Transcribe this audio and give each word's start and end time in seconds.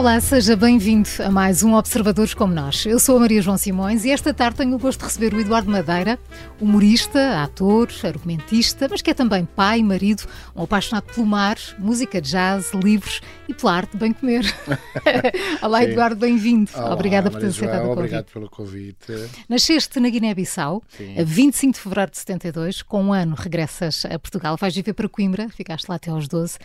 Olá, 0.00 0.18
seja 0.18 0.56
bem-vindo 0.56 1.10
a 1.22 1.30
mais 1.30 1.62
um 1.62 1.74
Observadores 1.74 2.32
como 2.32 2.54
Nós. 2.54 2.86
Eu 2.86 2.98
sou 2.98 3.18
a 3.18 3.20
Maria 3.20 3.42
João 3.42 3.58
Simões 3.58 4.02
e 4.06 4.10
esta 4.10 4.32
tarde 4.32 4.56
tenho 4.56 4.74
o 4.74 4.78
gosto 4.78 5.00
de 5.00 5.04
receber 5.04 5.34
o 5.34 5.38
Eduardo 5.38 5.70
Madeira, 5.70 6.18
humorista, 6.58 7.42
ator, 7.42 7.86
argumentista, 8.02 8.88
mas 8.90 9.02
que 9.02 9.10
é 9.10 9.14
também 9.14 9.44
pai, 9.44 9.82
marido, 9.82 10.22
um 10.56 10.62
apaixonado 10.62 11.04
pelo 11.12 11.26
mar, 11.26 11.58
música 11.78 12.18
jazz, 12.18 12.72
livros 12.72 13.20
e 13.46 13.52
pela 13.52 13.74
arte 13.74 13.92
de 13.92 13.98
bem 13.98 14.14
comer. 14.14 14.46
Olá, 15.60 15.80
Sim. 15.80 15.90
Eduardo, 15.90 16.16
bem-vindo. 16.16 16.70
Obrigada 16.90 17.30
por 17.30 17.38
ter 17.38 17.48
aceitado 17.48 17.80
o 17.80 17.88
convite. 17.88 17.98
Obrigado 17.98 18.24
pelo 18.32 18.48
convite. 18.48 19.28
Nasceste 19.50 20.00
na 20.00 20.08
Guiné-Bissau, 20.08 20.82
a 21.18 21.22
25 21.22 21.74
de 21.74 21.78
fevereiro 21.78 22.10
de 22.10 22.16
72, 22.16 22.80
com 22.80 23.04
um 23.04 23.12
ano 23.12 23.34
regressas 23.36 24.06
a 24.06 24.18
Portugal, 24.18 24.56
vais 24.56 24.74
viver 24.74 24.94
para 24.94 25.10
Coimbra, 25.10 25.50
ficaste 25.50 25.86
lá 25.90 25.96
até 25.96 26.10
aos 26.10 26.26
12. 26.26 26.56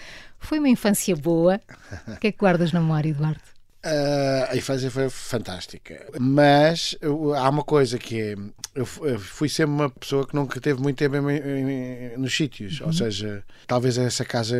Foi 0.46 0.60
uma 0.60 0.70
infância 0.70 1.16
boa. 1.16 1.60
O 2.08 2.18
que 2.18 2.28
é 2.28 2.32
que 2.32 2.38
guardas 2.38 2.72
na 2.72 2.80
memória, 2.80 3.10
Eduardo? 3.10 3.42
Uh, 3.86 4.50
a 4.50 4.58
infância 4.58 4.90
foi 4.90 5.08
fantástica. 5.12 6.08
Mas 6.20 6.98
há 7.38 7.50
uma 7.50 7.64
coisa 7.64 8.00
que 8.00 8.20
é. 8.20 8.36
Eu 8.74 8.86
fui 8.86 9.48
sempre 9.48 9.74
uma 9.74 9.90
pessoa 9.92 10.26
que 10.26 10.34
nunca 10.36 10.60
teve 10.60 10.82
muito 10.82 10.98
tempo 10.98 11.16
em, 11.30 11.38
em, 11.38 12.18
nos 12.18 12.36
sítios. 12.36 12.80
Uhum. 12.80 12.88
Ou 12.88 12.94
seja, 12.94 13.44
talvez 13.68 13.98
essa 14.00 14.26
casa 14.26 14.58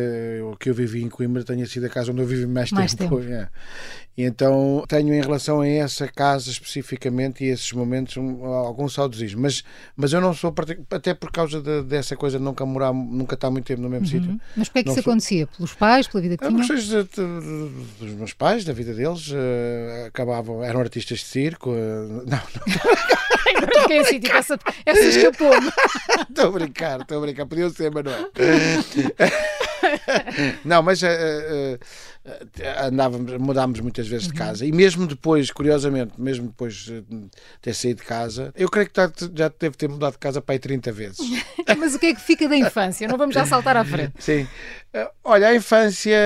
que 0.60 0.70
eu 0.70 0.74
vivi 0.74 1.02
em 1.02 1.08
Coimbra 1.08 1.42
tenha 1.42 1.66
sido 1.66 1.86
a 1.86 1.88
casa 1.88 2.12
onde 2.12 2.22
eu 2.22 2.26
vivi 2.26 2.46
mais, 2.46 2.70
mais 2.70 2.94
tempo. 2.94 3.20
tempo. 3.20 3.26
É. 3.36 3.48
E 4.16 4.24
então 4.24 4.82
tenho 4.88 5.12
em 5.12 5.20
relação 5.20 5.60
a 5.60 5.68
essa 5.68 6.08
casa 6.08 6.50
especificamente 6.50 7.44
e 7.44 7.48
esses 7.48 7.70
momentos 7.72 8.16
um, 8.16 8.44
algum 8.46 8.88
saudosismo. 8.88 9.42
Mas, 9.42 9.62
mas 9.94 10.12
eu 10.12 10.20
não 10.22 10.32
sou, 10.32 10.54
até 10.90 11.12
por 11.12 11.30
causa 11.30 11.60
de, 11.60 11.82
dessa 11.82 12.16
coisa 12.16 12.38
de 12.38 12.44
nunca 12.44 12.64
morar, 12.64 12.94
nunca 12.94 13.34
estar 13.34 13.50
muito 13.50 13.66
tempo 13.66 13.82
no 13.82 13.90
mesmo 13.90 14.06
uhum. 14.06 14.10
sítio. 14.10 14.40
Mas 14.56 14.68
porquê 14.68 14.78
é 14.78 14.82
que 14.84 14.88
isso 14.88 15.02
sou... 15.02 15.12
acontecia? 15.12 15.46
Pelos 15.46 15.74
pais, 15.74 16.08
pela 16.08 16.22
vida 16.22 16.36
que 16.38 16.46
tinham? 16.46 16.66
dos 17.98 18.12
meus 18.12 18.32
pais, 18.32 18.64
da 18.64 18.72
vida 18.72 18.94
deles, 18.94 19.28
uh, 19.28 20.06
acabavam, 20.06 20.64
eram 20.64 20.80
artistas 20.80 21.18
de 21.18 21.24
circo. 21.26 21.70
Uh, 21.70 22.24
não, 22.26 22.40
não. 22.40 23.60
não 23.60 23.82
fiquei 23.82 23.98
assim, 23.98 24.18
tipo, 24.18 24.34
essa, 24.34 24.58
essa 24.86 25.04
escapou-me. 25.04 25.70
Estou 26.28 26.48
a 26.48 26.50
brincar, 26.52 27.00
estou 27.00 27.18
a 27.18 27.20
brincar, 27.20 27.46
podiam 27.46 27.70
ser, 27.70 27.90
mas 27.90 28.04
não 28.04 28.12
é. 28.12 29.55
não, 30.64 30.82
mas 30.82 31.02
uh, 31.02 31.78
andávamos, 32.82 33.32
mudámos 33.38 33.80
muitas 33.80 34.06
vezes 34.08 34.26
de 34.26 34.32
uhum. 34.32 34.38
casa. 34.38 34.66
E 34.66 34.72
mesmo 34.72 35.06
depois, 35.06 35.50
curiosamente, 35.50 36.12
mesmo 36.18 36.48
depois 36.48 36.74
de 36.74 37.04
ter 37.60 37.74
saído 37.74 38.00
de 38.00 38.06
casa, 38.06 38.52
eu 38.56 38.68
creio 38.68 38.88
que 38.88 39.00
já 39.34 39.52
deve 39.58 39.76
ter 39.76 39.88
mudado 39.88 40.12
de 40.12 40.18
casa 40.18 40.40
para 40.40 40.54
aí 40.54 40.58
30 40.58 40.92
vezes. 40.92 41.18
Mas 41.78 41.94
o 41.94 41.98
que 41.98 42.06
é 42.06 42.14
que 42.14 42.20
fica 42.20 42.48
da 42.48 42.56
infância? 42.56 43.06
Não 43.08 43.16
vamos 43.16 43.34
já 43.34 43.46
saltar 43.46 43.76
à 43.76 43.84
frente. 43.84 44.14
Sim. 44.18 44.46
Olha, 45.22 45.48
a 45.48 45.54
infância. 45.54 46.16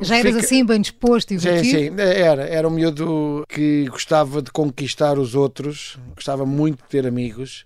Já 0.00 0.18
eras 0.18 0.32
fica... 0.32 0.44
assim, 0.44 0.64
bem 0.64 0.80
disposto 0.80 1.32
e 1.32 1.40
Sim, 1.40 1.62
sim, 1.64 1.90
era. 1.98 2.42
Era 2.42 2.66
um 2.66 2.70
miúdo 2.70 3.44
que 3.48 3.86
gostava 3.88 4.42
de 4.42 4.50
conquistar 4.50 5.18
os 5.18 5.34
outros, 5.34 5.98
gostava 6.14 6.44
muito 6.44 6.82
de 6.82 6.88
ter 6.88 7.06
amigos 7.06 7.64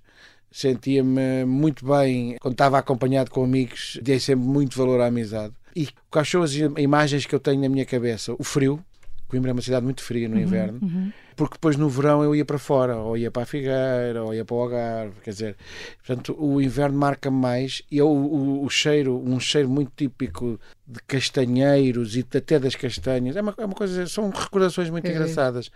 sentia-me 0.57 1.45
muito 1.45 1.85
bem 1.85 2.39
quando 2.41 2.55
estava 2.55 2.79
acompanhado 2.79 3.31
com 3.31 3.45
amigos, 3.45 3.99
dei 4.03 4.19
sempre 4.19 4.47
muito 4.47 4.79
valor 4.79 5.03
à 5.03 5.07
amizade. 5.09 5.53
E 5.77 5.87
quais 6.11 6.31
são 6.31 6.43
as 6.43 6.55
imagens 6.55 7.27
que 7.27 7.35
eu 7.35 7.39
tenho 7.39 7.61
na 7.61 7.69
minha 7.69 7.85
cabeça? 7.85 8.35
O 8.39 8.43
frio, 8.43 8.83
Coimbra 9.29 9.51
é 9.51 9.53
uma 9.53 9.61
cidade 9.61 9.85
muito 9.85 10.03
fria 10.03 10.27
no 10.31 10.37
uhum, 10.37 10.41
inverno, 10.41 10.79
uhum. 10.81 11.13
porque 11.37 11.57
depois 11.57 11.77
no 11.77 11.91
verão 11.91 12.25
eu 12.25 12.35
ia 12.35 12.45
para 12.45 12.59
fora, 12.59 12.97
ou 12.97 13.19
ia 13.19 13.31
para 13.31 13.43
a 13.43 13.45
Figueira, 13.45 14.25
ou 14.25 14.33
ia 14.33 14.47
para 14.47 14.57
o 14.57 14.61
Algarve, 14.63 15.21
quer 15.23 15.31
dizer, 15.31 15.57
portanto 15.99 16.35
o 16.39 16.59
inverno 16.63 16.97
marca-me 16.97 17.37
mais 17.37 17.83
e 17.91 17.99
eu, 17.99 18.09
o, 18.09 18.65
o, 18.65 18.71
cheiro, 18.71 19.23
um 19.23 19.39
cheiro 19.39 19.69
muito 19.69 19.93
típico 19.95 20.59
de 20.87 21.01
castanheiros 21.07 22.17
e 22.17 22.21
até 22.35 22.59
das 22.59 22.75
castanhas, 22.75 23.37
é 23.37 23.43
uma, 23.43 23.55
é 23.59 23.65
uma 23.67 23.75
coisa, 23.75 24.07
são 24.07 24.31
recordações 24.31 24.89
muito 24.89 25.07
é. 25.07 25.11
engraçadas, 25.11 25.71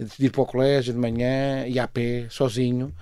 de 0.00 0.24
ir 0.24 0.30
para 0.30 0.40
o 0.40 0.46
colégio 0.46 0.94
de 0.94 0.98
manhã 0.98 1.66
e 1.66 1.78
a 1.78 1.86
pé, 1.86 2.28
sozinho, 2.30 2.94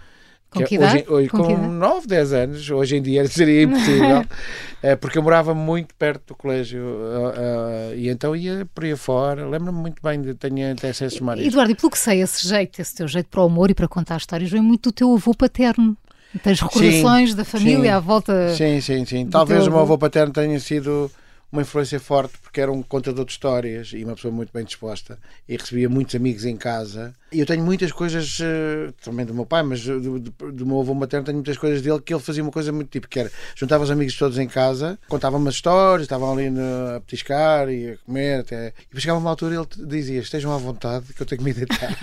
com 0.51 0.65
que 0.65 0.75
idade? 0.75 1.05
Hoje, 1.09 1.11
hoje, 1.11 1.29
com, 1.29 1.43
com 1.43 1.69
9, 1.69 2.07
10 2.07 2.33
anos, 2.33 2.71
hoje 2.71 2.97
em 2.97 3.03
dia 3.03 3.27
seria 3.29 3.63
impossível, 3.63 4.25
eh, 4.83 4.97
porque 4.97 5.17
eu 5.17 5.23
morava 5.23 5.55
muito 5.55 5.95
perto 5.95 6.29
do 6.29 6.35
colégio 6.35 6.83
uh, 6.83 7.93
uh, 7.93 7.95
e 7.95 8.09
então 8.09 8.35
ia 8.35 8.67
por 8.75 8.85
aí 8.85 8.97
fora. 8.97 9.49
Lembro-me 9.49 9.79
muito 9.79 10.03
bem 10.03 10.21
de 10.21 10.35
ter 10.35 10.53
até 10.73 10.89
essas 10.89 11.19
memórias. 11.21 11.47
Eduardo, 11.47 11.73
e 11.73 11.75
pelo 11.75 11.91
que 11.91 11.99
sei, 11.99 12.21
esse 12.21 12.47
jeito, 12.47 12.81
esse 12.81 12.95
teu 12.95 13.07
jeito 13.07 13.29
para 13.29 13.43
o 13.43 13.47
humor 13.47 13.71
e 13.71 13.75
para 13.75 13.87
contar 13.87 14.17
histórias, 14.17 14.51
vem 14.51 14.61
muito 14.61 14.91
do 14.91 14.93
teu 14.93 15.15
avô 15.15 15.33
paterno. 15.35 15.97
Tens 16.43 16.61
recordações 16.61 17.31
sim, 17.31 17.37
da 17.37 17.45
família 17.45 17.83
sim, 17.83 17.89
à 17.89 17.99
volta. 17.99 18.55
Sim, 18.55 18.81
sim, 18.81 19.05
sim. 19.05 19.27
Talvez 19.27 19.67
o 19.67 19.71
meu 19.71 19.81
avô 19.81 19.99
paterno 19.99 20.33
tenha 20.33 20.59
sido 20.61 21.11
uma 21.51 21.63
influência 21.63 21.99
forte 21.99 22.39
porque 22.39 22.61
era 22.61 22.71
um 22.71 22.83
contador 22.83 23.25
de 23.25 23.33
histórias 23.33 23.93
e 23.93 24.05
uma 24.05 24.15
pessoa 24.15 24.33
muito 24.33 24.53
bem 24.53 24.65
disposta 24.65 25.19
e 25.49 25.57
recebia 25.57 25.89
muitos 25.89 26.15
amigos 26.15 26.45
em 26.45 26.57
casa. 26.57 27.15
E 27.33 27.41
eu 27.41 27.47
tenho 27.47 27.63
muitas 27.63 27.93
coisas, 27.93 28.39
eh, 28.41 28.93
também 29.03 29.25
do 29.25 29.33
meu 29.33 29.47
pai, 29.47 29.63
mas 29.63 29.85
do, 29.85 30.19
do, 30.19 30.53
do 30.53 30.67
meu 30.67 30.81
avô 30.81 30.95
materno, 30.95 31.25
tenho 31.25 31.37
muitas 31.37 31.57
coisas 31.57 31.81
dele 31.81 32.01
que 32.01 32.13
ele 32.13 32.23
fazia 32.23 32.43
uma 32.43 32.51
coisa 32.51 32.73
muito 32.73 32.91
típica, 32.91 33.11
que 33.11 33.21
era 33.21 33.31
juntava 33.55 33.85
os 33.85 33.91
amigos 33.91 34.17
todos 34.17 34.39
em 34.39 34.49
casa, 34.49 34.99
contava 35.09 35.37
umas 35.37 35.55
histórias, 35.55 36.03
estavam 36.03 36.33
ali 36.33 36.49
a 36.49 37.01
petiscar 37.01 37.69
e 37.71 37.91
a 37.91 37.97
comer 37.99 38.41
até. 38.41 38.69
E 38.69 38.83
depois 38.83 39.03
chegava 39.03 39.21
uma 39.21 39.31
altura 39.31 39.55
e 39.55 39.59
ele 39.59 39.89
dizia: 39.89 40.21
Estejam 40.21 40.53
à 40.53 40.59
vontade 40.59 41.13
que 41.15 41.23
eu 41.23 41.27
tenho 41.27 41.39
que 41.39 41.45
me 41.45 41.53
deitar. 41.53 41.97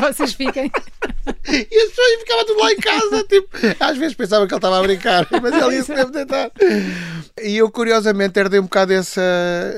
Vocês 0.00 0.32
fiquem. 0.32 0.70
E 1.26 1.76
as 1.76 1.88
pessoas 1.88 2.20
ficavam 2.20 2.46
tudo 2.46 2.60
lá 2.60 2.72
em 2.72 2.76
casa, 2.76 3.24
tipo, 3.24 3.48
às 3.80 3.96
vezes 3.96 4.14
pensava 4.14 4.46
que 4.46 4.52
ele 4.52 4.58
estava 4.58 4.78
a 4.78 4.82
brincar, 4.82 5.26
mas 5.42 5.54
ele 5.54 5.76
ia 5.76 5.82
se 5.82 5.94
mesmo 5.94 6.10
deitar. 6.10 6.50
E 7.42 7.56
eu, 7.56 7.70
curiosamente, 7.70 8.38
herdei 8.38 8.60
um 8.60 8.64
bocado 8.64 8.92
esse, 8.92 9.20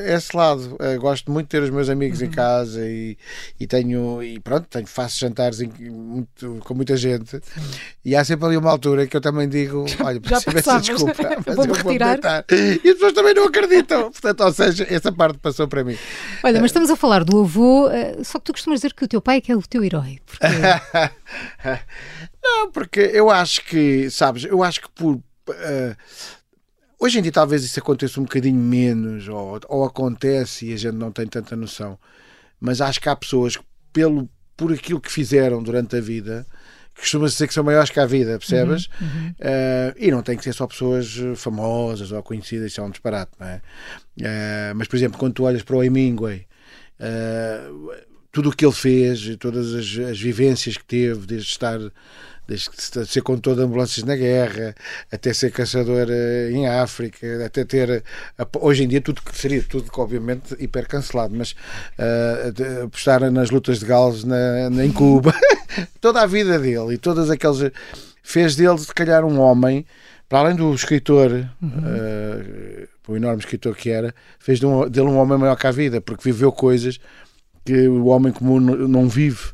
esse 0.07 0.37
lado. 0.37 0.77
Uh, 0.77 1.01
gosto 1.01 1.31
muito 1.31 1.47
de 1.47 1.51
ter 1.51 1.63
os 1.63 1.71
meus 1.71 1.89
amigos 1.89 2.21
uhum. 2.21 2.27
em 2.27 2.31
casa 2.31 2.85
e, 2.85 3.17
e 3.61 3.67
tenho, 3.67 4.23
e 4.23 4.41
pronto, 4.41 4.67
tenho, 4.69 4.86
faço 4.87 5.19
jantares 5.19 5.61
em, 5.61 5.69
muito, 5.91 6.61
com 6.65 6.75
muita 6.75 6.97
gente. 6.97 7.41
E 8.05 8.15
há 8.17 8.25
sempre 8.25 8.47
ali 8.47 8.57
uma 8.57 8.71
altura 8.71 9.07
que 9.07 9.17
eu 9.17 9.21
também 9.21 9.49
digo: 9.49 9.85
olha, 10.03 10.21
peço 10.21 10.51
imensa 10.51 10.79
desculpa, 10.81 11.15
mas 11.47 11.57
vou 11.57 11.65
eu 11.67 11.75
vou 11.75 11.99
deitar. 11.99 12.45
E 12.51 12.89
as 12.89 12.95
pessoas 12.95 13.13
também 13.13 13.35
não 13.35 13.45
acreditam. 13.45 14.11
Portanto, 14.11 14.41
ou 14.41 14.53
seja, 14.53 14.87
essa 14.89 15.13
parte 15.13 15.39
passou 15.39 15.69
para 15.69 15.85
mim. 15.85 15.97
Olha, 16.43 16.61
mas 16.61 16.71
estamos 16.71 16.91
a 16.91 16.97
falar 16.97 17.25
do 17.25 17.41
avô, 17.41 17.89
uh, 17.89 18.25
só 18.25 18.39
que 18.39 18.45
tu 18.45 18.53
costumas 18.53 18.81
dizer 18.81 18.95
que 18.95 19.05
o 19.05 19.09
teu 19.09 19.21
pai 19.21 19.39
é 19.39 19.41
que 19.41 19.53
é 19.53 19.57
o 19.57 19.63
teu 19.63 19.85
herói. 19.85 20.21
Porque... 20.25 20.47
não, 22.43 22.71
porque 22.71 23.01
eu 23.01 23.31
acho 23.31 23.65
que, 23.65 24.11
sabes, 24.11 24.45
eu 24.45 24.63
acho 24.63 24.83
que 24.83 24.89
por. 24.91 25.17
Uh, 25.17 25.97
Hoje 26.99 27.19
em 27.19 27.23
dia 27.23 27.33
talvez 27.33 27.63
isso 27.63 27.79
aconteça 27.79 28.19
um 28.19 28.23
bocadinho 28.23 28.59
menos, 28.59 29.29
ou, 29.29 29.61
ou 29.69 29.85
acontece 29.85 30.67
e 30.67 30.73
a 30.73 30.77
gente 30.79 30.95
não 30.95 31.13
tem 31.13 31.27
tanta 31.27 31.55
noção. 31.55 31.99
Mas 32.59 32.81
acho 32.81 33.01
que 33.01 33.09
há 33.09 33.15
pessoas 33.15 33.57
que, 33.57 33.65
pelo, 33.93 34.29
por 34.57 34.73
aquilo 34.73 35.01
que 35.01 35.11
fizeram 35.11 35.63
durante 35.63 35.97
a 35.97 36.01
vida, 36.01 36.47
que 36.95 37.03
costuma 37.03 37.27
dizer 37.27 37.47
que 37.47 37.55
são 37.55 37.63
maiores 37.63 37.91
que 37.91 38.01
a 38.01 38.07
vida, 38.07 38.39
percebes? 38.39 38.89
Uhum, 39.01 39.07
uhum. 39.07 39.31
Uh, 39.31 39.95
e 39.99 40.11
não 40.11 40.23
tem 40.23 40.37
que 40.37 40.45
ser 40.45 40.55
só 40.55 40.67
pessoas 40.67 41.15
famosas 41.37 42.11
ou 42.11 42.23
conhecidas, 42.23 42.73
isso 42.73 42.81
é 42.81 42.85
um 42.85 42.91
disparate, 42.91 43.33
não 43.39 43.47
é? 43.47 43.61
Uh, 44.19 44.75
mas, 44.75 44.89
por 44.89 44.97
exemplo, 44.97 45.19
quando 45.19 45.35
tu 45.35 45.45
olhas 45.45 45.63
para 45.63 45.77
o 45.77 45.85
Hemingway, 45.85 46.47
uh, 47.01 47.93
tudo 48.33 48.51
o 48.51 48.53
que 48.53 48.65
ele 48.65 48.73
fez, 48.73 49.37
todas 49.39 49.75
as, 49.75 50.11
as 50.11 50.21
vivências 50.21 50.77
que 50.77 50.85
teve, 50.85 51.27
desde 51.27 51.49
estar 51.49 51.79
desde 52.47 53.07
ser 53.07 53.23
condutor 53.23 53.57
de 53.57 53.63
ambulâncias 53.63 54.05
na 54.05 54.17
guerra, 54.17 54.75
até 55.11 55.33
ser 55.33 55.51
caçador 55.51 56.07
eh, 56.11 56.51
em 56.53 56.69
África, 56.69 57.45
até 57.45 57.65
ter 57.65 58.05
hoje 58.61 58.85
em 58.85 58.89
dia 58.89 59.01
tudo 59.01 59.23
que 59.23 59.37
seria 59.37 59.63
tudo 59.63 59.91
obviamente 59.97 60.55
hiper 60.59 60.87
cancelado, 60.87 61.35
mas 61.35 61.53
uh, 61.99 62.85
apostar 62.85 63.31
nas 63.31 63.51
lutas 63.51 63.81
de 63.81 63.87
galos 63.87 64.25
na, 64.25 64.71
na, 64.71 64.85
em 64.85 64.93
Cuba, 64.93 65.35
toda 66.01 66.23
a 66.23 66.27
vida 66.27 66.59
dele 66.59 66.95
e 66.95 66.99
todas 66.99 67.31
aqueles 67.31 67.73
fez 68.23 68.57
dele 68.57 68.79
se 68.79 68.95
calhar 68.95 69.25
um 69.25 69.41
homem 69.41 69.85
para 70.29 70.41
além 70.41 70.57
do 70.57 70.75
escritor, 70.75 71.31
uhum. 71.63 71.69
uh, 71.69 72.89
o 73.09 73.17
enorme 73.17 73.39
escritor 73.39 73.77
que 73.77 73.91
era, 73.91 74.15
fez 74.39 74.59
dele 74.59 75.07
um 75.07 75.19
homem 75.19 75.39
maior 75.39 75.57
que 75.57 75.67
a 75.67 75.71
vida, 75.71 76.01
porque 76.01 76.25
viveu 76.25 76.51
coisas 76.51 76.99
que 77.65 77.89
o 77.89 78.07
homem 78.07 78.33
comum 78.33 78.61
não 78.61 79.09
vive. 79.09 79.53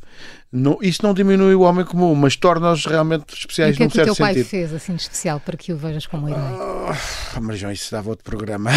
Não, 0.55 0.79
isso 0.83 1.03
não 1.03 1.15
diminui 1.15 1.55
o 1.55 1.63
homem 1.63 1.83
comum, 1.83 2.15
mas 2.15 2.37
torna-os 2.37 2.85
realmente 2.85 3.35
especiais 3.35 3.79
num 3.79 3.89
certo 3.89 4.13
sentido. 4.13 4.13
o 4.13 4.17
que 4.17 4.21
é 4.23 4.35
que 4.35 4.41
o 4.41 4.45
teu 4.45 4.45
pai 4.45 4.45
fez 4.45 4.75
assim 4.75 4.95
de 4.95 5.01
especial 5.01 5.41
para 5.41 5.57
que 5.57 5.73
o 5.73 5.79
vejas 5.79 6.07
como 6.07 6.29
herói? 6.29 6.43
Oh, 6.43 7.41
mas 7.41 7.59
João, 7.59 7.73
isso 7.73 7.91
dava 7.91 8.11
outro 8.11 8.23
programa. 8.23 8.71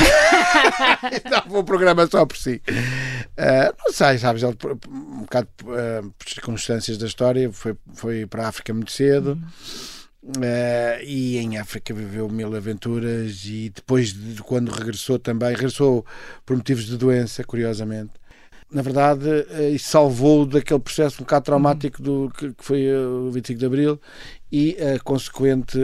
dava 1.29 1.59
um 1.59 1.65
programa 1.65 2.07
só 2.07 2.25
por 2.25 2.37
si. 2.37 2.61
Uh, 2.69 3.75
não 3.85 3.91
sei, 3.91 4.17
sabes, 4.17 4.43
ele, 4.43 4.55
um 4.87 5.23
bocado 5.23 5.49
uh, 5.63 6.09
por 6.17 6.29
circunstâncias 6.29 6.97
da 6.97 7.07
história, 7.07 7.51
foi, 7.51 7.75
foi 7.93 8.25
para 8.25 8.45
a 8.45 8.47
África 8.47 8.73
muito 8.73 8.93
cedo. 8.93 9.37
Uh, 10.23 11.03
e 11.03 11.37
em 11.37 11.57
África 11.57 11.93
viveu 11.93 12.29
mil 12.29 12.55
aventuras 12.55 13.43
e 13.43 13.69
depois 13.69 14.13
de 14.13 14.41
quando 14.41 14.71
regressou 14.71 15.19
também, 15.19 15.49
regressou 15.49 16.05
por 16.45 16.55
motivos 16.55 16.85
de 16.85 16.95
doença, 16.95 17.43
curiosamente 17.43 18.13
na 18.75 18.81
verdade, 18.81 19.25
uh, 19.27 19.73
isso 19.73 19.89
salvou 19.89 20.45
daquele 20.45 20.79
processo 20.79 21.21
um 21.21 21.25
bocado 21.25 21.45
traumático 21.45 22.01
do, 22.01 22.29
que, 22.37 22.49
que 22.49 22.63
foi 22.63 22.93
o 22.93 23.31
25 23.31 23.59
de 23.59 23.65
Abril 23.65 24.01
e 24.51 24.77
a 24.81 24.99
consequente 24.99 25.79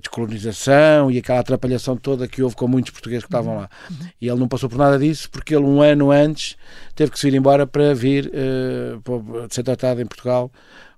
descolonização 0.00 1.10
e 1.10 1.18
aquela 1.18 1.40
atrapalhação 1.40 1.96
toda 1.96 2.26
que 2.26 2.42
houve 2.42 2.56
com 2.56 2.66
muitos 2.66 2.92
portugueses 2.92 3.24
que 3.24 3.28
estavam 3.28 3.56
lá. 3.56 3.68
Uhum. 3.90 4.08
E 4.20 4.28
ele 4.28 4.38
não 4.38 4.48
passou 4.48 4.68
por 4.68 4.78
nada 4.78 4.98
disso 4.98 5.30
porque 5.30 5.54
ele, 5.54 5.64
um 5.64 5.82
ano 5.82 6.10
antes, 6.10 6.56
teve 6.94 7.10
que 7.10 7.18
se 7.18 7.28
ir 7.28 7.34
embora 7.34 7.66
para 7.66 7.94
vir 7.94 8.28
uh, 8.28 9.46
ser 9.50 9.62
tratado 9.62 10.00
em 10.00 10.06
Portugal. 10.06 10.50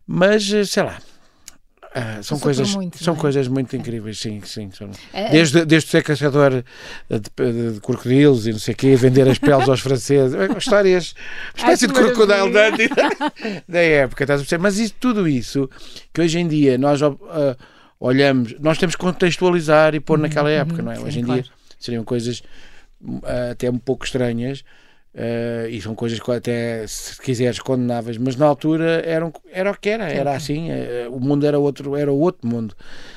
Mas, 0.06 0.45
sei 0.69 0.83
lá, 0.83 0.99
ah, 1.94 2.23
são 2.23 2.38
coisas, 2.38 2.75
muito, 2.75 3.02
são 3.02 3.14
é? 3.14 3.17
coisas 3.17 3.49
muito 3.49 3.75
incríveis, 3.75 4.19
sim, 4.19 4.40
sim. 4.44 4.70
São... 4.70 4.90
É, 5.12 5.31
desde, 5.31 5.64
desde 5.64 5.90
ser 5.90 6.02
caçador 6.02 6.62
de, 7.08 7.20
de, 7.20 7.73
de, 7.73 7.81
crocodilos 7.81 8.46
e 8.46 8.52
não 8.52 8.58
sei 8.58 8.75
o 8.75 8.76
quê, 8.76 8.94
vender 8.94 9.26
as 9.29 9.38
peles 9.38 9.69
aos 9.69 9.81
franceses, 9.81 10.35
é, 10.35 10.58
histórias, 10.58 11.14
uma 11.56 11.73
espécie 11.73 11.87
de 11.87 11.94
crocodile 11.94 12.52
Dundee 12.52 12.90
da 13.67 13.81
época, 13.81 14.25
estás 14.25 14.40
a 14.40 14.43
perceber? 14.43 14.62
Mas 14.62 14.79
isso, 14.79 14.94
tudo 15.00 15.26
isso 15.26 15.69
que 16.12 16.20
hoje 16.20 16.38
em 16.38 16.46
dia 16.46 16.76
nós 16.76 17.00
uh, 17.00 17.17
olhamos, 17.99 18.55
nós 18.61 18.76
temos 18.76 18.94
que 18.94 19.00
contextualizar 19.00 19.94
e 19.94 20.00
pôr 20.00 20.19
uhum, 20.19 20.23
naquela 20.23 20.50
época, 20.50 20.81
uhum, 20.81 20.85
não 20.85 20.93
é? 20.93 20.96
Sim, 20.96 21.05
hoje 21.05 21.20
em 21.20 21.25
claro. 21.25 21.43
dia 21.43 21.50
seriam 21.79 22.05
coisas 22.05 22.43
uh, 23.02 23.50
até 23.52 23.70
um 23.70 23.79
pouco 23.79 24.05
estranhas 24.05 24.62
Uh, 25.19 25.69
e 25.69 25.82
são 25.82 25.97
coisas 25.97 26.20
que 26.20 26.31
até, 26.31 26.87
se 26.87 27.20
quiseres, 27.20 27.59
condenáveis, 27.59 28.17
mas 28.17 28.37
na 28.37 28.47
altura 28.47 29.03
eram, 29.05 29.32
era 29.50 29.73
o 29.73 29.76
que 29.76 29.88
era, 29.88 30.09
era 30.09 30.32
assim, 30.32 30.70
uh, 30.70 31.12
o 31.12 31.19
mundo 31.19 31.44
era 31.44 31.59
outro, 31.59 31.97
era 31.97 32.12
outro 32.12 32.49
mundo. 32.49 32.73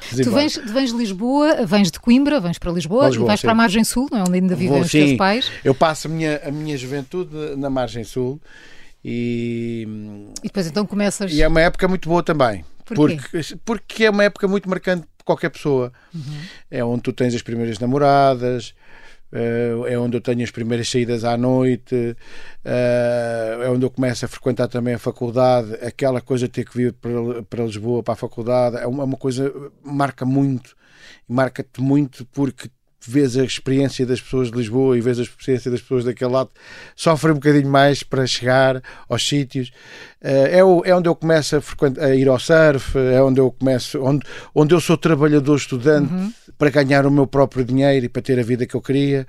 Tu 0.10 0.32
vens, 0.32 0.58
vens 0.58 0.92
de 0.92 0.98
Lisboa, 0.98 1.64
vens 1.64 1.92
de 1.92 2.00
Coimbra, 2.00 2.40
vens 2.40 2.58
para 2.58 2.72
Lisboa, 2.72 3.06
Lisboa 3.06 3.28
vais 3.28 3.40
sim. 3.40 3.46
para 3.46 3.52
a 3.52 3.56
Margem 3.56 3.84
Sul, 3.84 4.08
não 4.12 4.18
é? 4.18 4.22
onde 4.24 4.34
ainda 4.34 4.56
vivem 4.56 4.78
Vou, 4.78 4.82
os 4.82 4.90
teus 4.90 5.14
pais. 5.14 5.52
Eu 5.64 5.76
passo 5.76 6.08
a 6.08 6.10
minha, 6.10 6.42
a 6.44 6.50
minha 6.50 6.76
juventude 6.76 7.56
na 7.56 7.70
Margem 7.70 8.04
Sul 8.04 8.42
e. 9.06 9.88
E 10.42 10.48
depois 10.48 10.66
então 10.66 10.88
começas. 10.88 11.32
E 11.32 11.44
é 11.44 11.48
uma 11.48 11.62
época 11.62 11.88
muito 11.88 12.10
boa 12.10 12.24
também. 12.24 12.66
Por 12.84 12.96
porque, 12.96 13.56
porque 13.64 14.06
é 14.06 14.10
uma 14.10 14.24
época 14.24 14.48
muito 14.48 14.68
marcante 14.68 15.06
para 15.18 15.26
qualquer 15.26 15.50
pessoa. 15.50 15.94
Uhum. 16.16 16.42
É 16.72 16.84
onde 16.84 17.04
tu 17.04 17.14
tens 17.14 17.36
as 17.36 17.44
primeiras 17.44 17.78
namoradas, 17.78 18.74
Uh, 19.32 19.88
é 19.88 19.98
onde 19.98 20.18
eu 20.18 20.22
tenho 20.22 20.44
as 20.44 20.52
primeiras 20.52 20.90
saídas 20.90 21.24
à 21.24 21.38
noite, 21.38 21.96
uh, 21.96 23.64
é 23.64 23.70
onde 23.70 23.86
eu 23.86 23.90
começo 23.90 24.26
a 24.26 24.28
frequentar 24.28 24.68
também 24.68 24.94
a 24.94 25.00
faculdade. 25.00 25.74
Aquela 25.76 26.20
coisa 26.20 26.48
de 26.48 26.54
ter 26.54 26.66
que 26.66 26.76
vir 26.76 26.94
para, 26.94 27.44
para 27.44 27.64
Lisboa, 27.64 28.04
para 28.04 28.14
a 28.14 28.18
faculdade, 28.18 28.78
é 28.78 28.88
uma, 28.88 29.04
é 29.04 29.06
uma 29.06 29.18
coisa 29.18 29.54
marca 29.84 30.26
muito, 30.26 30.76
marca-te 31.28 31.82
muito 31.82 32.26
porque 32.26 32.70
vês 33.08 33.36
a 33.38 33.44
experiência 33.44 34.06
das 34.06 34.22
pessoas 34.22 34.52
de 34.52 34.58
Lisboa 34.58 34.98
e 34.98 35.02
vês 35.02 35.20
a 35.20 35.24
experiência 35.24 35.72
das 35.72 35.82
pessoas 35.82 36.06
daquele 36.06 36.32
lado, 36.32 36.50
sofre 36.96 37.32
um 37.32 37.36
bocadinho 37.36 37.70
mais 37.70 38.04
para 38.04 38.26
chegar 38.28 38.82
aos 39.10 39.28
sítios. 39.28 39.72
Eh, 40.22 40.60
é, 40.60 40.64
o, 40.64 40.84
é 40.86 40.96
onde 40.96 41.10
eu 41.10 41.16
começo 41.16 41.56
a, 41.56 42.06
a, 42.06 42.16
ir 42.16 42.28
ao 42.28 42.40
surf, 42.40 42.98
é 42.98 43.22
onde 43.22 43.40
eu 43.40 43.52
começo, 43.52 44.02
onde, 44.04 44.26
onde 44.54 44.74
eu 44.74 44.80
sou 44.80 44.98
trabalhador 44.98 45.56
estudante 45.56 46.14
uhum. 46.14 46.32
para 46.58 46.70
ganhar 46.70 47.06
o 47.06 47.12
meu 47.12 47.26
próprio 47.26 47.66
dinheiro 47.66 48.06
e 48.06 48.10
para 48.10 48.22
ter 48.22 48.40
a 48.40 48.44
vida 48.44 48.66
que 48.66 48.76
eu 48.76 48.82
queria. 48.82 49.26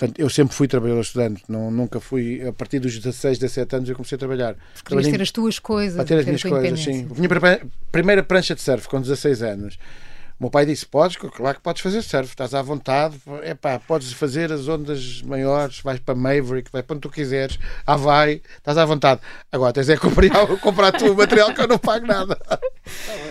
Portanto, 0.00 0.18
eu 0.18 0.30
sempre 0.30 0.54
fui 0.54 0.66
trabalhador 0.66 1.02
estudante, 1.02 1.42
não, 1.46 1.70
nunca 1.70 2.00
fui. 2.00 2.42
A 2.46 2.52
partir 2.54 2.78
dos 2.78 2.96
16, 2.96 3.38
17 3.38 3.76
anos 3.76 3.88
eu 3.88 3.94
comecei 3.94 4.16
a 4.16 4.18
trabalhar. 4.18 4.56
Querias 4.82 5.08
ter 5.08 5.20
as 5.20 5.30
tuas 5.30 5.58
coisas. 5.58 5.96
Para 5.96 6.04
ter 6.06 6.18
as 6.20 6.24
minhas 6.24 6.42
coisas, 6.42 6.80
sim. 6.80 7.06
Minha 7.16 7.28
primeira 7.92 8.22
prancha 8.22 8.54
de 8.54 8.62
surf 8.62 8.88
com 8.88 8.98
16 8.98 9.42
anos. 9.42 9.78
O 10.40 10.44
meu 10.44 10.50
pai 10.50 10.64
disse: 10.64 10.86
Podes, 10.86 11.18
claro 11.18 11.58
que 11.58 11.62
podes 11.62 11.82
fazer 11.82 12.00
surf, 12.00 12.30
estás 12.30 12.54
à 12.54 12.62
vontade, 12.62 13.14
epá, 13.44 13.78
podes 13.78 14.10
fazer 14.14 14.50
as 14.50 14.66
ondas 14.68 15.20
maiores, 15.20 15.80
vais 15.80 16.00
para 16.00 16.14
Maverick, 16.14 16.72
vai 16.72 16.82
para 16.82 16.96
onde 16.96 17.02
tu 17.02 17.10
quiseres, 17.10 17.58
ah, 17.86 17.94
vai, 17.94 18.40
estás 18.56 18.78
à 18.78 18.86
vontade. 18.86 19.20
Agora 19.52 19.70
tens 19.74 19.90
é 19.90 19.98
comprar, 19.98 20.46
comprar 20.62 20.92
tu 20.92 21.12
o 21.12 21.14
material 21.14 21.52
que 21.52 21.60
eu 21.60 21.68
não 21.68 21.78
pago 21.78 22.06
nada. 22.06 22.40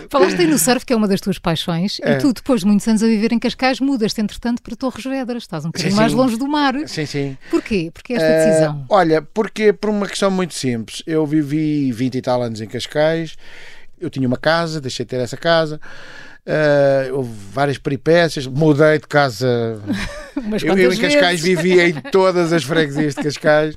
Falaste 0.08 0.40
aí 0.40 0.46
no 0.46 0.56
surf, 0.56 0.86
que 0.86 0.92
é 0.92 0.96
uma 0.96 1.08
das 1.08 1.20
tuas 1.20 1.36
paixões, 1.36 1.98
é. 2.00 2.12
e 2.12 2.18
tu, 2.18 2.32
depois 2.32 2.60
de 2.60 2.68
muitos 2.68 2.86
anos 2.86 3.02
a 3.02 3.06
viver 3.06 3.32
em 3.32 3.40
Cascais, 3.40 3.80
mudas-te 3.80 4.20
entretanto 4.20 4.62
para 4.62 4.76
Torres 4.76 5.02
Vedras, 5.02 5.42
estás 5.42 5.64
um 5.64 5.70
bocadinho 5.70 5.90
sim, 5.90 5.96
mais 5.96 6.12
sim. 6.12 6.16
longe 6.16 6.36
do 6.36 6.46
mar. 6.46 6.74
Sim, 6.86 7.06
sim. 7.06 7.36
Porquê? 7.50 7.90
Porque 7.92 8.12
esta 8.12 8.28
uh, 8.28 8.46
decisão? 8.46 8.86
Olha, 8.88 9.20
porque 9.20 9.72
por 9.72 9.90
uma 9.90 10.06
questão 10.06 10.30
muito 10.30 10.54
simples. 10.54 11.02
Eu 11.04 11.26
vivi 11.26 11.90
20 11.90 12.14
e 12.14 12.22
tal 12.22 12.40
anos 12.40 12.60
em 12.60 12.68
Cascais, 12.68 13.36
eu 14.00 14.08
tinha 14.08 14.28
uma 14.28 14.38
casa, 14.38 14.80
deixei 14.80 15.04
de 15.04 15.10
ter 15.10 15.20
essa 15.20 15.36
casa. 15.36 15.80
Uh, 16.46 17.14
houve 17.14 17.30
várias 17.52 17.76
peripécias, 17.76 18.46
mudei 18.46 18.98
de 18.98 19.06
casa. 19.06 19.46
eu, 20.64 20.78
eu, 20.78 20.92
em 20.92 20.96
Cascais 20.96 21.40
vivia 21.40 21.88
em 21.88 22.00
todas 22.00 22.52
as 22.52 22.64
freguesias 22.64 23.14
de 23.14 23.22
Cascais. 23.22 23.74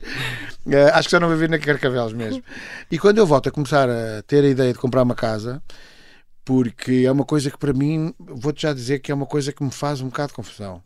Uh, 0.65 0.89
acho 0.93 1.07
que 1.07 1.11
só 1.11 1.19
não 1.19 1.29
vivi 1.29 1.47
na 1.47 1.59
Carcavelos 1.59 2.13
mesmo. 2.13 2.41
E 2.89 2.97
quando 2.97 3.17
eu 3.17 3.25
volto 3.25 3.49
a 3.49 3.51
começar 3.51 3.89
a 3.89 4.21
ter 4.23 4.43
a 4.43 4.47
ideia 4.47 4.71
de 4.71 4.79
comprar 4.79 5.03
uma 5.03 5.15
casa, 5.15 5.61
porque 6.45 7.03
é 7.05 7.11
uma 7.11 7.25
coisa 7.25 7.51
que 7.51 7.57
para 7.57 7.73
mim, 7.73 8.13
vou-te 8.17 8.61
já 8.61 8.73
dizer 8.73 8.99
que 8.99 9.11
é 9.11 9.15
uma 9.15 9.25
coisa 9.25 9.51
que 9.51 9.63
me 9.63 9.71
faz 9.71 9.99
um 9.99 10.05
bocado 10.05 10.29
de 10.29 10.35
confusão. 10.35 10.81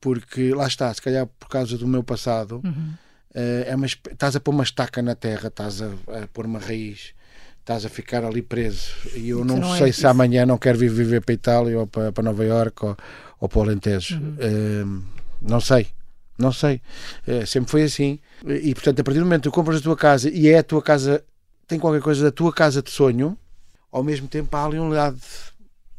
Porque 0.00 0.54
lá 0.54 0.66
está, 0.66 0.92
se 0.94 1.02
calhar 1.02 1.26
por 1.38 1.48
causa 1.48 1.76
do 1.76 1.86
meu 1.86 2.02
passado, 2.02 2.60
uhum. 2.64 2.94
uh, 3.34 3.64
é 3.66 3.74
uma, 3.74 3.86
estás 3.86 4.34
a 4.34 4.40
pôr 4.40 4.52
uma 4.52 4.64
estaca 4.64 5.02
na 5.02 5.14
terra, 5.14 5.48
estás 5.48 5.82
a, 5.82 5.88
a 6.22 6.26
pôr 6.32 6.46
uma 6.46 6.58
raiz 6.58 7.12
estás 7.68 7.84
a 7.84 7.90
ficar 7.90 8.24
ali 8.24 8.40
preso. 8.40 8.92
E 9.14 9.28
eu 9.28 9.44
não, 9.44 9.58
não 9.58 9.74
é 9.74 9.78
sei 9.78 9.92
se 9.92 10.06
amanhã 10.06 10.46
não 10.46 10.56
quero 10.56 10.78
vir 10.78 10.90
viver 10.90 11.20
para 11.20 11.32
a 11.32 11.34
Itália 11.34 11.78
ou 11.78 11.86
para, 11.86 12.10
para 12.10 12.24
Nova 12.24 12.42
Iorque 12.42 12.86
ou, 12.86 12.96
ou 13.38 13.48
para 13.48 13.58
o 13.58 13.62
Alentejo. 13.62 14.16
Uhum. 14.16 15.00
Uh, 15.00 15.04
não 15.42 15.60
sei. 15.60 15.88
Não 16.38 16.50
sei. 16.50 16.80
Uh, 17.26 17.46
sempre 17.46 17.70
foi 17.70 17.82
assim. 17.82 18.18
E, 18.46 18.72
portanto, 18.74 19.00
a 19.00 19.04
partir 19.04 19.18
do 19.18 19.26
momento 19.26 19.42
que 19.42 19.50
tu 19.50 19.52
compras 19.52 19.80
a 19.80 19.82
tua 19.82 19.96
casa 19.96 20.30
e 20.30 20.48
é 20.48 20.58
a 20.58 20.62
tua 20.62 20.80
casa, 20.80 21.22
tem 21.66 21.78
qualquer 21.78 22.00
coisa 22.00 22.24
da 22.24 22.32
tua 22.32 22.52
casa 22.52 22.80
de 22.80 22.90
sonho, 22.90 23.36
ao 23.92 24.02
mesmo 24.02 24.28
tempo 24.28 24.56
há 24.56 24.64
ali 24.64 24.78
um 24.78 24.88
lado, 24.88 25.20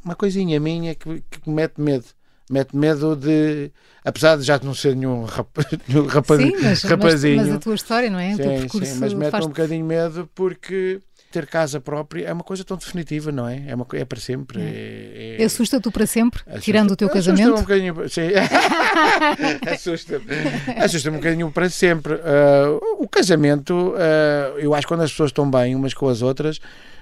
uma 0.04 0.16
coisinha 0.16 0.60
minha 0.60 0.96
que, 0.96 1.22
que 1.30 1.48
me 1.48 1.54
mete 1.56 1.80
medo 1.80 2.06
mete 2.50 2.76
medo 2.76 3.16
de. 3.16 3.72
Apesar 4.04 4.38
de 4.38 4.44
já 4.44 4.60
não 4.64 4.74
ser 4.74 4.96
nenhum, 4.96 5.24
rap, 5.24 5.48
nenhum 5.88 6.08
rapaz, 6.08 6.42
sim, 6.42 6.52
mas, 6.64 6.84
rapazinho. 6.84 7.38
Mas, 7.38 7.48
mas, 7.48 7.56
a 7.58 7.60
tua 7.60 7.76
história, 7.76 8.10
não 8.10 8.18
é? 8.18 8.36
Sim, 8.36 8.70
sim 8.86 9.00
mas 9.00 9.14
mete 9.14 9.30
faz... 9.30 9.46
um 9.46 9.50
bocadinho 9.50 9.86
medo 9.86 10.28
porque 10.34 11.00
ter 11.32 11.46
casa 11.46 11.80
própria 11.80 12.26
é 12.26 12.34
uma 12.34 12.44
coisa 12.44 12.64
tão 12.64 12.78
definitiva, 12.78 13.32
não 13.32 13.48
é? 13.48 13.64
É, 13.68 13.76
uma, 13.76 13.86
é 13.94 14.06
para 14.06 14.20
sempre. 14.20 14.62
É, 14.62 15.38
é... 15.40 15.44
Assusta-te 15.44 15.90
para 15.92 16.06
sempre, 16.06 16.42
assusta, 16.46 16.62
tirando 16.62 16.92
o 16.92 16.96
teu 16.96 17.10
casamento? 17.10 17.54
Assusta-me 17.54 17.92
um 17.92 17.94
bocadinho, 17.94 17.96
assusta-me. 19.74 20.26
Assusta-me 20.84 21.18
um 21.18 21.20
bocadinho 21.20 21.52
para 21.52 21.70
sempre. 21.70 22.14
Uh, 22.14 22.80
o 23.00 23.08
casamento, 23.08 23.74
uh, 23.74 24.60
eu 24.60 24.74
acho 24.74 24.82
que 24.82 24.88
quando 24.88 25.02
as 25.02 25.12
pessoas 25.12 25.30
estão 25.30 25.50
bem 25.50 25.76
umas 25.76 25.94
com 25.94 26.08
as 26.08 26.22
outras, 26.22 26.60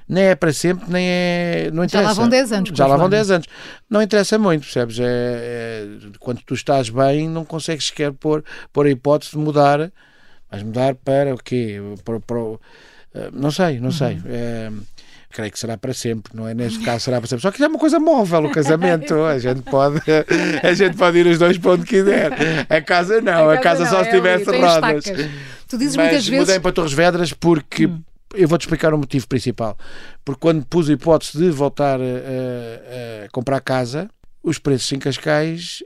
nem 0.08 0.24
é 0.26 0.36
para 0.36 0.54
sempre, 0.54 0.90
nem 0.90 1.06
é. 1.06 1.70
Não 1.74 1.84
interessa. 1.84 2.04
Já 2.04 2.10
lá 2.10 2.14
vão 2.14 2.30
10 2.30 2.52
anos. 2.54 2.70
Já 2.74 2.88
lá 2.88 2.98
vão 2.98 3.10
10 3.10 3.32
anos. 3.32 3.48
Não 3.90 4.02
interessa 4.02 4.40
muito, 4.40 4.62
percebes? 4.62 5.00
É, 5.00 5.04
é, 5.06 5.88
quando 6.20 6.42
tu 6.46 6.54
estás 6.54 6.90
bem, 6.90 7.28
não 7.28 7.44
consegues 7.44 7.88
sequer 7.88 8.14
pôr, 8.14 8.44
pôr 8.72 8.86
a 8.86 8.90
hipótese 8.90 9.32
de 9.32 9.38
mudar. 9.38 9.92
Mas 10.50 10.64
mudar 10.64 10.96
para 10.96 11.36
o 11.36 11.38
quê? 11.38 11.82
Para, 12.06 12.22
para, 12.22 12.38
não 13.34 13.52
sei, 13.52 13.80
não 13.80 13.92
sei. 13.92 14.20
É, 14.26 14.72
creio 15.32 15.52
que 15.52 15.60
será 15.60 15.78
para 15.78 15.94
sempre, 15.94 16.36
não 16.36 16.48
é? 16.48 16.54
Neste 16.54 16.80
caso 16.80 17.06
será 17.06 17.20
para 17.20 17.28
sempre. 17.28 17.42
Só 17.42 17.52
que 17.52 17.64
é 17.64 17.68
uma 17.68 17.80
coisa 17.80 18.00
móvel 18.00 18.46
o 18.46 18.52
casamento. 18.52 19.16
A 19.24 19.38
gente 19.38 19.62
pode, 19.62 20.02
a 20.64 20.74
gente 20.74 20.98
pode 20.98 21.18
ir 21.18 21.28
os 21.28 21.38
dois 21.38 21.58
para 21.58 21.72
onde 21.72 21.86
quiser. 21.86 22.32
A 22.70 22.82
casa 22.82 23.22
não, 23.22 23.50
a 23.50 23.58
casa, 23.58 23.84
a 23.84 23.86
casa 23.86 23.86
não, 23.86 23.92
só 23.92 24.04
se 24.04 24.10
é 24.10 24.12
tivesse 24.14 24.50
ali, 24.50 24.60
rodas. 24.60 25.06
Tu 25.68 25.78
dizes 25.78 25.96
Mas 25.96 26.06
muitas 26.06 26.28
vezes. 26.28 26.48
Mudei 26.48 26.60
para 26.60 26.72
Torres 26.72 26.94
Vedras 26.94 27.34
porque. 27.34 27.88
Hum. 27.88 28.02
Eu 28.36 28.48
vou-te 28.48 28.64
explicar 28.64 28.94
o 28.94 28.98
motivo 28.98 29.26
principal. 29.26 29.78
Porque 30.26 30.42
quando 30.42 30.66
pus 30.66 30.90
a 30.90 30.94
hipótese 30.94 31.38
de 31.38 31.50
voltar 31.50 31.98
a, 32.00 33.24
a 33.24 33.30
comprar 33.32 33.62
casa, 33.62 34.10
os 34.44 34.60
preços 34.60 34.92
em 34.92 35.00
Cascais 35.00 35.82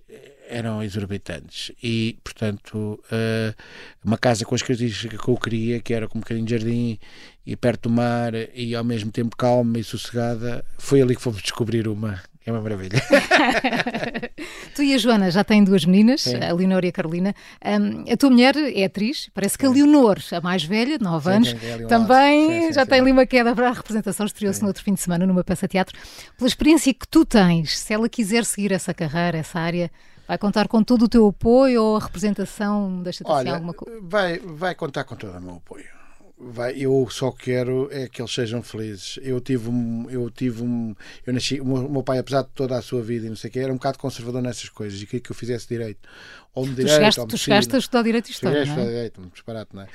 eram 0.52 0.84
exorbitantes 0.84 1.72
e, 1.82 2.18
portanto, 2.24 3.00
uh, 3.06 3.56
uma 4.04 4.18
casa 4.18 4.46
com 4.46 4.54
as 4.54 4.62
características 4.62 5.20
que 5.20 5.28
eu 5.28 5.38
queria, 5.38 5.80
que 5.80 5.94
era 5.94 6.08
com 6.08 6.18
um 6.18 6.22
bocadinho 6.22 6.46
de 6.46 6.52
jardim 6.52 7.00
e 7.46 7.56
perto 7.56 7.90
do 7.90 7.96
mar 7.96 8.34
e 8.54 8.76
ao 8.76 8.84
mesmo 8.84 9.12
tempo 9.12 9.36
calma 9.36 9.80
e 9.80 9.84
sossegada, 9.84 10.64
foi 10.78 11.02
ali 11.02 11.16
que 11.16 11.22
fomos 11.22 11.42
descobrir 11.42 11.88
uma. 11.88 12.22
É 12.46 12.52
uma 12.52 12.62
maravilha. 12.62 13.00
tu 14.74 14.82
e 14.82 14.96
a 14.96 14.98
Joana 14.98 15.30
já 15.30 15.44
têm 15.44 15.64
duas 15.64 15.86
meninas, 15.86 16.22
Sim. 16.22 16.38
a 16.38 16.52
Leonor 16.52 16.84
e 16.84 16.88
a 16.88 16.92
Carolina. 16.92 17.36
Um, 17.64 18.12
a 18.12 18.18
tua 18.18 18.32
mulher 18.32 18.56
é 18.58 18.86
atriz, 18.86 19.30
parece 19.34 19.58
que 19.58 19.66
a 19.66 19.70
Leonor, 19.70 20.18
a 20.32 20.42
mais 20.42 20.64
velha, 20.64 20.98
de 20.98 21.04
9 21.04 21.30
anos, 21.30 21.56
também 21.88 22.64
sim, 22.64 22.74
já 22.74 22.84
tem 22.84 23.00
ali 23.00 23.12
uma 23.12 23.28
queda 23.28 23.54
para 23.54 23.70
a 23.70 23.74
representação, 23.74 24.26
estreou-se 24.26 24.62
no 24.62 24.70
outro 24.70 24.84
fim 24.84 24.96
de 24.96 25.02
semana 25.02 25.26
numa 25.26 25.44
peça 25.44 25.68
de 25.68 25.74
teatro. 25.74 25.96
Pela 26.36 26.48
experiência 26.48 26.92
que 26.94 27.08
tu 27.08 27.24
tens, 27.26 27.78
se 27.78 27.94
ela 27.94 28.10
quiser 28.10 28.44
seguir 28.44 28.72
essa 28.72 28.94
carreira, 28.94 29.38
essa 29.38 29.60
área, 29.60 29.92
Vai 30.28 30.38
contar 30.38 30.70
com 30.70 30.82
todo 30.82 31.04
o 31.04 31.10
teu 31.10 31.28
apoio 31.28 31.84
ou 31.84 31.98
a 31.98 32.00
representação 32.00 33.04
deixa-te 33.04 33.30
assim 33.30 33.50
alguma 33.50 33.74
coisa? 33.74 34.00
Vai, 34.02 34.40
vai 34.40 34.74
contar 34.74 35.04
com 35.04 35.14
todo 35.14 35.38
o 35.38 35.42
meu 35.42 35.56
apoio. 35.56 36.01
Vai, 36.44 36.74
eu 36.78 37.08
só 37.10 37.32
quero 37.32 37.88
é 37.92 38.08
que 38.08 38.22
eles 38.22 38.34
sejam 38.34 38.64
felizes. 38.64 39.20
Eu 39.22 39.40
tive 39.40 39.70
um, 39.70 40.10
eu 40.10 40.30
tive 40.30 40.64
um, 40.64 40.96
eu 41.26 41.34
nasci, 41.34 41.60
o 41.62 41.66
meu, 41.66 42.04
pai, 42.04 42.20
apesar 42.20 42.44
de 42.44 42.50
toda 42.50 42.78
a 42.78 42.82
sua 42.82 43.02
vida 43.02 43.26
e 43.28 43.30
não 43.30 43.36
sei 43.36 43.50
o 43.50 43.54
que, 43.54 43.60
era 43.60 43.72
um 43.72 43.76
bocado 43.76 44.00
conservador 44.00 44.42
nessas 44.42 44.70
coisas 44.70 45.02
e 45.02 45.06
queria 45.06 45.22
que 45.22 45.32
eu 45.32 45.36
fizesse 45.36 45.68
direito. 45.68 46.08
Ou 46.54 46.66
tu 46.66 46.72
direito, 46.76 46.90
chegaste, 46.96 47.20
ou 47.22 47.28
tu 47.28 47.38
chegaste 47.38 47.76
a 47.76 47.80
estudar 47.80 48.02
Direito 48.04 48.28
e 48.28 48.32
História, 48.32 48.66
Cheguei 48.66 48.74
a 48.74 48.76
não 48.76 48.82
estudar 48.84 48.92
é? 48.92 48.96
direito, 48.96 49.22
muito 49.22 49.34
disparate, 49.34 49.70
não 49.74 49.82
é? 49.84 49.88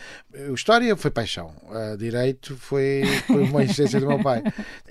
História 0.55 0.97
foi 0.97 1.11
paixão, 1.11 1.53
a 1.71 1.97
direito 1.97 2.57
foi, 2.57 3.03
foi 3.27 3.43
uma 3.43 3.63
insistência 3.63 4.01
do 4.01 4.07
meu 4.07 4.23
pai. 4.23 4.43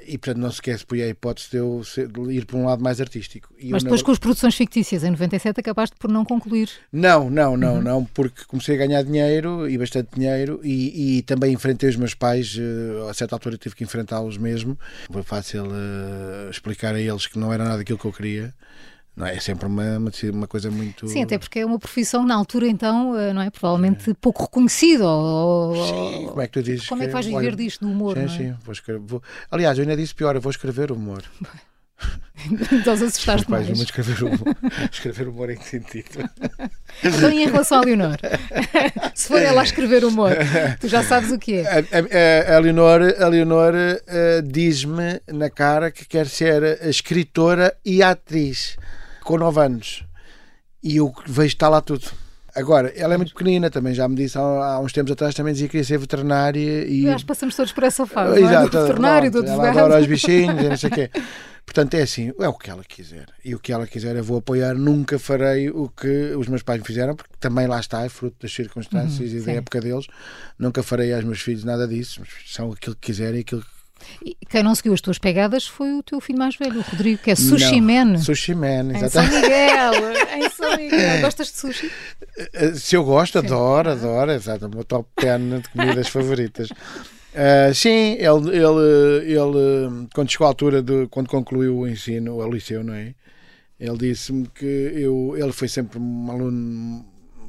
E 0.07 0.15
portanto 0.19 0.37
não 0.37 0.49
se 0.51 0.57
esquece, 0.57 0.85
põe 0.85 1.01
a 1.01 1.07
hipótese 1.07 1.49
de 1.49 1.57
eu 1.57 1.83
ser- 1.83 2.07
de 2.07 2.21
ir 2.33 2.45
para 2.45 2.57
um 2.57 2.65
lado 2.65 2.83
mais 2.83 3.01
artístico. 3.01 3.51
E 3.57 3.71
Mas 3.71 3.81
depois 3.81 4.03
com 4.03 4.11
as 4.11 4.19
produções 4.19 4.53
fictícias, 4.55 5.03
em 5.03 5.09
97 5.09 5.59
acabaste 5.59 5.95
por 5.97 6.11
não 6.11 6.23
concluir. 6.23 6.69
Não, 6.93 7.31
não, 7.31 7.51
Uhum. 7.53 7.57
não, 7.57 7.81
não, 7.81 8.05
porque 8.05 8.43
comecei 8.45 8.75
a 8.75 8.77
ganhar 8.77 9.01
dinheiro 9.01 9.67
e 9.67 9.75
bastante 9.75 10.09
dinheiro 10.15 10.59
e, 10.63 11.17
e 11.17 11.21
também 11.23 11.51
enfrentei 11.51 11.89
os 11.89 11.95
meus 11.95 12.13
pais, 12.13 12.55
eh, 12.59 13.09
a 13.09 13.13
certa 13.15 13.33
altura 13.35 13.57
tive 13.57 13.73
que 13.75 13.83
enfrentá-los 13.83 14.37
mesmo. 14.37 14.77
Foi 15.11 15.23
fácil 15.23 15.65
eh, 15.65 16.49
explicar 16.51 16.93
a 16.93 16.99
eles 17.01 17.25
que 17.25 17.39
não 17.39 17.51
era 17.51 17.63
nada 17.63 17.81
aquilo 17.81 17.97
que 17.97 18.05
eu 18.05 18.13
queria. 18.13 18.53
Não 19.15 19.25
é? 19.25 19.35
É 19.35 19.39
sempre 19.39 19.65
uma, 19.65 19.97
uma, 20.33 20.47
coisa 20.47 20.69
muito. 20.69 21.07
Sim, 21.07 21.23
até 21.23 21.37
porque 21.37 21.59
é 21.59 21.65
uma 21.65 21.79
profissão 21.79 22.25
na 22.25 22.35
altura 22.35 22.67
então, 22.67 23.17
eh, 23.17 23.31
não 23.31 23.41
é? 23.41 23.49
Provavelmente 23.49 24.13
pouco 24.15 24.43
reconhecida. 24.43 25.07
Ou, 25.07 25.73
Sim, 25.87 26.27
como 26.27 26.41
é 26.41 26.47
que 26.47 26.53
tu 26.53 26.63
dizes? 26.63 26.87
Como 26.87 27.01
é 27.01 27.07
que 27.07 27.13
vais 27.13 27.25
viver 27.25 27.37
olha, 27.37 27.55
disto, 27.55 27.85
do 27.85 27.91
humor, 27.91 28.17
Sim, 28.17 28.23
é? 28.23 28.27
sim, 28.27 28.55
vou 28.63 28.73
escrever. 28.73 29.01
vou- 29.05 29.23
Aliás, 29.49 29.77
eu 29.77 29.83
ainda 29.83 29.95
disse 29.95 30.13
pior, 30.13 30.35
eu 30.35 30.41
vou 30.41 30.49
escrever 30.49 30.91
humor. 30.91 31.23
então 32.73 32.91
assustaste 32.93 33.47
pais, 33.47 33.65
mais. 33.65 33.67
vou 33.69 33.85
escrever 33.85 34.21
humor. 34.21 34.57
escrever 34.91 35.27
humor 35.29 35.49
em 35.49 35.55
que 35.55 35.63
sentido? 35.63 36.29
Então, 37.01 37.31
em 37.31 37.45
relação 37.45 37.79
a 37.79 37.85
Leonor? 37.85 38.17
Se 39.15 39.29
for 39.29 39.41
ela 39.41 39.61
a 39.61 39.63
escrever 39.63 40.03
humor, 40.03 40.31
tu 40.81 40.89
já 40.89 41.03
sabes 41.03 41.31
o 41.31 41.39
que 41.39 41.53
é. 41.53 41.65
A, 41.69 42.51
a, 42.51 42.55
a 42.57 42.59
Leonor, 42.59 43.01
a 43.17 43.27
Leonor 43.29 43.73
eh, 43.75 44.41
diz-me 44.43 45.21
na 45.31 45.49
cara 45.49 45.89
que 45.89 46.05
quer 46.05 46.27
ser 46.27 46.85
escritora 46.85 47.73
e 47.85 48.03
atriz 48.03 48.75
com 49.25 49.37
9 49.37 49.59
anos. 49.59 50.05
E 50.81 50.97
eu 50.97 51.13
vejo 51.25 51.49
que 51.49 51.55
está 51.55 51.67
lá 51.67 51.81
tudo. 51.81 52.05
Agora, 52.55 52.93
ela 52.95 53.15
é 53.15 53.17
muito 53.17 53.33
pequenina 53.33 53.69
também, 53.69 53.93
já 53.93 54.07
me 54.07 54.15
disse 54.15 54.37
há, 54.37 54.79
uns 54.79 54.93
tempos 54.93 55.11
atrás, 55.11 55.35
também 55.35 55.51
dizia 55.51 55.67
que 55.67 55.71
queria 55.71 55.83
ser 55.83 55.97
veterinária 55.97 56.85
e. 56.85 57.13
Que 57.17 57.25
passamos 57.25 57.53
todos 57.53 57.73
por 57.73 57.83
essa 57.83 58.05
fase. 58.05 58.39
é? 58.39 58.45
Exato, 58.45 58.69
do 58.69 58.81
veterinário, 58.81 59.29
do 59.29 59.43
pronto, 59.43 59.51
ela 59.51 59.63
advogado. 59.63 59.85
adora 59.85 60.01
os 60.01 60.07
bichinhos 60.07 60.63
e 60.63 60.69
não 60.69 60.77
sei 60.77 60.89
o 60.89 60.93
quê. 60.93 61.09
Portanto, 61.65 61.95
é 61.95 62.03
assim, 62.03 62.31
é 62.39 62.47
o 62.47 62.53
que 62.53 62.69
ela 62.69 62.83
quiser. 62.83 63.25
E 63.43 63.53
o 63.55 63.59
que 63.59 63.73
ela 63.73 63.85
quiser 63.87 64.15
eu 64.15 64.23
vou 64.23 64.37
apoiar. 64.37 64.75
Nunca 64.75 65.19
farei 65.19 65.69
o 65.69 65.89
que 65.89 66.33
os 66.35 66.47
meus 66.47 66.61
pais 66.61 66.79
me 66.79 66.85
fizeram, 66.85 67.15
porque 67.15 67.33
também 67.39 67.67
lá 67.67 67.79
está, 67.79 68.05
é 68.05 68.09
fruto 68.09 68.37
das 68.39 68.53
circunstâncias 68.53 69.33
e 69.33 69.39
da 69.39 69.45
sim. 69.45 69.57
época 69.57 69.81
deles. 69.81 70.05
Nunca 70.57 70.81
farei 70.83 71.13
aos 71.13 71.25
meus 71.25 71.41
filhos 71.41 71.63
nada 71.65 71.85
disso. 71.87 72.21
São 72.45 72.71
aquilo 72.71 72.95
que 72.95 73.07
quiserem, 73.07 73.41
aquilo 73.41 73.61
que 73.61 73.74
E 74.23 74.35
quem 74.49 74.61
não 74.63 74.75
seguiu 74.75 74.93
as 74.93 75.01
tuas 75.01 75.17
pegadas 75.17 75.65
foi 75.67 75.93
o 75.93 76.03
teu 76.03 76.19
filho 76.21 76.37
mais 76.39 76.55
velho, 76.55 76.79
o 76.79 76.81
Rodrigo, 76.81 77.21
que 77.23 77.31
é 77.31 77.35
sushi 77.35 77.79
Não. 77.81 78.05
man. 78.05 78.17
Sushi 78.17 78.53
Man, 78.55 78.91
Em 78.91 78.97
São 78.97 79.05
exatamente. 79.23 79.41
Miguel, 79.41 79.93
em 80.37 80.49
São 80.49 80.77
Miguel. 80.77 81.21
Gostas 81.23 81.47
de 81.47 81.57
sushi? 81.57 81.91
Eh, 82.53 82.73
Se 82.75 82.95
eu 82.95 83.03
gosto, 83.03 83.37
adoro, 83.39 83.91
adoro. 83.91 84.31
Exato, 84.31 84.67
o 84.67 84.69
meu 84.69 84.83
top 84.83 85.07
10 85.21 85.61
de 85.63 85.69
comidas 85.69 86.07
favoritas. 86.09 86.69
Ah, 87.33 87.73
sim, 87.73 88.13
ele, 88.13 88.49
ele, 88.55 89.33
ele, 89.33 90.07
quando 90.13 90.31
chegou 90.31 90.45
à 90.45 90.49
altura 90.51 90.81
de 90.81 91.07
quando 91.07 91.27
concluiu 91.27 91.79
o 91.79 91.87
ensino, 91.87 92.35
o 92.35 92.49
liceu, 92.49 92.83
não 92.83 92.93
é? 92.93 93.13
Ele 93.77 93.97
disse-me 93.97 94.47
que 94.47 94.65
eu, 94.65 95.35
ele 95.37 95.51
foi 95.51 95.67
sempre 95.67 95.99
um 95.99 96.31
aluno 96.31 97.05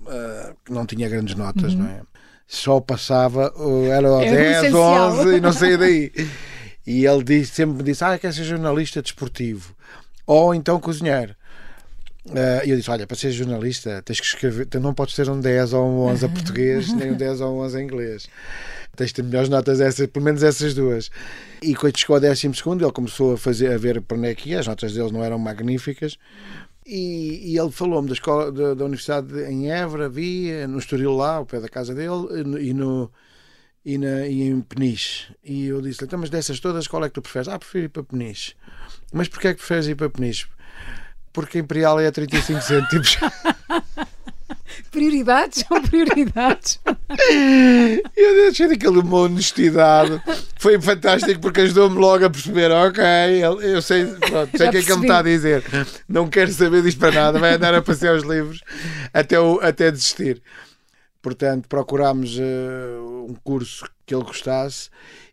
ah, 0.08 0.52
que 0.64 0.72
não 0.72 0.84
tinha 0.86 1.08
grandes 1.08 1.36
notas, 1.36 1.74
não 1.74 1.86
é? 1.86 2.00
Só 2.46 2.80
passava, 2.80 3.52
oh, 3.56 3.86
era 3.86 4.12
o 4.12 4.20
Era 4.20 4.32
o 4.32 4.36
10, 4.36 4.56
essencial. 4.58 5.12
11 5.20 5.36
e 5.36 5.40
não 5.40 5.52
saía 5.52 5.78
daí. 5.78 6.12
E 6.86 7.04
ele 7.04 7.24
disse, 7.24 7.52
sempre 7.54 7.76
me 7.78 7.82
disse: 7.82 8.04
Ah, 8.04 8.16
quer 8.18 8.32
ser 8.32 8.44
jornalista 8.44 9.02
desportivo 9.02 9.74
ou 10.26 10.54
então 10.54 10.78
cozinheiro. 10.80 11.34
Ah, 12.30 12.64
E 12.64 12.70
eu 12.70 12.76
disse: 12.76 12.90
Olha, 12.90 13.06
para 13.06 13.16
ser 13.16 13.32
jornalista, 13.32 14.02
tens 14.04 14.20
que 14.20 14.26
escrever, 14.26 14.68
não 14.80 14.94
podes 14.94 15.14
ter 15.14 15.28
um 15.28 15.40
10 15.40 15.72
ou 15.72 15.84
um 15.86 15.98
11 16.12 16.24
a 16.24 16.28
português, 16.28 16.92
nem 16.92 17.12
um 17.12 17.16
10 17.16 17.40
ou 17.40 17.56
um 17.56 17.60
11 17.60 17.76
a 17.78 17.82
inglês. 17.82 18.28
Tens 18.94 19.08
de 19.08 19.14
ter 19.14 19.22
melhores 19.24 19.48
notas, 19.48 19.78
essas, 19.80 20.06
pelo 20.06 20.24
menos 20.24 20.42
essas 20.42 20.72
duas. 20.72 21.10
E 21.60 21.74
quando 21.74 21.98
chegou 21.98 22.16
ao 22.16 22.20
12, 22.20 22.46
ele 22.46 22.92
começou 22.92 23.34
a, 23.34 23.38
fazer, 23.38 23.70
a 23.72 23.76
ver 23.76 24.00
para 24.00 24.16
onde 24.16 24.28
é 24.28 24.34
que 24.34 24.50
ia, 24.50 24.60
as 24.60 24.66
notas 24.66 24.94
dele 24.94 25.12
não 25.12 25.22
eram 25.22 25.38
magníficas. 25.38 26.16
E, 26.86 27.52
e 27.52 27.58
ele 27.58 27.70
falou-me 27.72 28.06
da 28.08 28.14
escola 28.14 28.52
da, 28.52 28.74
da 28.74 28.84
Universidade 28.84 29.26
de- 29.26 29.44
em 29.50 29.70
Évora, 29.72 30.06
havia, 30.06 30.68
no 30.68 30.78
Estoril 30.78 31.12
lá, 31.16 31.36
ao 31.36 31.46
pé 31.46 31.58
da 31.60 31.68
casa 31.68 31.94
dele, 31.94 32.26
e 32.60 32.72
no. 32.72 33.10
E, 33.84 33.98
na, 33.98 34.26
e 34.26 34.42
em 34.42 34.60
Peniche. 34.60 35.32
E 35.44 35.66
eu 35.66 35.80
disse-lhe, 35.80 36.06
então, 36.06 36.18
mas 36.18 36.28
dessas 36.30 36.58
todas, 36.58 36.88
qual 36.88 37.04
é 37.04 37.08
que 37.08 37.14
tu 37.14 37.22
preferes? 37.22 37.46
Ah, 37.48 37.56
prefiro 37.58 37.84
ir 37.84 37.88
para 37.88 38.02
Peniche. 38.02 38.54
Mas 39.12 39.28
porquê 39.28 39.48
é 39.48 39.52
que 39.54 39.58
preferes 39.58 39.86
ir 39.86 39.94
para 39.94 40.10
Peniche? 40.10 40.46
Porque 41.32 41.58
Imperial 41.58 42.00
é 42.00 42.06
a 42.08 42.12
35 42.12 42.60
cêntimos. 42.62 43.16
Prioridades 44.90 45.64
são 45.68 45.82
prioridades. 45.82 46.80
Eu 48.16 48.48
achei 48.48 48.68
daquele 48.68 48.98
uma 48.98 49.18
honestidade. 49.20 50.20
Foi 50.58 50.80
fantástico 50.80 51.40
porque 51.40 51.60
ajudou-me 51.62 51.96
logo 51.98 52.24
a 52.24 52.30
perceber, 52.30 52.70
ok, 52.70 53.04
eu 53.62 53.80
sei, 53.82 54.06
pronto, 54.06 54.56
sei 54.56 54.68
o 54.68 54.70
que 54.70 54.76
é 54.78 54.82
que 54.82 54.90
ele 54.92 55.00
me 55.00 55.06
está 55.06 55.18
a 55.18 55.22
dizer. 55.22 55.64
Não 56.08 56.28
quero 56.28 56.52
saber 56.52 56.82
disto 56.82 56.98
para 56.98 57.12
nada, 57.12 57.38
vai 57.38 57.54
andar 57.54 57.74
a 57.74 57.82
passear 57.82 58.14
os 58.16 58.24
livros 58.24 58.60
até, 59.12 59.38
o- 59.38 59.60
até 59.62 59.90
desistir. 59.90 60.42
Portanto, 61.22 61.68
procurámos 61.68 62.36
eh, 62.38 62.98
um 63.28 63.34
curso 63.42 63.84
que 64.06 64.14
ele 64.14 64.22
gostasse 64.24 64.88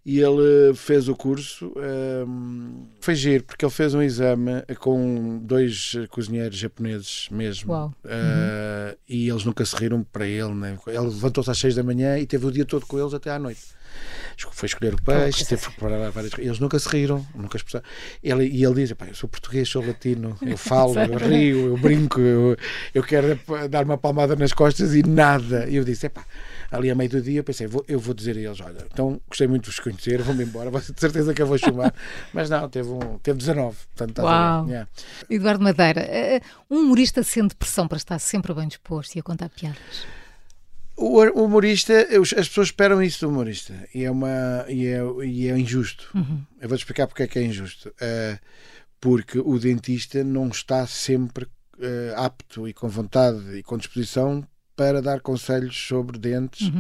e 0.06 0.20
ele 0.20 0.74
fez 0.76 1.08
o 1.08 1.16
curso. 1.16 1.72
ehm, 1.78 2.86
foi 3.00 3.16
giro, 3.16 3.44
porque 3.44 3.64
ele 3.64 3.72
fez 3.72 3.94
um 3.94 4.02
exame 4.02 4.64
com 4.80 5.40
dois 5.44 5.94
cozinheiros 6.10 6.58
japoneses 6.58 7.28
mesmo. 7.32 7.72
Eh, 8.06 8.98
E 9.08 9.30
eles 9.30 9.46
nunca 9.46 9.64
se 9.66 9.76
riram 9.76 10.04
para 10.04 10.26
ele. 10.28 10.54
Né? 10.54 10.78
Ele 10.88 10.98
levantou-se 11.00 11.50
às 11.50 11.58
seis 11.58 11.76
da 11.76 11.84
manhã 11.84 12.18
e 12.20 12.26
teve 12.26 12.46
o 12.46 12.52
dia 12.52 12.66
todo 12.66 12.86
com 12.86 13.00
eles 13.00 13.14
até 13.14 13.30
à 13.32 13.40
noite. 13.40 13.62
Foi 14.52 14.66
escolher 14.66 14.96
o 14.96 15.02
peixe, 15.02 15.46
teve 15.46 15.62
que 15.62 15.72
preparar 15.76 16.10
várias 16.12 16.34
coisas. 16.34 16.48
Eles 16.50 16.60
nunca 16.60 16.80
se 16.80 16.90
riram, 16.90 17.26
nunca 17.36 17.58
expressaram. 17.58 17.86
Ele, 18.24 18.48
e 18.48 18.66
ele 18.66 18.74
diz: 18.74 18.90
"Epá, 18.92 19.06
Eu 19.08 19.14
sou 19.14 19.30
português, 19.30 19.70
sou 19.70 19.86
latino, 19.86 20.36
eu 20.42 20.58
falo, 20.58 20.96
eu 20.98 21.18
rio, 21.18 21.68
eu 21.68 21.78
brinco, 21.78 22.20
eu, 22.20 22.58
eu 22.94 23.04
quero 23.04 23.40
dar 23.70 23.86
uma 23.86 23.98
palmada 23.98 24.36
nas 24.36 24.52
costas 24.52 24.96
e 24.96 25.04
nada. 25.04 25.68
E 25.70 25.76
eu 25.76 25.84
disse: 25.84 26.08
Epá, 26.08 26.26
ali 26.74 26.90
a 26.90 26.96
meio 26.96 27.10
do 27.10 27.22
dia, 27.22 27.44
pensei: 27.44 27.68
vou, 27.68 27.86
Eu 27.88 28.00
vou 28.00 28.14
dizer 28.14 28.36
a 28.36 28.40
eles: 28.42 28.60
Olha, 28.60 28.86
então 28.92 29.22
gostei 29.28 29.48
muito 29.48 29.64
de 29.64 29.70
vos 29.70 29.80
conhecer, 29.80 30.22
vou-me 30.22 30.44
embora, 30.44 30.70
vou 30.72 30.82
de 30.82 31.00
certeza 31.00 31.34
que 31.34 31.42
eu 31.42 31.48
vou 31.48 31.58
chamar. 31.58 31.94
Mas 32.34 32.50
não, 32.50 32.68
teve, 32.68 32.90
um, 32.90 33.18
teve 33.20 33.38
19. 33.38 33.78
Portanto, 33.96 34.22
ver? 34.22 34.28
Uau. 34.28 34.68
Yeah. 34.68 34.90
Eduardo 35.30 35.64
Madeira, 35.64 36.02
eh, 36.02 36.42
um 36.70 36.80
humorista 36.80 37.24
sente 37.24 37.56
pressão 37.56 37.88
para 37.88 37.98
estar 37.98 38.20
sempre 38.20 38.54
bem 38.54 38.68
disposto 38.68 39.16
e 39.16 39.20
a 39.20 39.24
contar 39.24 39.50
piadas. 39.50 39.78
O 40.96 41.20
humorista, 41.44 42.08
as 42.22 42.48
pessoas 42.48 42.68
esperam 42.68 43.02
isso 43.02 43.26
do 43.26 43.32
humorista 43.32 43.74
e 43.96 44.04
é, 44.04 44.12
uma, 44.12 44.64
e 44.70 44.86
é, 44.86 45.00
e 45.26 45.48
é 45.50 45.58
injusto. 45.58 46.08
Eu 46.62 46.70
vou-te 46.70 46.82
explicar 46.82 47.08
porque 47.08 47.24
é 47.24 47.28
que 47.28 47.40
é 47.40 47.44
injusto. 47.44 47.92
Eh, 48.00 48.38
porque 49.02 49.40
o 49.40 49.58
dentista 49.58 50.24
não 50.24 50.48
está 50.50 50.86
sempre 50.86 51.48
eh, 51.80 52.14
apto 52.16 52.68
e 52.68 52.74
com 52.74 52.88
vontade 52.88 53.58
e 53.58 53.64
com 53.64 53.78
disposição 53.78 54.48
para 54.76 55.02
dar 55.02 55.22
conselhos 55.22 55.76
sobre 55.76 56.18
dentes, 56.18 56.72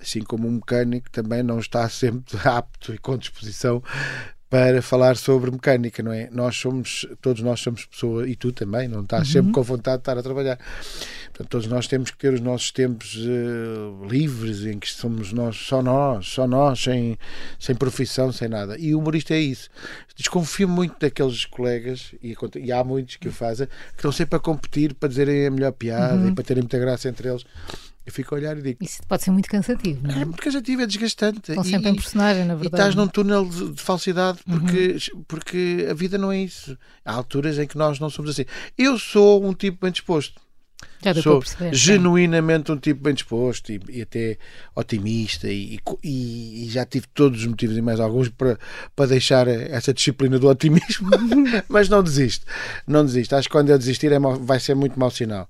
assim 0.00 0.20
como 0.22 0.48
um 0.48 0.52
mecânico 0.52 1.10
também 1.10 1.42
não 1.42 1.58
está 1.58 1.88
sempre 1.90 2.36
apto 2.44 2.94
e 2.94 2.98
com 2.98 3.16
disposição 3.16 3.82
para 4.52 4.82
falar 4.82 5.16
sobre 5.16 5.50
mecânica, 5.50 6.02
não 6.02 6.12
é? 6.12 6.28
Nós 6.30 6.58
somos, 6.58 7.06
todos 7.22 7.40
nós 7.40 7.58
somos 7.58 7.86
pessoas, 7.86 8.28
e 8.28 8.36
tu 8.36 8.52
também, 8.52 8.86
não 8.86 9.00
estás 9.00 9.28
sempre 9.28 9.50
com 9.50 9.62
vontade 9.62 9.96
de 9.96 10.00
estar 10.02 10.18
a 10.18 10.22
trabalhar. 10.22 10.58
Portanto, 11.28 11.48
todos 11.48 11.66
nós 11.68 11.86
temos 11.86 12.10
que 12.10 12.18
ter 12.18 12.34
os 12.34 12.40
nossos 12.42 12.70
tempos 12.70 13.16
eh, 13.16 14.06
livres, 14.06 14.66
em 14.66 14.78
que 14.78 14.90
somos 14.90 15.32
nós, 15.32 15.56
só 15.56 15.80
nós, 15.80 16.28
só 16.28 16.46
nós, 16.46 16.82
sem, 16.82 17.16
sem 17.58 17.74
profissão, 17.74 18.30
sem 18.30 18.46
nada. 18.46 18.76
E 18.78 18.94
o 18.94 18.98
humorista 18.98 19.32
é 19.32 19.40
isso. 19.40 19.70
Desconfio 20.14 20.68
muito 20.68 21.00
daqueles 21.00 21.46
colegas, 21.46 22.14
e, 22.22 22.36
e 22.56 22.70
há 22.70 22.84
muitos 22.84 23.16
que 23.16 23.28
o 23.28 23.32
fazem, 23.32 23.66
que 23.66 23.96
estão 23.96 24.12
sempre 24.12 24.36
a 24.36 24.38
competir 24.38 24.92
para 24.92 25.08
dizerem 25.08 25.46
a 25.46 25.50
melhor 25.50 25.72
piada 25.72 26.28
e 26.28 26.32
para 26.32 26.44
terem 26.44 26.62
muita 26.62 26.78
graça 26.78 27.08
entre 27.08 27.26
eles. 27.26 27.46
Eu 28.04 28.12
fico 28.12 28.34
a 28.34 28.38
olhar 28.38 28.58
e 28.58 28.62
digo, 28.62 28.78
Isso 28.82 29.00
pode 29.06 29.22
ser 29.22 29.30
muito 29.30 29.48
cansativo, 29.48 30.00
não 30.06 30.14
é 30.14 30.22
é? 30.22 30.24
muito 30.24 30.42
cansativo, 30.42 30.82
é 30.82 30.86
desgastante. 30.86 31.50
Estão 31.52 31.62
E- 31.64 31.68
sempre 31.68 31.88
em 31.90 31.92
e- 31.92 31.96
personagem, 31.96 32.44
na 32.44 32.54
e 32.54 32.56
verdade. 32.56 32.74
estás 32.82 32.94
num 32.96 33.06
túnel 33.06 33.44
de, 33.48 33.72
de 33.74 33.80
falsidade 33.82 34.38
porque, 34.44 34.96
porque 35.28 35.86
a 35.90 35.94
vida 35.94 36.18
não 36.18 36.32
é 36.32 36.38
isso. 36.40 36.76
Há 37.04 37.12
alturas 37.14 37.58
em 37.58 37.66
que 37.66 37.78
nós 37.78 38.00
não 38.00 38.10
somos 38.10 38.30
assim. 38.32 38.44
Eu 38.76 38.98
sou 38.98 39.44
um 39.44 39.54
tipo 39.54 39.78
bem 39.82 39.92
disposto. 39.92 40.40
Já 41.00 41.12
deu 41.12 41.22
sou 41.22 41.38
perceber. 41.38 41.72
genuinamente 41.76 42.72
um 42.72 42.76
tipo 42.76 43.02
bem 43.04 43.14
disposto 43.14 43.70
e, 43.70 43.80
e 43.88 44.02
até 44.02 44.36
otimista 44.74 45.48
e, 45.48 45.78
e- 46.02 46.64
e 46.64 46.68
já 46.70 46.84
tive 46.84 47.06
todos 47.14 47.40
os 47.42 47.46
motivos 47.46 47.76
e 47.76 47.80
mais 47.82 48.00
alguns 48.00 48.28
para, 48.28 48.58
para 48.96 49.06
deixar 49.06 49.46
essa 49.46 49.94
disciplina 49.94 50.40
do 50.40 50.48
otimismo, 50.48 51.08
mas 51.68 51.88
não 51.88 52.02
desisto. 52.02 52.44
Não 52.84 53.04
desisto. 53.04 53.34
Acho 53.36 53.48
que 53.48 53.52
quando 53.52 53.70
eu 53.70 53.78
desistir 53.78 54.10
é 54.10 54.18
vai 54.18 54.58
ser 54.58 54.74
muito 54.74 54.98
mau 54.98 55.10
sinal. 55.10 55.48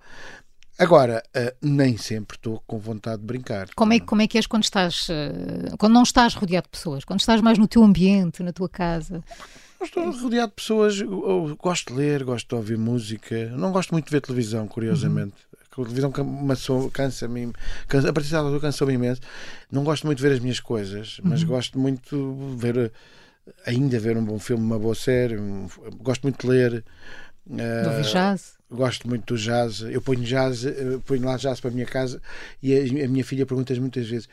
Agora, 0.79 1.23
uh, 1.37 1.57
nem 1.61 1.97
sempre 1.97 2.37
estou 2.37 2.63
com 2.67 2.79
vontade 2.79 3.21
de 3.21 3.27
brincar. 3.27 3.69
Como 3.75 3.93
é, 3.93 4.01
como 4.01 4.23
é 4.23 4.27
que 4.27 4.39
és 4.39 4.47
quando 4.47 4.65
estás, 4.65 5.09
uh, 5.09 5.77
quando 5.79 5.93
não 5.93 6.03
estás 6.03 6.35
rodeado 6.35 6.65
de 6.65 6.71
pessoas? 6.71 7.05
Quando 7.05 7.21
estás 7.21 7.41
mais 7.41 7.59
no 7.59 7.69
teu 7.69 7.83
ambiente, 7.83 8.43
na 8.43 8.53
tua 8.53 8.69
casa? 8.69 9.23
Estou 9.83 10.11
rodeado 10.11 10.49
de 10.49 10.55
pessoas, 10.55 11.01
eu, 11.01 11.11
eu 11.11 11.57
gosto 11.57 11.93
de 11.93 11.99
ler, 11.99 12.25
gosto 12.25 12.49
de 12.49 12.55
ouvir 12.55 12.79
música. 12.79 13.51
Não 13.51 13.73
gosto 13.73 13.91
muito 13.91 14.07
de 14.07 14.13
ver 14.13 14.21
televisão, 14.21 14.67
curiosamente. 14.67 15.35
Uhum. 15.53 15.83
A 15.83 15.85
televisão 15.85 16.91
cansa-me, 16.91 17.53
cansa, 17.89 18.11
a 18.11 18.13
partir 18.13 18.31
da 18.31 18.39
altura 18.39 18.61
cansou-me 18.61 18.95
imenso. 18.95 19.21
Não 19.71 19.83
gosto 19.83 20.07
muito 20.07 20.19
de 20.19 20.23
ver 20.23 20.35
as 20.35 20.41
minhas 20.41 20.61
coisas, 20.61 21.19
mas 21.23 21.43
uhum. 21.43 21.49
gosto 21.49 21.79
muito 21.79 22.55
de 22.57 22.61
ver, 22.61 22.93
ainda 23.67 23.99
ver 23.99 24.17
um 24.17 24.25
bom 24.25 24.39
filme, 24.39 24.63
uma 24.63 24.79
boa 24.79 24.95
série. 24.95 25.39
Um, 25.39 25.69
gosto 25.99 26.23
muito 26.23 26.47
de 26.47 26.47
ler. 26.47 26.85
Uh, 27.47 27.89
ouvir 27.89 28.13
jazz? 28.13 28.55
Gosto 28.73 29.09
muito 29.09 29.35
do 29.35 29.41
jazz. 29.41 29.83
Eu 29.83 30.01
ponho 30.01 30.23
jazz, 30.23 30.65
eh, 30.65 30.99
ponho 31.05 31.25
lá 31.25 31.37
jazz 31.37 31.61
para 31.61 31.71
a 31.71 31.73
minha 31.73 31.87
casa 31.87 32.21
e 32.63 32.75
a, 32.75 33.05
a 33.05 33.09
minha 33.09 33.25
filha 33.25 33.47
pergunta 33.47 33.75
muitas 33.75 34.09
vezes. 34.09 34.29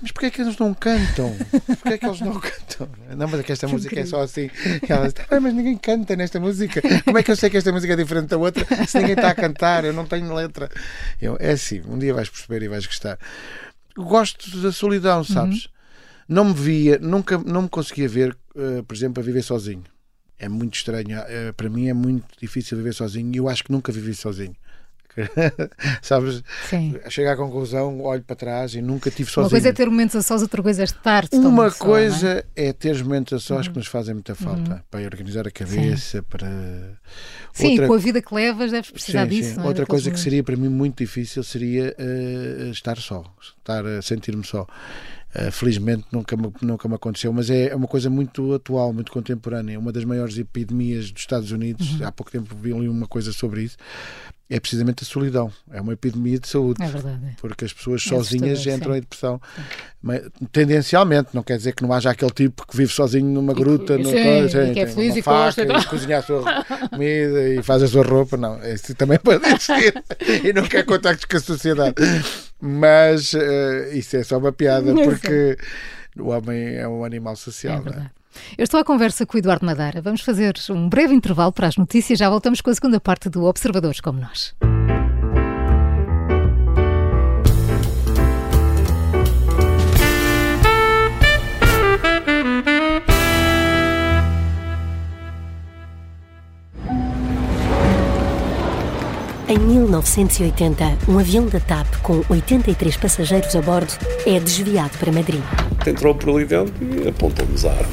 Mas 0.00 0.10
porquê 0.10 0.26
é 0.26 0.30
que 0.30 0.40
eles 0.40 0.56
não 0.58 0.74
cantam? 0.74 1.36
Porquê 1.66 1.94
é 1.94 1.98
que 1.98 2.06
eles 2.06 2.20
não 2.20 2.32
cantam? 2.40 2.88
Não, 3.16 3.28
mas 3.28 3.40
é 3.40 3.42
que 3.42 3.52
esta 3.52 3.66
que 3.66 3.72
música 3.72 3.94
incrível. 3.94 4.08
é 4.08 4.10
só 4.10 4.22
assim. 4.22 4.50
E 4.88 4.92
ela 4.92 5.08
diz, 5.08 5.14
ah, 5.30 5.40
mas 5.40 5.54
ninguém 5.54 5.76
canta 5.76 6.16
nesta 6.16 6.40
música. 6.40 6.82
Como 7.04 7.18
é 7.18 7.22
que 7.22 7.30
eu 7.30 7.36
sei 7.36 7.50
que 7.50 7.56
esta 7.56 7.70
música 7.70 7.92
é 7.92 7.96
diferente 7.96 8.28
da 8.28 8.38
outra 8.38 8.64
se 8.86 8.98
ninguém 8.98 9.14
está 9.14 9.30
a 9.30 9.34
cantar? 9.34 9.84
Eu 9.84 9.92
não 9.92 10.06
tenho 10.06 10.32
letra. 10.34 10.68
Eu, 11.20 11.36
é 11.38 11.52
assim, 11.52 11.82
um 11.86 11.98
dia 11.98 12.12
vais 12.12 12.28
perceber 12.28 12.64
e 12.64 12.68
vais 12.68 12.86
gostar. 12.86 13.18
Gosto 13.96 14.60
da 14.60 14.72
solidão, 14.72 15.22
sabes? 15.22 15.66
Uhum. 15.66 15.72
Não 16.28 16.44
me 16.46 16.54
via, 16.54 16.98
nunca, 16.98 17.38
não 17.38 17.62
me 17.62 17.68
conseguia 17.68 18.08
ver, 18.08 18.36
uh, 18.56 18.82
por 18.84 18.94
exemplo, 18.94 19.22
a 19.22 19.26
viver 19.26 19.42
sozinho 19.42 19.84
é 20.42 20.48
muito 20.48 20.74
estranho. 20.74 21.18
É, 21.20 21.52
para 21.52 21.70
mim 21.70 21.88
é 21.88 21.94
muito 21.94 22.26
difícil 22.38 22.76
viver 22.76 22.92
sozinho 22.92 23.32
e 23.32 23.38
eu 23.38 23.48
acho 23.48 23.62
que 23.62 23.70
nunca 23.72 23.92
vivi 23.92 24.12
sozinho. 24.12 24.56
Sabes? 26.00 26.42
Sim. 26.68 26.98
Chego 27.10 27.30
à 27.30 27.36
conclusão, 27.36 28.00
olho 28.00 28.22
para 28.22 28.34
trás 28.34 28.74
e 28.74 28.80
nunca 28.80 29.10
tive 29.10 29.30
sozinho. 29.30 29.44
Uma 29.44 29.50
coisa 29.50 29.68
é 29.68 29.72
ter 29.72 29.86
momentos 29.88 30.16
a 30.16 30.22
sós, 30.22 30.42
outra 30.42 30.62
coisa 30.62 30.82
é 30.82 30.84
estar 30.84 31.28
Uma 31.32 31.70
coisa 31.70 32.44
é? 32.56 32.68
é? 32.68 32.72
ter 32.72 32.96
momentos 33.04 33.34
a 33.34 33.38
sós 33.38 33.66
uhum. 33.66 33.72
que 33.72 33.78
nos 33.78 33.88
fazem 33.88 34.14
muita 34.14 34.34
falta 34.34 34.72
uhum. 34.72 34.80
para 34.90 35.04
organizar 35.04 35.46
a 35.46 35.50
cabeça, 35.50 36.18
sim. 36.18 36.24
para. 36.28 36.48
Sim, 37.52 37.72
outra... 37.72 37.86
com 37.86 37.94
a 37.94 37.98
vida 37.98 38.22
que 38.22 38.34
levas, 38.34 38.70
deves 38.70 38.90
precisar 38.90 39.24
sim, 39.24 39.36
disso. 39.36 39.60
É? 39.60 39.64
Outra 39.64 39.86
coisa 39.86 40.10
que 40.10 40.18
seria 40.18 40.42
para 40.42 40.56
mim 40.56 40.68
muito 40.68 40.98
difícil 40.98 41.44
seria 41.44 41.94
uh, 41.98 42.70
estar 42.70 42.96
só, 42.96 43.22
estar 43.58 43.84
a 43.86 44.00
sentir-me 44.00 44.44
só. 44.44 44.66
Uh, 45.34 45.50
felizmente 45.50 46.04
nunca 46.12 46.36
me, 46.36 46.52
nunca 46.60 46.86
me 46.86 46.94
aconteceu, 46.94 47.32
mas 47.32 47.48
é, 47.48 47.68
é 47.68 47.76
uma 47.76 47.88
coisa 47.88 48.10
muito 48.10 48.52
atual, 48.52 48.92
muito 48.92 49.10
contemporânea. 49.10 49.78
Uma 49.78 49.90
das 49.90 50.04
maiores 50.04 50.36
epidemias 50.36 51.10
dos 51.10 51.22
Estados 51.22 51.50
Unidos, 51.50 51.98
uhum. 51.98 52.06
há 52.06 52.12
pouco 52.12 52.30
tempo 52.30 52.54
vi 52.54 52.72
uma 52.72 53.06
coisa 53.06 53.32
sobre 53.32 53.62
isso, 53.62 53.78
é 54.52 54.60
precisamente 54.60 55.02
a 55.02 55.06
solidão. 55.06 55.50
É 55.70 55.80
uma 55.80 55.94
epidemia 55.94 56.38
de 56.38 56.46
saúde. 56.46 56.82
É 56.82 56.86
verdade. 56.86 57.24
É. 57.24 57.30
Porque 57.40 57.64
as 57.64 57.72
pessoas 57.72 58.04
é 58.04 58.08
sozinhas 58.10 58.66
entram 58.66 58.92
sim. 58.92 58.98
em 58.98 59.00
depressão. 59.00 59.40
Mas, 60.02 60.20
tendencialmente, 60.52 61.30
não 61.32 61.42
quer 61.42 61.56
dizer 61.56 61.74
que 61.74 61.82
não 61.82 61.90
haja 61.90 62.10
aquele 62.10 62.30
tipo 62.32 62.66
que 62.66 62.76
vive 62.76 62.92
sozinho 62.92 63.24
numa 63.24 63.54
gruta, 63.54 63.98
e, 63.98 64.04
sim, 64.04 64.12
coisa, 64.12 64.64
e 64.66 64.74
que 64.74 64.80
é 64.80 64.86
feliz 64.86 65.16
e 65.16 65.22
faca, 65.22 65.62
e 65.62 65.84
cozinha 65.86 66.18
a 66.18 66.22
sua 66.22 66.64
comida 66.90 67.48
e 67.48 67.62
faz 67.62 67.82
a 67.82 67.88
sua 67.88 68.04
roupa. 68.04 68.36
Não, 68.36 68.62
isso 68.62 68.94
também 68.94 69.18
pode 69.24 69.42
existir. 69.46 69.94
e 70.44 70.52
não 70.52 70.64
quer 70.68 70.84
contactos 70.84 71.24
com 71.24 71.36
a 71.38 71.40
sociedade. 71.40 71.94
Mas 72.64 73.32
uh, 73.32 73.92
isso 73.92 74.16
é 74.16 74.22
só 74.22 74.38
uma 74.38 74.52
piada, 74.52 74.94
porque 74.94 75.58
o 76.16 76.28
homem 76.28 76.76
é 76.76 76.86
um 76.86 77.04
animal 77.04 77.34
social. 77.34 77.78
É 77.78 77.80
verdade. 77.80 78.10
Eu 78.56 78.62
estou 78.62 78.78
à 78.78 78.84
conversa 78.84 79.26
com 79.26 79.36
o 79.36 79.40
Eduardo 79.40 79.66
Madeira. 79.66 80.00
Vamos 80.00 80.20
fazer 80.20 80.54
um 80.70 80.88
breve 80.88 81.12
intervalo 81.12 81.52
para 81.52 81.66
as 81.66 81.76
notícias. 81.76 82.20
Já 82.20 82.30
voltamos 82.30 82.60
com 82.60 82.70
a 82.70 82.74
segunda 82.74 83.00
parte 83.00 83.28
do 83.28 83.44
Observadores 83.44 84.00
como 84.00 84.20
nós. 84.20 84.54
Em 99.52 99.58
1980, 99.58 100.82
um 101.06 101.18
avião 101.18 101.44
da 101.44 101.60
TAP 101.60 101.96
com 102.02 102.24
83 102.30 102.96
passageiros 102.96 103.54
a 103.54 103.60
bordo 103.60 103.92
é 104.24 104.40
desviado 104.40 104.96
para 104.96 105.12
Madrid. 105.12 105.42
Entrou 105.86 106.14
por 106.14 106.30
ali 106.30 106.46
dentro 106.46 106.72
e 106.82 107.06
apontou-nos 107.06 107.66
a 107.66 107.72
arma. 107.72 107.92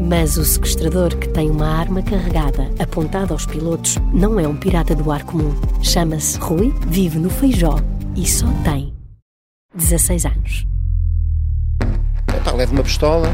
Mas 0.00 0.38
o 0.38 0.44
sequestrador, 0.46 1.14
que 1.18 1.28
tem 1.28 1.50
uma 1.50 1.68
arma 1.68 2.02
carregada 2.02 2.70
apontada 2.78 3.34
aos 3.34 3.44
pilotos, 3.44 3.98
não 4.10 4.40
é 4.40 4.48
um 4.48 4.56
pirata 4.56 4.94
do 4.94 5.12
ar 5.12 5.22
comum. 5.24 5.54
Chama-se 5.82 6.38
Rui, 6.38 6.74
vive 6.86 7.18
no 7.18 7.28
Feijó 7.28 7.76
e 8.16 8.26
só 8.26 8.46
tem 8.64 8.94
16 9.74 10.24
anos. 10.24 10.66
Tá, 12.42 12.52
leva 12.52 12.72
uma 12.72 12.84
pistola, 12.84 13.28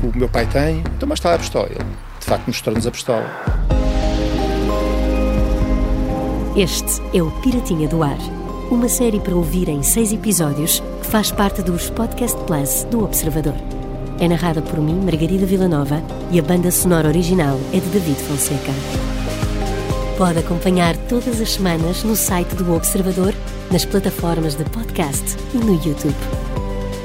que 0.00 0.06
o 0.08 0.18
meu 0.18 0.28
pai 0.28 0.46
tem, 0.46 0.80
então 0.96 1.08
mas 1.08 1.20
está 1.20 1.32
a 1.32 1.38
pistola. 1.38 1.68
Ele, 1.70 1.78
de 2.18 2.26
facto, 2.26 2.48
mostrou-nos 2.48 2.88
a 2.88 2.90
pistola. 2.90 3.49
Este 6.56 7.00
é 7.16 7.22
o 7.22 7.30
Piratinha 7.42 7.86
do 7.86 8.02
Ar, 8.02 8.18
uma 8.72 8.88
série 8.88 9.20
para 9.20 9.36
ouvir 9.36 9.68
em 9.68 9.84
seis 9.84 10.12
episódios 10.12 10.80
que 11.00 11.06
faz 11.06 11.30
parte 11.30 11.62
dos 11.62 11.88
Podcast 11.90 12.36
Plus 12.44 12.82
do 12.90 13.04
Observador. 13.04 13.54
É 14.18 14.26
narrada 14.26 14.60
por 14.60 14.80
mim, 14.80 14.96
Margarida 14.96 15.46
Villanova, 15.46 16.02
e 16.32 16.40
a 16.40 16.42
banda 16.42 16.72
sonora 16.72 17.06
original 17.06 17.56
é 17.72 17.78
de 17.78 17.88
David 17.90 18.20
Fonseca. 18.22 18.72
Pode 20.18 20.40
acompanhar 20.40 20.96
todas 21.06 21.40
as 21.40 21.52
semanas 21.52 22.02
no 22.02 22.16
site 22.16 22.56
do 22.56 22.74
Observador, 22.74 23.32
nas 23.70 23.84
plataformas 23.84 24.56
de 24.56 24.64
podcast 24.64 25.36
e 25.54 25.56
no 25.56 25.74
YouTube. 25.74 26.16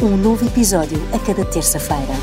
Um 0.02 0.18
novo 0.18 0.44
episódio 0.44 0.98
a 1.14 1.20
cada 1.20 1.46
terça-feira. 1.46 2.16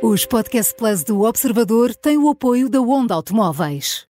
Os 0.00 0.24
Podcast 0.24 0.72
Plus 0.76 1.02
do 1.02 1.22
Observador 1.22 1.96
têm 1.96 2.16
o 2.16 2.30
apoio 2.30 2.68
da 2.68 2.80
Onda 2.80 3.12
Automóveis. 3.12 4.05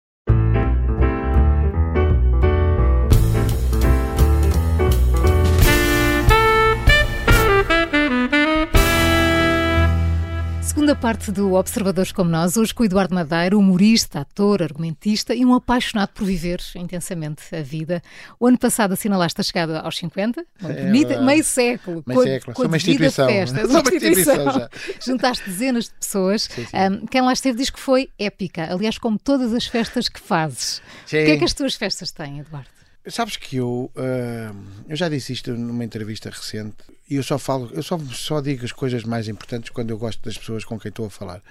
Parte 11.03 11.33
do 11.33 11.55
Observadores 11.55 12.13
como 12.13 12.31
Nós, 12.31 12.57
hoje 12.57 12.73
com 12.73 12.85
o 12.85 12.87
Eduardo 12.87 13.13
Madeira, 13.13 13.59
humorista, 13.59 14.21
ator, 14.21 14.63
argumentista 14.63 15.35
e 15.35 15.45
um 15.45 15.53
apaixonado 15.53 16.11
por 16.11 16.25
viver 16.25 16.61
intensamente 16.77 17.43
a 17.53 17.61
vida. 17.61 18.01
O 18.39 18.47
ano 18.47 18.57
passado 18.57 18.93
assinalaste 18.93 19.41
a 19.41 19.43
chegada 19.43 19.81
aos 19.81 19.99
50, 19.99 20.47
é, 20.63 20.85
bonita, 20.85 21.21
meio 21.21 21.43
século, 21.43 22.05
meio 22.07 22.21
com, 22.21 22.25
século. 22.25 22.55
Com 22.55 22.63
a 22.63 22.67
uma 22.67 22.77
instituição. 22.77 23.27
Festa, 23.27 23.67
uma 23.67 23.81
instituição. 23.81 24.69
Juntaste 25.05 25.45
dezenas 25.45 25.87
de 25.87 25.95
pessoas. 25.95 26.43
Sim, 26.43 26.67
sim. 26.67 26.77
Um, 26.77 27.07
quem 27.07 27.21
lá 27.21 27.33
esteve 27.33 27.59
diz 27.59 27.69
que 27.69 27.81
foi 27.81 28.09
épica, 28.17 28.73
aliás, 28.73 28.97
como 28.97 29.19
todas 29.19 29.53
as 29.53 29.67
festas 29.67 30.09
que 30.09 30.21
fazes. 30.21 30.81
Sim. 31.05 31.23
O 31.23 31.25
que 31.25 31.31
é 31.33 31.37
que 31.37 31.45
as 31.45 31.53
tuas 31.53 31.75
festas 31.75 32.13
têm, 32.13 32.39
Eduardo? 32.39 32.69
Sabes 33.09 33.37
que 33.37 33.57
eu, 33.57 33.91
uh, 33.97 34.57
eu 34.89 34.95
já 34.95 35.09
disse 35.09 35.33
isto 35.33 35.53
numa 35.53 35.85
entrevista 35.85 36.31
recente 36.31 36.77
e 37.11 37.17
eu 37.17 37.23
só 37.23 37.37
falo, 37.37 37.69
eu 37.75 37.83
só, 37.83 37.99
só 38.13 38.41
digo 38.41 38.65
as 38.65 38.71
coisas 38.71 39.03
mais 39.03 39.27
importantes 39.27 39.71
quando 39.71 39.91
eu 39.91 39.99
gosto 39.99 40.23
das 40.23 40.39
pessoas 40.39 40.65
com 40.65 40.79
quem 40.79 40.89
estou 40.89 41.07
a 41.07 41.11
falar. 41.11 41.43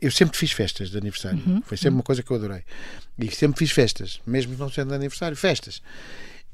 Eu 0.00 0.10
sempre 0.10 0.38
fiz 0.38 0.52
festas 0.52 0.90
de 0.90 0.96
aniversário, 0.96 1.42
uhum. 1.46 1.60
foi 1.62 1.76
sempre 1.76 1.90
uhum. 1.90 1.96
uma 1.96 2.02
coisa 2.02 2.22
que 2.22 2.30
eu 2.30 2.36
adorei. 2.36 2.64
E 3.18 3.30
sempre 3.30 3.58
fiz 3.58 3.70
festas, 3.72 4.20
mesmo 4.26 4.56
não 4.56 4.70
sendo 4.70 4.88
de 4.88 4.94
aniversário, 4.94 5.36
festas. 5.36 5.82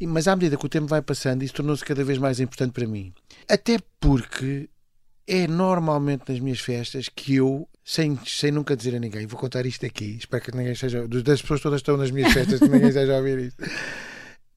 E, 0.01 0.07
mas 0.09 0.27
à 0.27 0.35
medida 0.35 0.57
que 0.57 0.67
o 0.67 0.69
tempo 0.69 0.89
vai 0.89 1.01
passando, 1.01 1.45
isso 1.45 1.55
tornou-se 1.55 1.85
cada 1.85 2.03
vez 2.03 2.19
mais 2.19 2.41
importante 2.41 2.73
para 2.73 2.87
mim. 2.87 3.13
Até 3.49 3.79
porque 4.01 4.69
é 5.25 5.47
normalmente 5.47 6.25
nas 6.29 6.41
minhas 6.41 6.59
festas 6.59 7.09
que 7.09 7.37
eu, 7.37 7.69
sem, 7.85 8.19
sem 8.27 8.51
nunca 8.51 8.77
dizer 8.77 8.97
a 8.97 8.99
ninguém, 8.99 9.25
vou 9.25 9.39
contar 9.39 9.65
isto 9.67 9.87
aqui, 9.87 10.17
espero 10.19 10.43
que 10.43 10.57
ninguém 10.57 10.75
seja, 10.75 11.07
das 11.07 11.41
pessoas 11.41 11.61
todas 11.61 11.79
estão 11.79 11.97
nas 11.97 12.11
minhas 12.11 12.33
festas, 12.33 12.59
que 12.59 12.69
ninguém 12.69 12.89
esteja 12.91 13.15
a 13.15 13.19
ouvir 13.19 13.39
isto 13.39 13.63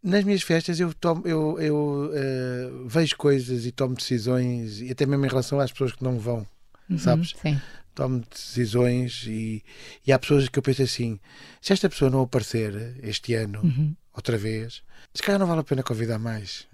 nas 0.05 0.23
minhas 0.23 0.43
festas 0.43 0.79
eu, 0.79 0.93
tomo, 0.93 1.23
eu, 1.25 1.59
eu 1.59 1.75
uh, 2.13 2.87
vejo 2.87 3.17
coisas 3.17 3.65
e 3.65 3.71
tomo 3.71 3.95
decisões, 3.95 4.79
e 4.79 4.91
até 4.91 5.03
mesmo 5.03 5.25
em 5.25 5.29
relação 5.29 5.59
às 5.59 5.71
pessoas 5.71 5.93
que 5.93 6.03
não 6.03 6.19
vão, 6.19 6.45
uhum, 6.87 6.99
sabes? 6.99 7.33
Sim. 7.41 7.59
Tomo 7.95 8.23
decisões 8.29 9.25
e, 9.25 9.63
e 10.05 10.13
há 10.13 10.19
pessoas 10.19 10.47
que 10.47 10.59
eu 10.59 10.63
penso 10.63 10.83
assim: 10.83 11.19
se 11.59 11.73
esta 11.73 11.89
pessoa 11.89 12.11
não 12.11 12.21
aparecer 12.21 12.95
este 13.01 13.33
ano, 13.33 13.61
uhum. 13.63 13.95
outra 14.13 14.37
vez, 14.37 14.83
se 15.11 15.23
calhar 15.23 15.39
não 15.39 15.47
vale 15.47 15.61
a 15.61 15.63
pena 15.63 15.81
convidar 15.81 16.19
mais. 16.19 16.67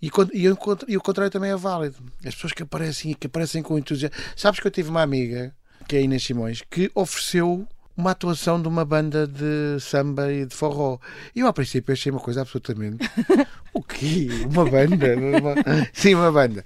E, 0.00 0.08
e, 0.32 0.44
e 0.88 0.96
o 0.96 1.00
contrário 1.00 1.32
também 1.32 1.50
é 1.50 1.56
válido. 1.56 1.96
As 2.24 2.34
pessoas 2.34 2.52
que 2.52 2.62
aparecem 2.62 3.12
que 3.14 3.26
aparecem 3.26 3.60
com 3.60 3.76
entusiasmo. 3.76 4.16
Sabes 4.36 4.60
que 4.60 4.66
eu 4.66 4.70
tive 4.70 4.90
uma 4.90 5.02
amiga, 5.02 5.52
que 5.88 5.96
é 5.96 5.98
a 5.98 6.02
Inês 6.02 6.22
Simões, 6.22 6.62
que 6.70 6.92
ofereceu 6.94 7.66
uma 7.98 8.12
atuação 8.12 8.62
de 8.62 8.68
uma 8.68 8.84
banda 8.84 9.26
de 9.26 9.80
samba 9.80 10.32
e 10.32 10.46
de 10.46 10.54
forró. 10.54 11.00
E 11.34 11.40
eu, 11.40 11.48
a 11.48 11.52
princípio, 11.52 11.92
achei 11.92 12.12
uma 12.12 12.20
coisa 12.20 12.42
absolutamente. 12.42 12.98
o 13.74 13.82
quê? 13.82 14.28
Uma 14.48 14.64
banda? 14.64 15.16
Uma... 15.16 15.54
Sim, 15.92 16.14
uma 16.14 16.30
banda. 16.30 16.64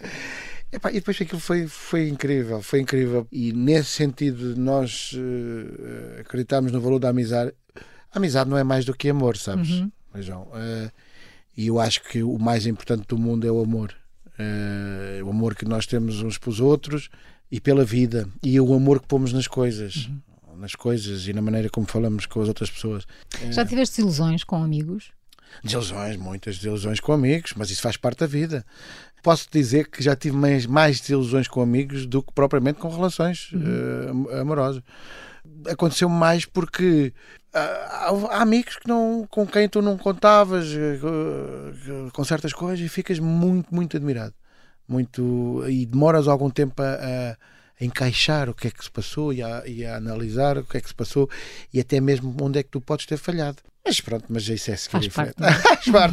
e 0.71 0.93
depois 0.93 1.19
aquilo 1.19 1.41
foi, 1.41 1.67
foi 1.67 2.07
incrível, 2.11 2.61
foi 2.61 2.81
incrível. 2.81 3.27
E 3.33 3.51
nesse 3.51 3.89
sentido, 3.89 4.55
nós 4.57 5.15
uh, 5.15 6.21
acreditámos 6.21 6.71
no 6.71 6.83
valor 6.83 6.99
da 6.99 7.09
amizade. 7.09 7.55
A 7.75 8.19
amizade 8.19 8.51
não 8.51 8.59
é 8.59 8.63
mais 8.63 8.85
do 8.85 8.93
que 8.93 9.09
amor, 9.09 9.39
sabes, 9.39 9.83
João? 10.17 10.43
Uh, 10.43 10.93
e 11.57 11.69
eu 11.69 11.81
acho 11.81 12.03
que 12.05 12.23
o 12.23 12.39
mais 12.39 12.67
importante 12.67 13.07
do 13.09 13.17
mundo 13.17 13.47
é 13.47 13.51
o 13.51 13.63
amor. 13.63 13.95
Uh, 14.39 15.25
o 15.25 15.31
amor 15.31 15.55
que 15.55 15.65
nós 15.65 15.87
temos 15.87 16.21
uns 16.21 16.37
pelos 16.37 16.61
outros 16.61 17.09
e 17.51 17.59
pela 17.59 17.87
vida. 17.87 18.29
E 18.43 18.61
o 18.61 18.75
amor 18.75 19.01
que 19.01 19.07
pomos 19.07 19.33
nas 19.33 19.47
coisas. 19.47 20.11
Nas 20.63 20.77
coisas 20.77 21.27
e 21.27 21.33
na 21.33 21.43
maneira 21.43 21.69
como 21.69 21.89
falamos 21.89 22.25
com 22.25 22.41
as 22.41 22.47
outras 22.47 22.71
pessoas. 22.71 23.05
Já 23.51 23.67
tiveste 23.67 24.01
ilusões 24.01 24.45
com 24.45 24.63
amigos? 24.63 25.11
Desilusões, 25.65 26.17
muitas 26.17 26.55
desilusões 26.59 27.01
com 27.01 27.13
amigos, 27.13 27.53
mas 27.57 27.69
isso 27.69 27.83
faz 27.83 27.97
parte 27.97 28.21
da 28.21 28.29
vida. 28.29 28.65
Posso 29.25 29.49
dizer 29.51 29.89
que 29.89 30.01
já 30.01 30.15
tive 30.15 30.37
mais, 30.37 30.65
mais 30.65 31.01
desilusões 31.01 31.49
com 31.49 31.61
amigos 31.61 32.07
do 32.07 32.23
que 32.23 32.33
propriamente 32.33 32.79
com 32.79 32.89
relações 32.89 33.51
uh, 33.53 34.41
amorosas. 34.41 34.81
Aconteceu 35.67 36.09
mais 36.09 36.45
porque 36.45 37.13
há, 37.53 38.11
há 38.31 38.43
amigos 38.43 38.77
que 38.77 38.87
não, 38.87 39.27
com 39.29 39.45
quem 39.45 39.69
tu 39.69 39.83
não 39.83 39.99
contavas 39.99 40.69
uh, 40.73 42.09
com 42.13 42.23
certas 42.23 42.53
coisas 42.53 42.87
e 42.87 42.89
ficas 42.89 43.19
muito, 43.19 43.75
muito 43.75 43.97
admirado. 43.97 44.35
Muito, 44.87 45.65
e 45.69 45.85
demoras 45.87 46.29
algum 46.29 46.51
tempo 46.51 46.81
a 46.81 46.95
a 46.95 47.37
encaixar 47.85 48.49
o 48.49 48.55
que 48.55 48.69
é 48.69 48.71
que 48.71 48.83
se 48.85 48.91
passou 48.91 49.33
e 49.33 49.43
a, 49.43 49.63
e 49.67 49.85
a, 49.85 49.97
analisar 49.97 50.59
o 50.59 50.65
que 50.65 50.77
é 50.77 50.81
que 50.81 50.89
se 50.89 50.95
passou 50.95 51.29
e 51.73 51.81
até 51.81 52.01
mesmo 52.01 52.35
onde 52.41 52.59
é 52.59 52.63
que 52.63 52.71
tu 52.71 52.81
podes 52.81 53.07
ter 53.07 53.17
falhado. 53.17 53.59
Mas 53.85 54.01
pronto, 54.01 54.27
mas 54.29 54.49
isso 54.49 54.71
é 54.71 54.77
seguir 54.77 54.93
Faz 54.93 55.07
em 55.07 55.11
parte. 55.11 55.35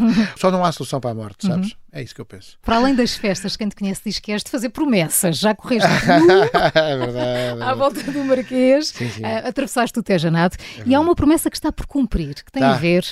Só 0.40 0.50
não 0.50 0.66
há 0.66 0.72
solução 0.72 1.00
para 1.00 1.12
a 1.12 1.14
morte, 1.14 1.46
sabes? 1.46 1.72
Uhum. 1.72 1.78
É 1.92 2.02
isso 2.02 2.16
que 2.16 2.22
eu 2.22 2.26
penso. 2.26 2.58
Para 2.64 2.78
além 2.78 2.96
das 2.96 3.16
festas, 3.16 3.56
quem 3.56 3.70
te 3.70 3.76
conhece 3.76 4.02
diz 4.04 4.18
que 4.20 4.32
és 4.32 4.44
de 4.44 4.50
fazer 4.50 4.70
promessas. 4.70 5.38
Já 5.38 5.54
correste 5.54 5.88
é 6.74 6.98
verdade. 6.98 7.62
é 7.62 7.64
à 7.64 7.74
volta 7.76 8.02
do 8.12 8.24
Marquês, 8.24 8.88
Sim, 8.88 9.10
sim. 9.12 9.24
ah, 9.24 9.48
atravessaste 9.48 9.98
o 10.00 10.04
Tejanado 10.04 10.58
e 10.86 10.96
há 10.96 11.00
uma 11.00 11.14
promessa 11.16 11.50
que 11.50 11.58
está 11.58 11.72
por 11.72 11.86
cumprir, 11.86 12.36
que 12.44 12.52
tem 12.52 12.62
Tá. 12.62 12.72
a 12.72 12.78
ver 12.78 13.06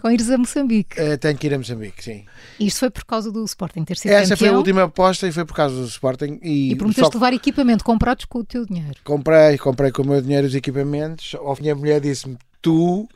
com 0.00 0.10
ires 0.10 0.30
a 0.30 0.38
Moçambique. 0.38 0.98
Eh, 0.98 1.16
tenho 1.16 1.36
que 1.36 1.46
ir 1.46 1.54
a 1.54 1.58
Moçambique, 1.58 2.02
sim. 2.02 2.24
Isto 2.58 2.80
foi 2.80 2.90
por 2.90 3.04
causa 3.04 3.30
do 3.30 3.44
Sporting 3.44 3.84
ter 3.84 3.96
sido 3.96 4.12
Essa 4.12 4.36
foi 4.36 4.48
a 4.48 4.50
campeão 4.50 4.58
última 4.58 4.82
aposta 4.84 5.26
e 5.26 5.32
foi 5.32 5.44
por 5.44 5.54
causa 5.54 5.74
do 5.74 5.86
Sporting. 5.86 6.38
E, 6.42 6.72
e 6.72 6.76
prometeste 6.76 7.12
só 7.12 7.18
levar 7.18 7.32
equipamento 7.32 7.84
comprados 7.84 8.24
com 8.24 8.38
o 8.38 8.44
teu 8.44 8.64
dinheiro. 8.66 8.96
comprei, 9.04 9.58
comprei 9.58 9.90
com 9.90 10.02
o 10.02 10.06
meu 10.06 10.20
dinheiro 10.20 10.46
os 10.46 10.54
equipamentos. 10.54 11.34
A 11.34 11.60
minha 11.60 11.74
mulher 11.74 12.00
disse-me: 12.00 12.36
Tu 12.62 13.08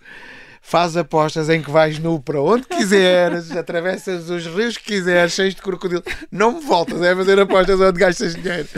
faz 0.69 0.99
apostas 0.99 1.49
em 1.49 1.63
que 1.63 1.71
vais 1.71 1.99
nu 1.99 2.21
para 2.21 2.43
onde 2.43 2.67
quiseres, 2.67 3.51
atravessas 3.57 4.29
os 4.29 4.47
rios 4.47 4.77
que 4.77 4.85
quiseres, 4.85 5.33
cheios 5.33 5.55
de 5.55 5.63
crocodilo. 5.63 6.03
Não 6.31 6.53
me 6.53 6.61
voltas 6.61 7.01
a 7.01 7.17
fazer 7.17 7.39
apostas 7.41 7.81
onde 7.81 7.99
gastas 7.99 8.35
dinheiro. 8.35 8.69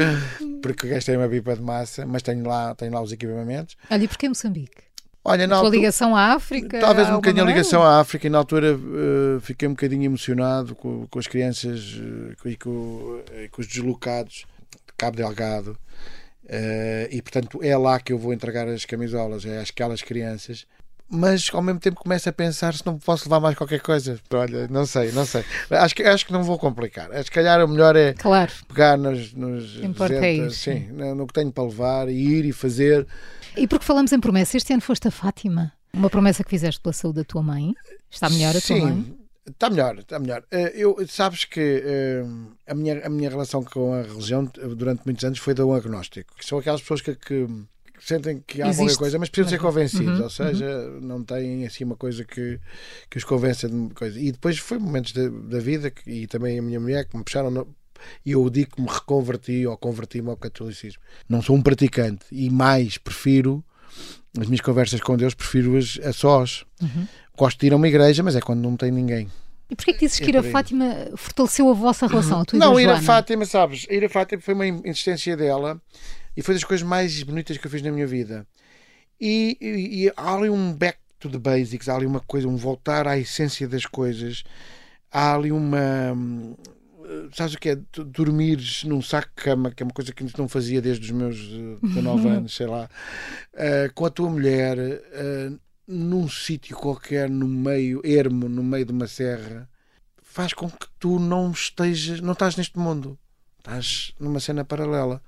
Porque 0.62 0.86
gastei 0.86 1.16
uma 1.16 1.28
pipa 1.28 1.56
de 1.56 1.62
massa, 1.62 2.06
mas 2.06 2.22
tenho 2.22 2.46
lá, 2.46 2.74
tenho 2.76 2.92
lá 2.92 3.02
os 3.02 3.10
equipamentos. 3.10 3.76
Olha, 3.90 4.04
e 4.04 4.08
porquê 4.08 4.28
Moçambique? 4.28 4.89
Olha, 5.24 5.44
A 5.44 5.46
na 5.46 5.54
tua 5.56 5.64
altura- 5.64 5.76
ligação 5.76 6.16
à 6.16 6.32
África? 6.32 6.80
Talvez 6.80 7.08
um 7.10 7.14
bocadinho 7.16 7.44
a 7.44 7.46
ligação 7.46 7.82
à 7.82 8.00
África 8.00 8.26
e 8.26 8.30
na 8.30 8.38
altura 8.38 8.68
eh, 8.72 9.40
fiquei 9.40 9.68
um 9.68 9.72
bocadinho 9.72 10.04
emocionado 10.04 10.74
com, 10.74 11.06
com 11.06 11.18
as 11.18 11.26
crianças 11.26 11.98
eh, 12.44 12.48
e 12.50 12.56
com, 12.56 13.20
eh, 13.32 13.48
com 13.50 13.60
os 13.60 13.66
deslocados 13.68 14.46
de 14.86 14.92
Cabo 14.96 15.16
Delgado 15.16 15.76
Eh, 16.52 17.08
e 17.12 17.22
portanto 17.22 17.60
é 17.62 17.76
lá 17.76 18.00
que 18.00 18.12
eu 18.12 18.18
vou 18.18 18.32
entregar 18.32 18.66
as 18.66 18.84
camisolas, 18.84 19.44
é 19.44 19.60
àquelas 19.60 20.02
crianças. 20.02 20.66
Mas 21.12 21.50
ao 21.52 21.60
mesmo 21.60 21.80
tempo 21.80 22.00
começo 22.00 22.28
a 22.28 22.32
pensar 22.32 22.72
se 22.72 22.86
não 22.86 22.96
posso 22.96 23.24
levar 23.24 23.40
mais 23.40 23.56
qualquer 23.56 23.80
coisa. 23.80 24.18
Olha, 24.32 24.68
não 24.68 24.86
sei, 24.86 25.10
não 25.10 25.26
sei. 25.26 25.44
Acho 25.70 25.94
que, 25.94 26.04
acho 26.04 26.24
que 26.24 26.32
não 26.32 26.44
vou 26.44 26.56
complicar. 26.56 27.10
Acho 27.12 27.24
que 27.24 27.34
calhar 27.34 27.64
o 27.64 27.68
melhor 27.68 27.96
é 27.96 28.12
Claro. 28.12 28.52
pegar 28.68 28.96
nos, 28.96 29.32
nos 29.34 29.76
Importa 29.82 30.14
é 30.14 30.36
200, 30.36 30.54
ir, 30.54 30.56
sim, 30.56 30.86
no, 30.92 31.26
que 31.26 31.32
tenho 31.34 31.50
para 31.50 31.64
levar 31.64 32.08
e 32.08 32.12
ir 32.14 32.44
e 32.44 32.52
fazer. 32.52 33.06
E 33.56 33.66
porque 33.66 33.84
falamos 33.84 34.12
em 34.12 34.20
promessa, 34.20 34.56
este 34.56 34.72
ano 34.72 34.80
foste 34.82 35.08
a 35.08 35.10
Fátima. 35.10 35.72
Uma 35.92 36.08
promessa 36.08 36.44
que 36.44 36.50
fizeste 36.50 36.80
pela 36.80 36.92
saúde 36.92 37.16
da 37.16 37.24
tua 37.24 37.42
mãe. 37.42 37.74
Está 38.08 38.30
melhor 38.30 38.50
a 38.50 38.60
tua 38.60 38.60
Sim, 38.62 38.80
mãe? 38.80 39.16
Está 39.48 39.68
melhor, 39.68 39.98
está 39.98 40.18
melhor. 40.20 40.44
Eh, 40.52 40.72
Eu, 40.76 40.96
sabes 41.08 41.44
que 41.44 41.82
eh, 41.84 42.22
a, 42.68 42.74
minha, 42.74 43.04
a 43.04 43.08
minha 43.08 43.28
relação 43.28 43.64
com 43.64 43.92
a 43.94 44.02
religião 44.02 44.48
eh, 44.58 44.68
durante 44.68 45.02
muitos 45.04 45.24
anos 45.24 45.40
foi 45.40 45.54
de 45.54 45.62
um 45.62 45.74
agnóstico. 45.74 46.36
Que 46.36 46.46
são 46.46 46.58
aquelas 46.58 46.80
pessoas 46.80 47.00
que, 47.00 47.16
que 47.16 47.48
sentem 48.00 48.42
que 48.46 48.60
há 48.62 48.66
Existe. 48.68 48.80
qualquer 48.82 48.96
coisa, 48.98 49.18
mas 49.18 49.28
precisam 49.28 49.50
ser 49.50 49.56
Uhum, 49.56 49.68
convencidos. 49.70 50.18
uhum, 50.18 50.24
ou 50.24 50.30
seja, 50.30 50.90
não 51.00 51.22
têm 51.22 51.66
assim 51.66 51.84
uma 51.84 51.96
coisa 51.96 52.24
que, 52.24 52.58
que 53.10 53.18
os 53.18 53.24
convença 53.24 53.68
de 53.68 53.74
uma 53.74 53.90
coisa. 53.90 54.18
E 54.18 54.32
depois 54.32 54.58
foi 54.58 54.78
momentos 54.78 55.12
da, 55.12 55.28
da 55.28 55.58
vida 55.60 55.90
que- 55.90 56.10
e 56.10 56.26
também 56.26 56.58
a 56.58 56.62
minha 56.62 56.80
mulher 56.80 57.04
que 57.06 57.16
me 57.16 57.22
puxaram. 57.24 57.50
no- 57.50 57.68
e 58.24 58.32
eu 58.32 58.48
digo 58.48 58.76
que 58.76 58.80
me 58.80 58.88
reconverti 58.88 59.66
ou 59.66 59.76
converti-me 59.76 60.30
ao 60.30 60.36
catolicismo. 60.36 61.02
Não 61.28 61.42
sou 61.42 61.54
um 61.54 61.60
praticante 61.60 62.24
e 62.32 62.48
mais 62.48 62.96
prefiro 62.96 63.62
as 64.38 64.46
minhas 64.46 64.60
conversas 64.62 65.00
com 65.00 65.16
Deus, 65.18 65.34
prefiro-as 65.34 65.98
a 66.02 66.12
sós. 66.12 66.64
Uhum. 66.80 67.06
Gosto 67.36 67.60
de 67.60 67.66
ir 67.66 67.72
a 67.72 67.76
uma 67.76 67.86
igreja, 67.88 68.22
mas 68.22 68.34
é 68.36 68.40
quando 68.40 68.60
não 68.62 68.74
tem 68.76 68.90
ninguém. 68.90 69.28
E 69.68 69.76
porquê 69.76 69.92
que 69.92 70.00
dizes 70.00 70.18
que 70.18 70.24
É 70.24 70.28
ir 70.30 70.36
a. 70.38 70.42
Fátima 70.42 70.86
fortaleceu 71.14 71.68
a 71.68 71.74
vossa 71.74 72.06
relação, 72.06 72.40
a 72.40 72.56
Não, 72.56 72.80
ir 72.80 72.88
a? 72.88 73.00
Fátima, 73.02 73.44
sabes? 73.44 73.86
Ir 73.90 74.04
a 74.04 74.08
Fátima 74.08 74.40
foi 74.40 74.54
uma 74.54 74.66
insistência 74.66 75.36
dela 75.36 75.80
e 76.36 76.42
foi 76.42 76.54
das 76.54 76.64
coisas 76.64 76.86
mais 76.86 77.22
bonitas 77.22 77.56
que 77.58 77.66
eu 77.66 77.70
fiz 77.70 77.82
na 77.82 77.90
minha 77.92 78.06
vida. 78.06 78.46
E, 79.20 79.56
e- 79.60 80.04
e 80.06 80.12
há 80.16 80.34
ali 80.34 80.48
um 80.50 80.72
back 80.72 80.98
to 81.18 81.28
the 81.28 81.38
basics, 81.38 81.88
há 81.88 81.96
ali 81.96 82.06
uma 82.06 82.20
coisa, 82.20 82.48
um 82.48 82.56
voltar 82.56 83.06
à 83.06 83.18
essência 83.18 83.68
das 83.68 83.84
coisas. 83.86 84.42
Há 85.10 85.34
ali 85.34 85.52
uma. 85.52 86.12
hum, 86.14 86.56
Sabes 87.34 87.54
o 87.54 87.58
que 87.58 87.70
é? 87.70 87.76
Dormires 88.06 88.84
num 88.84 89.02
saco 89.02 89.28
de 89.36 89.42
cama, 89.42 89.72
que 89.72 89.82
é 89.82 89.84
uma 89.84 89.92
coisa 89.92 90.12
que 90.12 90.24
não 90.38 90.48
fazia 90.48 90.80
desde 90.80 91.06
os 91.06 91.10
meus 91.10 91.36
eh, 91.36 91.86
19 91.88 92.28
anos, 92.28 92.54
sei 92.54 92.66
lá, 92.68 92.88
eh, 93.54 93.90
com 93.92 94.06
a 94.06 94.10
tua 94.10 94.30
mulher, 94.30 94.78
eh, 94.78 95.50
num 95.88 96.28
sítio 96.28 96.76
qualquer, 96.76 97.28
no 97.28 97.48
meio, 97.48 98.00
ermo, 98.04 98.48
no 98.48 98.62
meio 98.62 98.84
de 98.84 98.92
uma 98.92 99.08
serra, 99.08 99.68
faz 100.22 100.52
com 100.52 100.70
que 100.70 100.86
tu 101.00 101.18
não 101.18 101.50
estejas, 101.50 102.20
não 102.20 102.32
estás 102.32 102.54
neste 102.54 102.78
mundo, 102.78 103.18
estás 103.58 104.12
numa 104.20 104.38
cena 104.38 104.64
paralela 104.64 105.20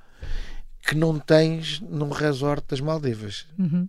que 0.83 0.95
não 0.95 1.19
tens 1.19 1.81
num 1.81 2.11
resort 2.11 2.65
das 2.69 2.81
Maldivas. 2.81 3.47
Uhum. 3.59 3.89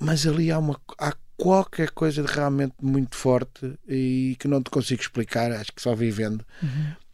Mas 0.00 0.26
ali 0.26 0.50
há, 0.50 0.58
uma, 0.58 0.80
há 0.98 1.12
qualquer 1.36 1.90
coisa 1.90 2.22
de 2.22 2.32
realmente 2.32 2.74
muito 2.82 3.14
forte 3.16 3.74
e 3.86 4.36
que 4.38 4.48
não 4.48 4.62
te 4.62 4.70
consigo 4.70 5.00
explicar, 5.00 5.52
acho 5.52 5.72
que 5.72 5.80
só 5.80 5.94
vivendo. 5.94 6.44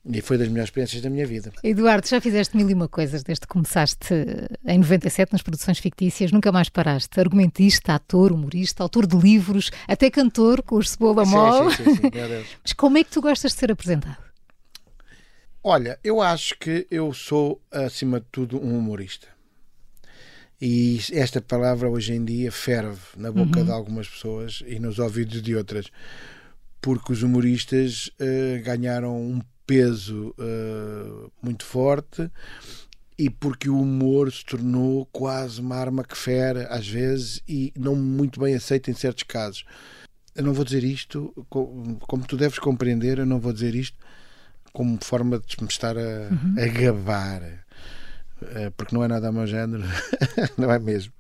E 0.09 0.21
foi 0.21 0.39
das 0.39 0.47
melhores 0.47 0.69
experiências 0.69 1.03
da 1.03 1.11
minha 1.11 1.27
vida. 1.27 1.53
Eduardo, 1.65 2.07
já 2.07 2.21
fizeste 2.21 2.57
mil 2.57 2.71
e 2.71 2.75
uma 2.75 2.89
coisas 2.89 3.25
desde 3.25 3.41
que 3.41 3.49
começaste 3.49 4.15
em 4.65 4.79
97 4.79 5.33
nas 5.33 5.43
produções 5.43 5.79
fictícias, 5.81 6.31
nunca 6.31 6.53
mais 6.53 6.69
paraste. 6.69 7.19
Argumentista, 7.19 7.95
ator, 7.95 8.33
humorista, 8.33 8.85
autor 8.85 9.07
de 9.07 9.17
livros, 9.17 9.71
até 9.89 10.09
cantor 10.09 10.63
com 10.63 10.77
os 10.77 10.91
Cebola 10.91 11.25
Mol. 11.25 11.65
Mas 12.63 12.73
como 12.73 12.99
é 12.99 13.05
que 13.05 13.11
tu 13.11 13.21
gostas 13.21 13.53
de 13.53 13.59
ser 13.59 13.73
apresentado? 13.73 14.26
Olha, 15.69 15.99
eu 16.05 16.21
acho 16.21 16.57
que 16.61 16.87
eu 16.89 17.13
sou, 17.13 17.61
acima 17.73 18.21
de 18.21 18.27
tudo, 18.31 18.57
um 18.65 18.79
humorista. 18.79 19.27
E 20.63 21.01
esta 21.13 21.41
palavra 21.41 21.91
hoje 21.91 22.13
em 22.15 22.25
dia 22.25 22.53
ferve 22.53 23.01
na 23.17 23.33
boca 23.33 23.65
de 23.65 23.73
algumas 23.73 24.09
pessoas 24.09 24.63
e 24.65 24.79
nos 24.79 25.01
ouvidos 25.01 25.43
de 25.43 25.57
outras, 25.57 25.91
porque 26.81 27.13
os 27.13 27.25
humoristas 27.25 28.13
eh, 28.21 28.63
ganharam 28.65 29.21
um 29.21 29.41
peso 29.67 30.33
eh, 30.39 31.31
muito 31.43 31.65
forte 31.65 32.31
e 33.19 33.29
porque 33.29 33.69
o 33.69 33.81
humor 33.81 34.31
se 34.33 34.45
tornou 34.45 35.05
quase 35.07 35.61
uma 35.61 35.75
arma 35.75 36.05
que 36.05 36.17
fere 36.17 36.61
às 36.71 36.87
vezes 36.87 37.43
e 37.49 37.73
não 37.77 37.97
muito 37.97 38.39
bem 38.39 38.55
aceita 38.55 38.89
em 38.89 38.95
certos 38.95 39.25
casos. 39.25 39.65
Eu 40.33 40.45
não 40.45 40.55
vou 40.55 40.65
dizer 40.65 40.85
isto, 40.85 41.35
co- 41.51 41.99
como 42.07 42.25
tu 42.25 42.37
deves 42.37 42.61
compreender, 42.61 43.19
eu 43.19 43.27
não 43.27 43.41
vou 43.41 43.53
dizer 43.53 43.75
isto 43.75 43.99
como 44.77 44.99
forma 45.03 45.39
de 45.39 45.57
me 45.63 45.69
estar 45.69 45.97
a, 45.97 46.29
a 46.63 46.67
gabar, 46.69 47.41
eh, 48.43 48.71
porque 48.77 48.95
não 48.95 49.03
é 49.03 49.09
nada 49.09 49.27
ao 49.29 49.33
meu 49.33 49.47
género, 49.47 49.83
não 50.59 50.71
é 50.71 50.79
mesmo. 50.79 51.15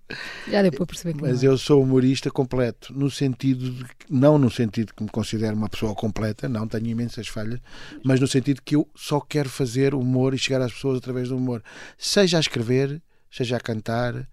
Já 0.47 0.61
deu 0.61 0.71
para 0.73 0.85
perceber 0.85 1.14
que 1.14 1.23
Mas 1.23 1.42
não. 1.42 1.49
é. 1.49 1.53
eu 1.55 1.57
sou 1.57 1.83
humorista 1.83 2.31
completo, 2.31 2.92
no 2.92 3.11
sentido 3.11 3.71
de 3.71 3.85
que, 3.85 4.12
não 4.12 4.37
no 4.37 4.51
sentido 4.51 4.92
que 4.95 5.03
me 5.03 5.09
considero 5.09 5.57
uma 5.57 5.71
pessoa 5.71 5.95
completa, 5.95 6.51
não 6.51 6.69
tenho 6.69 6.87
imensas 6.88 7.29
falhas, 7.29 7.59
mas 8.05 8.21
no 8.21 8.27
sentido 8.29 8.61
que 8.62 8.77
eu 8.77 8.87
só 8.95 9.21
quero 9.21 9.49
fazer 9.49 9.95
humor 9.95 10.35
e 10.35 10.38
chegar 10.38 10.61
às 10.61 10.75
pessoas 10.75 10.99
através 10.99 11.31
do 11.31 11.37
humor, 11.38 11.62
seja 11.97 12.37
a 12.37 12.40
escrever, 12.40 13.01
seja 13.31 13.57
a 13.57 13.61
cantar, 13.61 14.29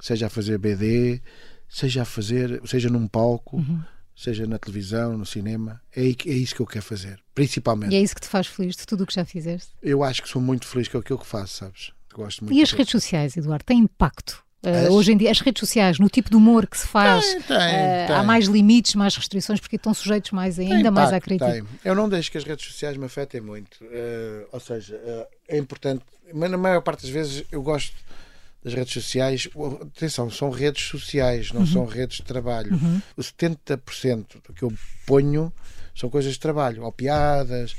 seja 0.00 0.28
a 0.28 0.30
fazer 0.30 0.56
BD, 0.56 1.20
seja 1.68 2.02
a 2.02 2.06
fazer, 2.06 2.58
seja 2.64 2.88
num 2.88 3.06
palco, 3.06 3.58
Uhum. 3.58 3.82
Seja 4.14 4.46
na 4.46 4.58
televisão, 4.58 5.16
no 5.16 5.26
cinema, 5.26 5.80
é, 5.94 6.02
é 6.02 6.32
isso 6.32 6.54
que 6.54 6.60
eu 6.60 6.66
quero 6.66 6.84
fazer, 6.84 7.20
principalmente. 7.34 7.92
E 7.92 7.96
é 7.96 8.00
isso 8.00 8.14
que 8.14 8.20
te 8.20 8.28
faz 8.28 8.46
feliz 8.46 8.76
de 8.76 8.86
tudo 8.86 9.04
o 9.04 9.06
que 9.06 9.14
já 9.14 9.24
fizeste? 9.24 9.70
Eu 9.82 10.02
acho 10.02 10.22
que 10.22 10.28
sou 10.28 10.40
muito 10.40 10.66
feliz 10.66 10.88
com 10.88 10.98
aquilo 10.98 11.18
que 11.18 11.26
faço, 11.26 11.58
sabes? 11.58 11.92
Gosto 12.12 12.44
muito 12.44 12.56
E 12.56 12.62
as 12.62 12.72
redes 12.72 12.90
sociais, 12.90 13.36
Eduardo, 13.36 13.64
têm 13.64 13.78
impacto? 13.78 14.44
Uh, 14.64 14.92
hoje 14.92 15.12
em 15.12 15.16
dia, 15.16 15.28
as 15.28 15.40
redes 15.40 15.58
sociais, 15.58 15.98
no 15.98 16.08
tipo 16.08 16.30
de 16.30 16.36
humor 16.36 16.68
que 16.68 16.78
se 16.78 16.86
faz, 16.86 17.24
Tem, 17.24 17.42
tem, 17.42 17.56
uh, 17.56 18.06
tem. 18.06 18.16
há 18.16 18.22
mais 18.22 18.46
limites, 18.46 18.94
mais 18.94 19.16
restrições, 19.16 19.58
porque 19.58 19.74
estão 19.74 19.92
sujeitos 19.92 20.30
mais, 20.30 20.56
ainda 20.56 20.88
mais 20.88 21.12
à 21.12 21.16
impacto, 21.16 21.24
crítica. 21.24 21.66
Eu 21.84 21.96
não 21.96 22.08
deixo 22.08 22.30
que 22.30 22.38
as 22.38 22.44
redes 22.44 22.66
sociais 22.66 22.96
me 22.96 23.06
afetem 23.06 23.40
muito. 23.40 23.78
Eh, 23.90 24.46
ou 24.52 24.60
seja, 24.60 25.00
é 25.48 25.58
importante, 25.58 26.04
mas 26.32 26.48
na 26.48 26.56
maior 26.56 26.80
parte 26.80 27.02
das 27.02 27.10
vezes 27.10 27.44
eu 27.50 27.60
gosto 27.60 27.92
das 28.64 28.74
redes 28.74 28.92
sociais, 28.92 29.48
atenção, 29.80 30.30
são 30.30 30.50
redes 30.50 30.84
sociais, 30.84 31.52
não 31.52 31.62
uhum. 31.62 31.66
são 31.66 31.84
redes 31.84 32.18
de 32.18 32.22
trabalho. 32.22 32.72
Uhum. 32.72 33.02
O 33.16 33.20
70% 33.20 34.40
do 34.46 34.52
que 34.52 34.62
eu 34.62 34.72
ponho 35.04 35.52
são 35.94 36.08
coisas 36.08 36.34
de 36.34 36.38
trabalho, 36.38 36.84
ou 36.84 36.92
piadas, 36.92 37.74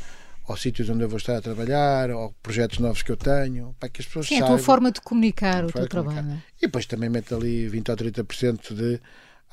ou 0.45 0.57
sítios 0.57 0.89
onde 0.89 1.03
eu 1.03 1.09
vou 1.09 1.17
estar 1.17 1.37
a 1.37 1.41
trabalhar, 1.41 2.11
ou 2.11 2.33
projetos 2.43 2.79
novos 2.79 3.01
que 3.01 3.11
eu 3.11 3.17
tenho, 3.17 3.73
para 3.79 3.87
que 3.87 4.01
as 4.01 4.07
pessoas 4.07 4.27
Sim, 4.27 4.39
saibam. 4.39 4.55
a 4.55 4.57
tua 4.57 4.65
forma 4.65 4.91
de 4.91 4.99
comunicar 4.99 5.63
o 5.63 5.71
teu 5.71 5.87
trabalho. 5.87 6.31
É? 6.31 6.37
E 6.57 6.61
depois 6.61 6.85
também 6.85 7.09
meto 7.09 7.33
ali 7.35 7.67
20 7.69 7.89
ou 7.89 7.97
30% 7.97 8.73
de 8.73 8.99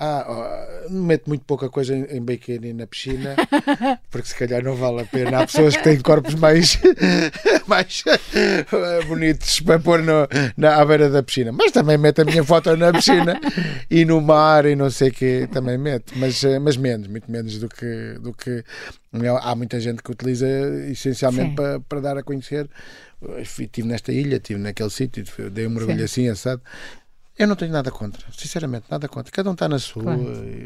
ah, 0.03 0.87
meto 0.89 1.29
muito 1.29 1.45
pouca 1.45 1.69
coisa 1.69 1.95
em, 1.95 2.05
em 2.05 2.23
biquíni 2.23 2.73
na 2.73 2.87
piscina, 2.87 3.37
porque 4.11 4.29
se 4.29 4.35
calhar 4.35 4.65
não 4.65 4.75
vale 4.75 5.03
a 5.03 5.05
pena. 5.05 5.41
Há 5.41 5.47
pessoas 5.47 5.77
que 5.77 5.85
têm 5.85 6.01
corpos 6.01 6.35
mais, 6.37 6.81
mais 7.69 8.03
eh, 8.35 9.05
bonitos 9.07 9.61
para 9.61 9.79
pôr 9.79 10.03
no, 10.03 10.27
na, 10.57 10.77
à 10.77 10.85
beira 10.87 11.11
da 11.11 11.23
piscina. 11.23 11.53
Mas 11.53 11.71
também 11.71 11.99
meto 11.99 12.23
a 12.23 12.25
minha 12.25 12.43
foto 12.43 12.75
na 12.79 12.91
piscina 12.93 13.39
e 13.91 14.07
no 14.07 14.23
mar 14.23 14.65
e 14.65 14.75
não 14.75 14.89
sei 14.89 15.11
o 15.11 15.13
que 15.13 15.47
também 15.53 15.77
meto. 15.77 16.15
Mas, 16.17 16.43
eh, 16.45 16.59
mas 16.59 16.79
menos, 16.79 17.07
muito 17.07 17.31
menos 17.31 17.59
do 17.59 17.69
que, 17.69 18.19
do 18.23 18.33
que. 18.33 18.65
Há 19.43 19.55
muita 19.55 19.79
gente 19.81 20.03
que 20.03 20.11
utiliza 20.11 20.47
essencialmente 20.89 21.57
para, 21.57 21.79
para 21.81 22.01
dar 22.01 22.17
a 22.17 22.23
conhecer. 22.23 22.71
Estive 23.39 23.87
nesta 23.87 24.13
ilha, 24.13 24.37
estive 24.37 24.59
naquele 24.59 24.89
sítio, 24.89 25.25
dei 25.51 25.67
um 25.67 25.71
mergulho 25.71 25.99
Sim. 25.99 26.05
assim, 26.05 26.29
assado. 26.29 26.63
Eu 27.39 27.47
não 27.47 27.57
tenho 27.57 27.73
nada 27.73 27.91
contra, 27.91 28.23
sinceramente, 28.37 28.85
nada 28.91 29.09
contra. 29.09 29.33
Cada 29.33 29.49
um 29.49 29.55
está 29.55 29.69
na 29.69 29.79
sua, 29.79 30.03
claro. 30.03 30.23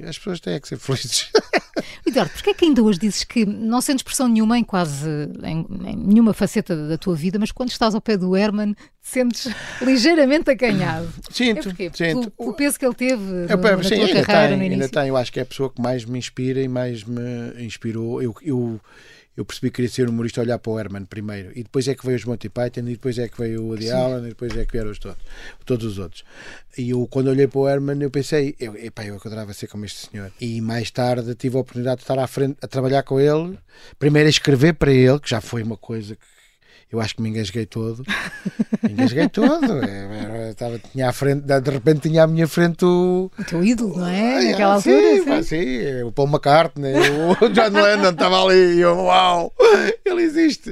as 0.09 0.19
pessoas 0.19 0.41
têm 0.41 0.61
que 0.61 0.69
ser 0.69 0.77
felizes. 0.79 1.31
Eduardo, 2.07 2.33
porquê 2.33 2.51
é 2.51 2.55
que 2.55 2.65
ainda 2.65 2.83
hoje 2.83 2.99
dizes 2.99 3.25
que 3.25 3.47
não 3.47 3.81
sentes 3.81 4.03
pressão 4.03 4.29
nenhuma 4.29 4.59
em 4.59 4.65
quase 4.65 5.09
em, 5.43 5.67
em, 5.87 5.97
nenhuma 5.97 6.33
faceta 6.35 6.77
da 6.89 6.99
tua 6.99 7.15
vida, 7.15 7.39
mas 7.39 7.53
quando 7.53 7.71
estás 7.71 7.95
ao 7.95 8.01
pé 8.01 8.17
do 8.17 8.37
Herman 8.37 8.75
te 8.75 8.79
sentes 9.03 9.53
ligeiramente 9.81 10.51
acanhado? 10.51 11.09
Sinto, 11.31 11.69
é 11.71 11.91
sinto. 11.93 12.33
O 12.37 12.53
peso 12.53 12.79
que 12.79 12.85
ele 12.85 12.95
teve 12.95 13.23
é, 13.49 13.57
no, 13.57 13.63
na 13.63 13.83
sim, 13.83 13.97
tua 13.97 14.07
ainda 14.07 14.23
carreira 14.23 14.49
tem, 14.49 14.57
no 14.59 14.65
início. 14.65 14.85
Ainda 14.85 14.89
tem, 14.89 15.09
eu 15.09 15.17
acho 15.17 15.33
que 15.33 15.39
é 15.39 15.43
a 15.43 15.47
pessoa 15.47 15.71
que 15.71 15.81
mais 15.81 16.05
me 16.05 16.19
inspira 16.19 16.61
e 16.61 16.69
mais 16.69 17.05
me 17.05 17.65
inspirou. 17.65 18.23
Eu, 18.23 18.35
eu 18.43 18.81
eu 19.37 19.45
percebi 19.45 19.71
que 19.71 19.77
queria 19.77 19.91
ser 19.91 20.09
humorista 20.09 20.41
olhar 20.41 20.59
para 20.59 20.73
o 20.73 20.79
Herman 20.79 21.05
primeiro. 21.05 21.51
E 21.55 21.63
depois 21.63 21.89
é 21.89 21.95
que 21.95 22.07
veio 22.07 22.17
os 22.17 22.25
Monty 22.25 22.49
Python 22.49 22.81
e 22.81 22.93
depois 22.93 23.19
é 23.19 23.29
que 23.29 23.39
veio 23.41 23.63
o 23.63 23.67
Woody 23.69 23.91
Allen 23.91 24.27
e 24.27 24.29
depois 24.29 24.57
é 24.57 24.65
que 24.65 24.73
vieram 24.73 24.91
os 24.91 24.99
todos, 24.99 25.19
todos 25.65 25.87
os 25.87 25.99
outros. 25.99 26.25
E 26.79 26.91
eu 26.91 27.07
quando 27.09 27.29
olhei 27.29 27.47
para 27.47 27.59
o 27.59 27.69
Herman 27.69 28.01
eu 28.01 28.11
pensei 28.11 28.55
eu, 28.61 28.77
epá, 28.77 29.05
eu 29.05 29.17
adorava 29.17 29.53
ser 29.53 29.67
como 29.67 29.85
este 29.85 30.09
senhor. 30.09 30.31
E 30.41 30.61
mais 30.61 30.91
tarde 30.91 31.35
tive 31.35 31.57
a 31.57 31.61
oportunidade 31.61 31.99
de 31.99 32.03
estar 32.05 32.19
à 32.19 32.27
frente 32.27 32.57
a 32.63 32.69
trabalhar 32.69 33.03
com 33.03 33.19
ele 33.19 33.59
primeiro 33.99 34.27
a 34.27 34.31
escrever 34.31 34.75
para 34.75 34.93
ele 34.93 35.19
que 35.19 35.31
já 35.31 35.41
foi 35.41 35.63
uma 35.63 35.77
coisa 35.77 36.15
que 36.15 36.34
eu 36.95 37.01
acho 37.01 37.17
que 37.17 37.23
me 37.23 37.29
engasguei 37.29 37.67
todo. 37.67 38.05
Me 38.83 38.93
engasguei 38.93 39.29
todo. 39.29 39.65
É, 40.35 40.51
estava, 40.51 40.79
tinha 40.79 41.09
à 41.09 41.13
frente, 41.13 41.43
de 41.43 41.71
repente 41.71 42.09
tinha 42.09 42.25
à 42.25 42.27
minha 42.27 42.47
frente 42.47 42.85
o. 42.85 43.31
O 43.39 43.45
teu 43.45 43.65
ídolo, 43.65 43.99
não 43.99 44.07
é? 44.07 44.37
Ah, 44.37 44.51
Naquela 44.51 44.81
sim, 44.81 44.93
altura. 45.17 45.43
Sim, 45.43 45.49
sim, 45.65 46.03
o 46.03 46.13
Paul 46.13 46.29
McCartney, 46.29 46.95
o 47.41 47.49
John 47.51 47.71
Lennon 47.71 48.11
estava 48.11 48.43
ali 48.45 48.77
e 48.77 48.81
eu, 48.81 48.97
uau, 48.97 49.53
ele 50.05 50.23
existe. 50.23 50.71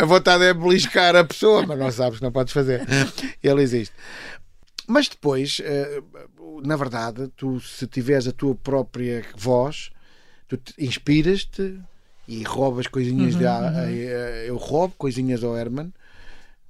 A 0.00 0.04
vontade 0.04 0.44
é 0.44 0.54
beliscar 0.54 1.14
a 1.16 1.24
pessoa, 1.24 1.64
mas 1.66 1.78
não 1.78 1.90
sabes 1.90 2.18
que 2.18 2.24
não 2.24 2.32
podes 2.32 2.52
fazer. 2.52 2.86
Ele 3.42 3.62
existe. 3.62 3.94
Mas 4.86 5.08
depois, 5.08 5.60
eh, 5.64 6.02
na 6.64 6.76
verdade, 6.76 7.28
tu 7.36 7.60
se 7.60 7.86
tiveres 7.86 8.26
a 8.26 8.32
tua 8.32 8.54
própria 8.54 9.24
voz, 9.36 9.90
tu 10.48 10.58
inspiras-te 10.78 11.78
e 12.28 12.42
roubas 12.42 12.86
coisinhas 12.86 13.34
uhum, 13.34 13.40
de, 13.40 13.46
uhum. 13.46 13.88
eu 14.46 14.56
roubo 14.56 14.94
coisinhas 14.96 15.42
ao 15.42 15.56
Herman 15.56 15.92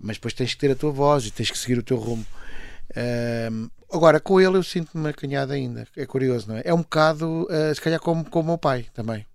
mas 0.00 0.16
depois 0.16 0.32
tens 0.32 0.54
que 0.54 0.60
ter 0.60 0.70
a 0.70 0.76
tua 0.76 0.92
voz 0.92 1.26
e 1.26 1.30
tens 1.32 1.50
que 1.50 1.58
seguir 1.58 1.78
o 1.78 1.82
teu 1.82 1.96
rumo 1.96 2.24
um, 3.52 3.68
agora 3.92 4.20
com 4.20 4.40
ele 4.40 4.56
eu 4.56 4.62
sinto-me 4.62 5.08
acanhado 5.08 5.52
ainda 5.52 5.86
é 5.96 6.06
curioso 6.06 6.48
não 6.48 6.56
é 6.56 6.62
é 6.64 6.72
um 6.72 6.78
bocado 6.78 7.46
uh, 7.50 7.74
se 7.74 7.80
calhar 7.80 8.00
como, 8.00 8.24
como 8.24 8.44
o 8.44 8.46
meu 8.52 8.58
pai 8.58 8.86
também 8.94 9.26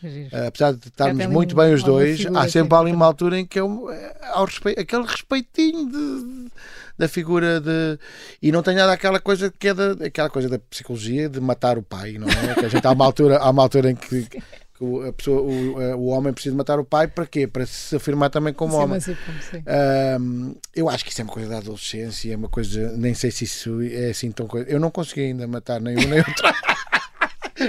Uh, 0.00 0.46
apesar 0.46 0.74
de 0.74 0.86
estarmos 0.86 1.26
muito 1.26 1.56
bem 1.56 1.74
os 1.74 1.82
dois, 1.82 2.24
há 2.26 2.48
sempre 2.48 2.78
ali 2.78 2.92
uma 2.92 3.04
altura 3.04 3.36
em 3.36 3.44
que 3.44 3.58
eu, 3.58 3.90
é 3.90 4.14
ao 4.32 4.44
respeito, 4.44 4.80
aquele 4.80 5.02
respeitinho 5.02 5.90
de, 5.90 6.50
da 6.96 7.08
figura 7.08 7.60
de. 7.60 7.98
E 8.40 8.52
não 8.52 8.62
tem 8.62 8.76
nada 8.76 8.92
aquela 8.92 9.18
coisa 9.18 9.50
que 9.50 9.66
é 9.66 9.74
da, 9.74 10.06
aquela 10.06 10.30
coisa 10.30 10.48
da 10.48 10.56
psicologia 10.56 11.28
de 11.28 11.40
matar 11.40 11.78
o 11.78 11.82
pai, 11.82 12.12
não 12.12 12.28
é? 12.28 12.54
Que 12.54 12.66
a 12.66 12.68
gente 12.68 12.86
há 12.86 12.92
uma 12.92 13.04
altura, 13.04 13.38
há 13.38 13.50
uma 13.50 13.62
altura 13.62 13.90
em 13.90 13.96
que 13.96 14.28
que 14.78 15.08
a 15.08 15.12
pessoa, 15.12 15.42
o, 15.42 15.96
o 15.96 16.06
homem 16.06 16.32
precisa 16.32 16.54
matar 16.54 16.78
o 16.78 16.84
pai 16.84 17.08
para 17.08 17.26
quê? 17.26 17.46
Para 17.46 17.66
se 17.66 17.96
afirmar 17.96 18.30
também 18.30 18.54
como 18.54 18.72
sim, 18.72 18.78
homem. 18.78 19.00
Sim, 19.00 19.16
sim. 19.50 19.62
Um, 20.20 20.54
eu 20.74 20.88
acho 20.88 21.04
que 21.04 21.10
isso 21.10 21.20
é 21.20 21.24
uma 21.24 21.32
coisa 21.32 21.48
da 21.48 21.58
adolescência, 21.58 22.32
é 22.32 22.36
uma 22.36 22.48
coisa, 22.48 22.96
nem 22.96 23.14
sei 23.14 23.30
se 23.30 23.44
isso 23.44 23.80
é 23.82 24.10
assim 24.10 24.30
tão 24.30 24.46
coisa. 24.46 24.68
Eu 24.68 24.78
não 24.78 24.90
consegui 24.90 25.22
ainda 25.22 25.46
matar 25.46 25.80
nem 25.80 25.96
um 25.96 26.08
nem 26.08 26.18
outro. 26.20 26.34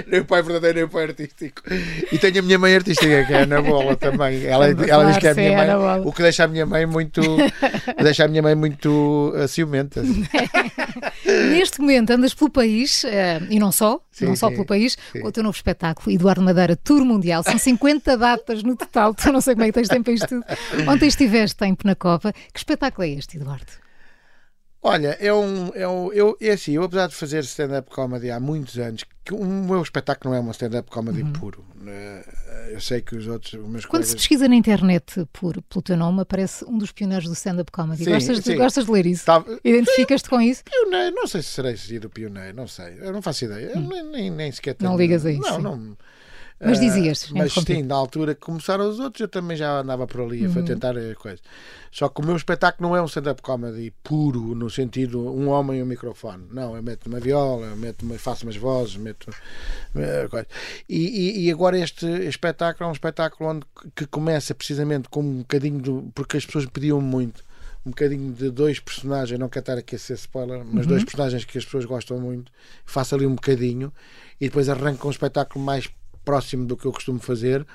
nem 0.06 0.20
o 0.20 0.24
pai 0.24 0.42
verdadeiro, 0.42 0.76
nem 0.76 0.84
o 0.84 0.88
pai 0.88 1.04
artístico. 1.04 1.62
E 2.12 2.18
tenho 2.18 2.38
a 2.38 2.42
minha 2.42 2.58
mãe 2.58 2.74
artística, 2.74 3.24
que 3.24 3.32
é 3.32 3.38
a 3.38 3.42
Ana 3.42 3.62
Bola 3.62 3.96
também. 3.96 4.44
Ela, 4.44 4.68
ela 4.68 5.04
diz 5.06 5.18
que 5.18 5.26
é 5.26 5.30
a 5.30 5.34
minha 5.34 5.78
mãe. 5.78 6.00
O 6.04 6.12
que 6.12 6.22
deixa 6.22 6.44
a 6.44 6.48
minha 6.48 6.66
mãe 6.66 6.86
muito. 6.86 7.20
deixa 8.02 8.24
a 8.24 8.28
minha 8.28 8.42
mãe 8.42 8.54
muito 8.54 9.32
uh, 9.34 9.48
ciumenta. 9.48 10.02
Neste 11.50 11.80
momento 11.80 12.10
andas 12.10 12.34
pelo 12.34 12.50
país, 12.50 13.04
uh, 13.04 13.08
e 13.48 13.58
não 13.58 13.70
só, 13.70 14.00
sim, 14.10 14.26
não 14.26 14.36
só 14.36 14.48
sim, 14.48 14.54
pelo 14.54 14.66
país, 14.66 14.96
sim. 15.12 15.20
com 15.20 15.28
o 15.28 15.32
teu 15.32 15.42
novo 15.42 15.56
espetáculo, 15.56 16.14
Eduardo 16.14 16.42
Madeira 16.42 16.76
Tour 16.76 17.04
Mundial. 17.04 17.42
São 17.42 17.58
50 17.58 18.16
datas 18.16 18.62
no 18.62 18.76
total, 18.76 19.14
tu 19.14 19.32
não 19.32 19.40
sei 19.40 19.54
como 19.54 19.64
é 19.64 19.66
que 19.68 19.72
tens 19.72 19.88
tempo 19.88 20.10
a 20.10 20.12
isto 20.12 20.26
tudo. 20.26 20.44
Ontem 20.88 21.06
estiveste 21.06 21.64
em 21.64 21.74
Penacova. 21.74 22.32
Que 22.32 22.58
espetáculo 22.58 23.06
é 23.06 23.10
este, 23.10 23.36
Eduardo? 23.36 23.89
Olha, 24.82 25.16
é 25.20 25.32
um, 25.32 25.70
é 25.74 25.86
um 25.86 26.10
eu, 26.10 26.36
é 26.40 26.52
assim, 26.52 26.72
eu 26.72 26.84
apesar 26.84 27.06
de 27.06 27.14
fazer 27.14 27.40
stand-up 27.40 27.90
comedy 27.90 28.30
há 28.30 28.40
muitos 28.40 28.78
anos, 28.78 29.04
que 29.22 29.34
o 29.34 29.44
meu 29.44 29.82
espetáculo 29.82 30.32
não 30.32 30.40
é 30.40 30.42
um 30.42 30.50
stand-up 30.52 30.90
comedy 30.90 31.22
uhum. 31.22 31.32
puro. 31.34 31.64
Né? 31.74 32.24
Eu 32.70 32.80
sei 32.80 33.02
que 33.02 33.14
os 33.14 33.26
outros. 33.26 33.52
Os 33.52 33.60
Quando 33.60 33.86
colegas... 33.86 34.08
se 34.08 34.16
pesquisa 34.16 34.48
na 34.48 34.54
internet 34.54 35.26
por, 35.34 35.60
pelo 35.62 35.82
teu 35.82 35.96
nome, 35.98 36.22
aparece 36.22 36.64
um 36.64 36.78
dos 36.78 36.92
pioneiros 36.92 37.26
do 37.26 37.34
stand-up 37.34 37.70
comedy. 37.70 38.04
Sim, 38.04 38.10
gostas, 38.10 38.40
de, 38.40 38.56
gostas 38.56 38.84
de 38.86 38.90
ler 38.90 39.06
isso? 39.06 39.26
Tá... 39.26 39.44
Identificas-te 39.62 40.30
com 40.30 40.40
isso? 40.40 40.64
Pioneiro, 40.64 41.14
não 41.14 41.26
sei 41.26 41.42
se 41.42 41.48
serei 41.50 41.76
seguido 41.76 42.08
pioneiro, 42.08 42.56
não 42.56 42.66
sei. 42.66 42.96
Eu 43.00 43.12
não 43.12 43.20
faço 43.20 43.44
ideia. 43.44 43.76
Hum. 43.76 43.86
Nem, 43.86 44.02
nem, 44.02 44.30
nem, 44.30 44.52
sequer 44.52 44.74
tenho. 44.74 44.90
Não 44.90 44.98
ligas 44.98 45.26
a 45.26 45.30
isso? 45.30 45.42
Não, 45.42 45.56
sim. 45.56 45.62
não. 45.62 45.96
Mas 46.62 46.78
dizias. 46.78 47.30
Uh, 47.30 47.38
mas 47.38 47.52
sim, 47.54 47.82
na 47.82 47.94
altura 47.94 48.34
que 48.34 48.42
começaram 48.42 48.88
os 48.88 48.98
outros, 48.98 49.20
eu 49.22 49.28
também 49.28 49.56
já 49.56 49.80
andava 49.80 50.06
por 50.06 50.20
ali 50.20 50.46
uhum. 50.46 50.60
a 50.60 50.62
tentar 50.62 50.96
a 50.96 51.14
coisa. 51.14 51.40
Só 51.90 52.08
que 52.08 52.20
o 52.20 52.24
meu 52.24 52.36
espetáculo 52.36 52.88
não 52.88 52.96
é 52.96 53.00
um 53.00 53.06
stand-up 53.06 53.40
comedy 53.40 53.92
puro, 54.02 54.54
no 54.54 54.68
sentido 54.68 55.20
um 55.20 55.48
homem 55.48 55.80
e 55.80 55.82
um 55.82 55.86
microfone. 55.86 56.46
Não, 56.52 56.76
eu 56.76 56.82
meto 56.82 57.06
uma 57.06 57.18
viola, 57.18 57.66
eu 57.66 57.76
meto 57.76 58.02
uma, 58.02 58.18
faço 58.18 58.44
umas 58.44 58.56
vozes, 58.56 58.96
meto. 58.96 59.30
Uh, 59.94 60.46
e, 60.86 60.98
e, 60.98 61.46
e, 61.46 61.50
agora 61.50 61.78
este 61.78 62.06
espetáculo 62.06 62.86
é 62.86 62.88
um 62.90 62.92
espetáculo 62.92 63.50
onde, 63.50 63.66
que 63.96 64.06
começa 64.06 64.54
precisamente 64.54 65.08
com 65.08 65.20
um 65.20 65.38
bocadinho 65.38 65.80
do. 65.80 66.12
porque 66.14 66.36
as 66.36 66.44
pessoas 66.44 66.66
pediam 66.66 67.00
muito 67.00 67.42
um 67.84 67.90
bocadinho 67.90 68.32
de 68.34 68.50
dois 68.50 68.78
personagens, 68.78 69.38
não 69.38 69.48
quero 69.48 69.62
estar 69.62 69.78
aqui 69.78 69.96
a 69.96 69.98
ser 69.98 70.12
spoiler, 70.14 70.62
mas 70.64 70.84
uhum. 70.84 70.90
dois 70.90 71.04
personagens 71.04 71.44
que 71.46 71.56
as 71.56 71.64
pessoas 71.64 71.86
gostam 71.86 72.20
muito, 72.20 72.52
faço 72.84 73.14
ali 73.14 73.24
um 73.24 73.34
bocadinho 73.34 73.90
e 74.38 74.48
depois 74.48 74.68
arranco 74.68 75.08
um 75.08 75.10
espetáculo 75.10 75.64
mais 75.64 75.88
próximo 76.24 76.66
do 76.66 76.76
que 76.76 76.86
eu 76.86 76.92
costumo 76.92 77.18
fazer 77.18 77.66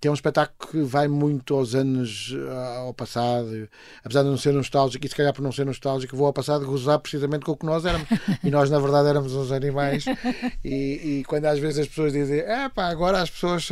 que 0.00 0.08
é 0.08 0.10
um 0.10 0.14
espetáculo 0.14 0.70
que 0.70 0.82
vai 0.82 1.06
muito 1.06 1.54
aos 1.54 1.74
anos 1.74 2.34
ao 2.78 2.92
passado, 2.92 3.68
apesar 4.02 4.22
de 4.22 4.28
não 4.28 4.36
ser 4.36 4.52
nostálgico, 4.52 5.06
e 5.06 5.08
se 5.08 5.14
calhar 5.14 5.32
por 5.32 5.42
não 5.42 5.52
ser 5.52 5.64
nostálgico, 5.64 6.16
vou 6.16 6.26
ao 6.26 6.32
passado 6.32 6.66
gozar 6.66 6.98
precisamente 6.98 7.44
com 7.44 7.52
o 7.52 7.56
que 7.56 7.66
nós 7.66 7.84
éramos. 7.84 8.08
E 8.42 8.50
nós, 8.50 8.70
na 8.70 8.78
verdade, 8.78 9.08
éramos 9.08 9.34
uns 9.34 9.52
animais. 9.52 10.04
E, 10.64 11.20
e 11.20 11.24
quando 11.26 11.46
às 11.46 11.58
vezes 11.58 11.80
as 11.80 11.88
pessoas 11.88 12.12
dizem, 12.12 12.40
é 12.40 12.68
pá, 12.68 12.88
agora 12.88 13.20
as 13.20 13.30
pessoas 13.30 13.68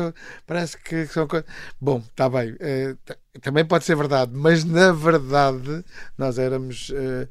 parece 0.46 0.78
que 0.78 1.06
são 1.06 1.26
coisas. 1.26 1.48
Bom, 1.80 1.98
está 1.98 2.28
bem, 2.28 2.54
é, 2.60 2.94
também 3.40 3.64
pode 3.64 3.84
ser 3.84 3.96
verdade, 3.96 4.32
mas 4.34 4.64
na 4.64 4.92
verdade 4.92 5.84
nós 6.16 6.38
éramos. 6.38 6.90
Uh, 6.90 7.28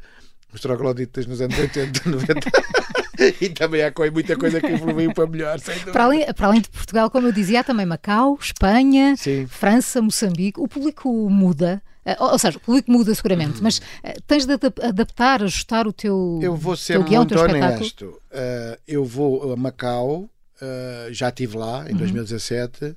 os 0.54 0.60
trogloditas 0.60 1.26
nos 1.28 1.40
anos 1.40 1.58
80, 1.58 2.10
90. 2.10 2.52
e 3.42 3.50
também 3.50 3.84
há 3.84 3.92
muita 4.12 4.36
coisa 4.36 4.60
que 4.60 4.68
evoluiu 4.68 5.14
para 5.14 5.28
melhor. 5.28 5.60
Para 5.92 6.04
além, 6.06 6.34
para 6.34 6.48
além 6.48 6.62
de 6.62 6.70
Portugal, 6.70 7.10
como 7.10 7.28
eu 7.28 7.32
dizia, 7.32 7.60
há 7.60 7.64
também 7.64 7.86
Macau, 7.86 8.38
Espanha, 8.40 9.16
Sim. 9.18 9.48
França, 9.48 10.02
Moçambique. 10.02 10.60
O 10.60 10.68
público 10.68 11.10
muda. 11.30 11.82
Eh, 12.04 12.18
ou 12.20 12.38
seja, 12.40 12.58
o 12.58 12.62
público 12.62 12.92
muda 12.92 13.14
seguramente, 13.14 13.62
mas 13.62 13.78
uh, 13.78 14.22
tens 14.26 14.46
de 14.46 14.54
adaptar, 14.54 15.44
ajustar 15.44 15.88
o 15.88 15.94
teu 15.94 16.40
Eu 16.42 16.56
vou 16.56 16.76
ser 16.76 16.94
teu 16.94 17.04
guião, 17.04 17.22
muito 17.22 17.40
honesto. 17.40 18.06
Uh, 18.06 18.80
eu 18.88 19.06
vou 19.06 19.54
a 19.54 19.56
Macau, 19.56 20.22
uh, 20.22 21.14
já 21.14 21.30
estive 21.30 21.58
lá 21.58 21.86
em 21.88 21.94
uhum. 21.94 22.00
2017 22.00 22.96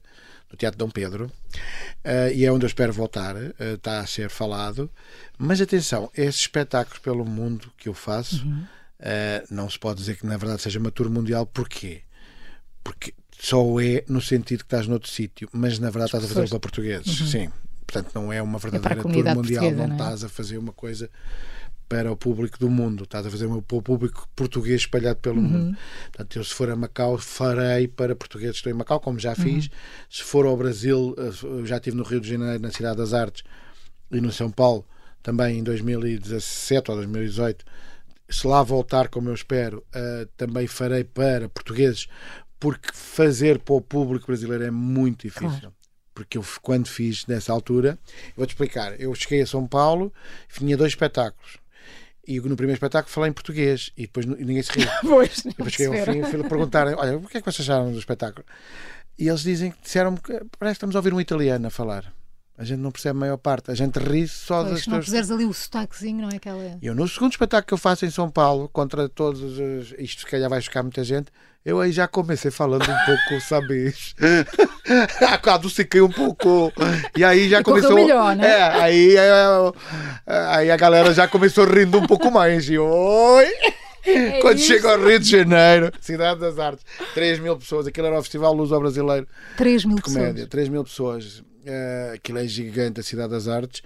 no 0.51 0.57
Teatro 0.57 0.79
Dom 0.79 0.89
Pedro, 0.89 1.27
uh, 1.27 2.33
e 2.33 2.47
é 2.47 2.53
onde 2.53 2.65
eu 2.65 2.69
espero 2.69 2.93
voltar, 2.93 3.35
está 3.59 4.01
a 4.01 4.07
ser 4.07 4.31
falado. 4.31 4.91
Mas 5.37 5.61
atenção, 5.61 6.11
esses 6.17 6.43
espetáculos 6.43 7.01
pelo 7.01 7.25
mundo 7.25 7.71
que 7.77 7.89
eu 7.89 7.95
faço, 7.95 8.47
uhum. 8.47 8.65
Uh, 9.01 9.55
não 9.55 9.69
se 9.69 9.79
pode 9.79 10.01
dizer 10.01 10.17
que 10.17 10.27
na 10.27 10.37
verdade 10.37 10.63
seja 10.63 10.79
uma 10.79 10.91
tour 10.91 11.11
mundial, 11.11 11.47
porquê? 11.47 12.03
Porque 12.83 13.15
só 13.39 13.81
é 13.81 14.05
no 14.09 14.21
sentido 14.21 14.61
que 14.61 14.67
estás 14.67 14.87
noutro 14.87 15.11
sítio, 15.11 15.49
mas 15.53 15.79
na 15.79 15.91
verdade 15.91 16.09
estás 16.09 16.25
a 16.25 16.29
fazer 16.29 16.49
para 16.49 16.61
portugueses, 16.61 17.21
uhum. 17.21 17.27
sim. 17.27 17.51
Portanto, 17.87 18.13
não 18.15 18.33
é 18.33 18.41
uma 18.43 18.59
verdadeira 18.59 19.01
é 19.01 19.03
tour 19.03 19.35
mundial, 19.35 19.71
não, 19.71 19.87
não 19.87 19.95
é? 19.95 19.99
estás 19.99 20.25
a 20.25 20.29
fazer 20.29 20.59
uma 20.59 20.73
coisa 20.73 21.11
para 21.89 22.11
o 22.11 22.17
público 22.17 22.59
do 22.59 22.69
mundo. 22.69 23.05
Estás 23.05 23.27
a 23.27 23.31
fazer 23.31 23.47
o 23.47 23.63
público 23.63 24.29
português 24.35 24.81
espalhado 24.83 25.21
pelo 25.21 25.37
Uhum. 25.37 25.49
mundo. 25.49 25.79
Portanto, 26.11 26.37
eu 26.37 26.45
se 26.45 26.55
for 26.55 26.71
a 26.71 26.77
Macau, 26.77 27.19
farei 27.19 27.87
para 27.87 28.17
portugueses 28.17 28.55
que 28.55 28.59
estão 28.61 28.73
em 28.73 28.77
Macau, 28.77 29.01
como 29.01 29.19
já 29.19 29.35
fiz. 29.35 29.69
Se 30.11 30.23
for 30.23 30.47
ao 30.47 30.57
Brasil, 30.57 31.15
eh, 31.19 31.67
já 31.67 31.77
estive 31.77 31.97
no 31.97 32.03
Rio 32.03 32.21
de 32.21 32.29
Janeiro, 32.29 32.61
na 32.61 32.71
Cidade 32.71 32.97
das 32.97 33.13
Artes, 33.13 33.45
e 34.11 34.21
no 34.21 34.33
São 34.33 34.51
Paulo, 34.51 34.85
também 35.23 35.59
em 35.59 35.63
2017 35.63 36.91
ou 36.91 36.97
2018. 36.97 37.65
Se 38.35 38.47
lá 38.49 38.63
voltar, 38.63 39.09
como 39.09 39.29
eu 39.29 39.35
espero, 39.35 39.85
eh, 39.95 40.27
também 40.37 40.67
farei 40.67 41.05
para 41.05 41.49
portugueses, 41.49 42.09
porque 42.59 42.89
fazer 42.93 43.61
para 43.61 43.75
o 43.75 43.81
público 43.81 44.27
brasileiro 44.27 44.65
é 44.65 44.71
muito 44.71 45.23
difícil. 45.23 45.49
Claro. 45.49 45.75
Porque 46.13 46.39
eu, 46.39 46.45
quando 46.61 46.89
fiz 46.89 47.27
nessa 47.27 47.53
altura, 47.53 47.99
vou-te 48.37 48.51
explicar. 48.51 49.01
Eu 49.01 49.15
cheguei 49.15 49.43
a 49.43 49.47
São 49.47 49.67
Paulo, 49.67 50.13
tinha 50.53 50.77
dois 50.77 50.93
espetáculos. 50.93 51.59
E 52.27 52.41
no 52.41 52.57
primeiro 52.57 52.77
espetáculo 52.77 53.13
falei 53.13 53.31
em 53.31 53.33
português 53.33 53.93
e 53.97 54.03
depois 54.03 54.27
ninguém 54.27 54.63
se 54.63 54.73
riu. 54.73 54.89
Pois, 55.03 55.43
depois 55.43 55.73
cheguei 55.73 56.01
ao 56.01 56.07
fim 56.07 56.21
e 56.21 56.25
fui 56.25 56.43
perguntar: 56.43 56.87
Olha, 56.99 57.19
o 57.19 57.29
que 57.29 57.37
é 57.37 57.41
que 57.41 57.53
vocês 57.53 57.69
acharam 57.69 57.93
do 57.93 57.99
espetáculo? 57.99 58.45
E 59.19 59.29
eles 59.29 59.43
dizem, 59.43 59.73
disseram-me 59.81 60.19
que 60.19 60.33
parece 60.59 60.75
que 60.75 60.79
estamos 60.79 60.97
a 60.97 60.99
ouvir 60.99 61.15
um 61.15 61.21
italiano 61.21 61.67
a 61.67 61.71
falar. 61.71 62.13
A 62.57 62.63
gente 62.65 62.79
não 62.79 62.93
percebe 62.93 63.17
a 63.17 63.21
maior 63.21 63.37
parte. 63.37 63.71
A 63.71 63.75
gente 63.75 63.99
ri 63.99 64.29
só 64.29 64.63
das 64.63 64.71
Pois, 64.73 64.83
se 64.85 64.89
não 64.89 64.97
tuas. 64.99 65.07
puseres 65.07 65.31
ali 65.33 65.45
o 65.45 65.53
sotaquezinho, 65.53 66.23
não 66.23 66.31
é 66.31 66.37
aquela. 66.37 66.79
Eu, 66.81 66.95
no 66.95 67.09
segundo 67.09 67.33
espetáculo 67.33 67.67
que 67.67 67.75
eu 67.75 67.79
faço 67.79 68.07
em 68.07 68.11
São 68.11 68.31
Paulo, 68.31 68.69
contra 68.73 69.09
todos 69.09 69.41
os. 69.43 69.93
Isto 69.99 70.21
se 70.21 70.27
calhar 70.27 70.49
vai 70.49 70.61
chocar 70.61 70.83
muita 70.85 71.03
gente. 71.03 71.33
Eu 71.65 71.81
aí 71.81 71.91
já 71.91 72.07
comecei 72.07 72.51
falando 72.53 72.83
um 72.83 73.05
pouco, 73.07 73.41
sabes? 73.49 74.15
Adociquei 75.51 76.01
um 76.01 76.11
pouco. 76.11 76.73
E 77.17 77.25
aí 77.25 77.49
já 77.49 77.61
E 77.61 77.65
começou. 77.65 77.95
melhor, 77.95 78.37
né? 78.37 78.47
É, 78.47 78.63
aí, 78.63 79.17
é, 79.17 79.45
aí 80.27 80.71
a 80.71 80.77
galera 80.77 81.13
já 81.13 81.27
começou 81.27 81.65
rindo 81.65 81.99
um 81.99 82.07
pouco 82.07 82.31
mais. 82.31 82.69
E 82.69 82.79
oi! 82.79 83.47
Quando 84.43 84.59
isso. 84.59 84.67
chega 84.67 84.93
ao 84.93 85.03
Rio 85.03 85.19
de 85.19 85.31
Janeiro, 85.31 85.91
Cidade 85.99 86.39
das 86.39 86.59
Artes, 86.59 86.85
3 87.15 87.39
mil 87.39 87.57
pessoas, 87.57 87.87
aquilo 87.87 88.07
era 88.07 88.19
o 88.19 88.23
Festival 88.23 88.53
Luso 88.53 88.79
Brasileiro 88.79 89.27
3 89.57 89.87
mil 89.87 89.97
de 89.97 90.03
comédia, 90.03 90.33
pessoas. 90.35 90.49
3 90.51 90.69
mil 90.69 90.85
pessoas. 90.85 91.43
Eh, 91.65 92.13
aquilo 92.15 92.39
é 92.39 92.47
gigante, 92.47 93.01
a 93.01 93.03
Cidade 93.03 93.31
das 93.31 93.49
Artes. 93.49 93.83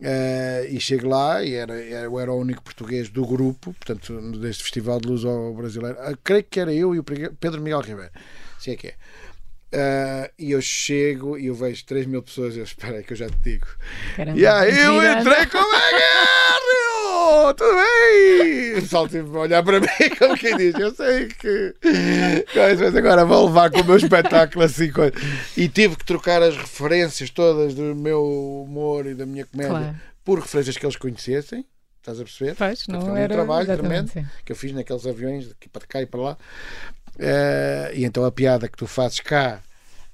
Eh, 0.00 0.68
e 0.70 0.80
chego 0.80 1.08
lá 1.08 1.44
e 1.44 1.54
era, 1.54 1.74
eu 1.74 2.18
era 2.18 2.32
o 2.32 2.38
único 2.40 2.62
português 2.62 3.08
do 3.08 3.24
grupo, 3.24 3.72
portanto, 3.74 4.20
deste 4.38 4.64
Festival 4.64 5.00
de 5.00 5.08
Luz 5.08 5.24
ao 5.24 5.54
Brasileiro. 5.54 5.96
Ah, 6.00 6.12
creio 6.24 6.42
que 6.44 6.58
era 6.58 6.72
eu 6.72 6.94
e 6.94 6.98
o 6.98 7.04
Pedro 7.04 7.60
Miguel 7.60 7.80
Ribeiro. 7.80 8.10
Sim, 8.58 8.72
é 8.72 8.76
que 8.76 8.86
é. 8.88 8.94
Eh, 9.74 10.30
e 10.38 10.50
eu 10.52 10.60
chego 10.60 11.38
e 11.38 11.46
eu 11.46 11.54
vejo 11.54 11.84
3 11.86 12.06
mil 12.06 12.22
pessoas. 12.22 12.56
Eu 12.56 12.64
espero 12.64 12.96
aí 12.96 13.02
que 13.02 13.12
eu 13.12 13.16
já 13.16 13.28
te 13.28 13.38
digo. 13.42 13.66
Caramba, 14.16 14.38
E 14.38 14.46
aí 14.46 14.78
eu 14.78 14.96
entrei 14.96 15.46
como 15.46 15.74
é 15.74 15.90
que 15.90 16.91
Tudo 17.54 17.76
bem? 17.76 18.72
O 18.78 18.80
pessoal 18.82 19.08
teve 19.08 19.36
a 19.36 19.40
olhar 19.40 19.62
para 19.62 19.78
mim 19.80 19.86
como 20.18 20.36
quem 20.36 20.56
diz, 20.56 20.74
eu 20.74 20.94
sei 20.94 21.26
que 21.28 21.74
coisas, 22.52 22.94
agora 22.96 23.24
vou 23.24 23.46
levar 23.46 23.70
com 23.70 23.80
o 23.80 23.84
meu 23.84 23.96
espetáculo 23.96 24.64
assim 24.64 24.90
coisa. 24.90 25.12
E 25.56 25.68
tive 25.68 25.96
que 25.96 26.04
trocar 26.04 26.42
as 26.42 26.56
referências 26.56 27.30
todas 27.30 27.74
do 27.74 27.94
meu 27.94 28.24
humor 28.66 29.06
e 29.06 29.14
da 29.14 29.26
minha 29.26 29.44
comédia 29.46 29.70
Claro. 29.72 29.96
por 30.24 30.38
referências 30.40 30.76
que 30.76 30.86
eles 30.86 30.96
conhecessem. 30.96 31.64
Estás 32.00 32.18
a 32.20 32.24
perceber? 32.24 32.54
Pois, 32.56 32.84
Portanto, 32.84 32.94
não 33.00 33.00
foi 33.06 33.12
um 33.14 33.16
era. 33.22 33.34
trabalho 33.34 33.66
tremendo 33.76 34.10
sim. 34.10 34.26
que 34.44 34.50
eu 34.52 34.56
fiz 34.56 34.72
naqueles 34.72 35.06
aviões 35.06 35.48
daqui 35.48 35.68
para 35.68 35.86
cá 35.86 36.02
e 36.02 36.06
para 36.06 36.20
lá. 36.20 36.36
Eh, 37.18 37.92
e 37.96 38.04
então 38.04 38.24
a 38.24 38.32
piada 38.32 38.68
que 38.68 38.76
tu 38.76 38.86
fazes 38.86 39.20
cá 39.20 39.60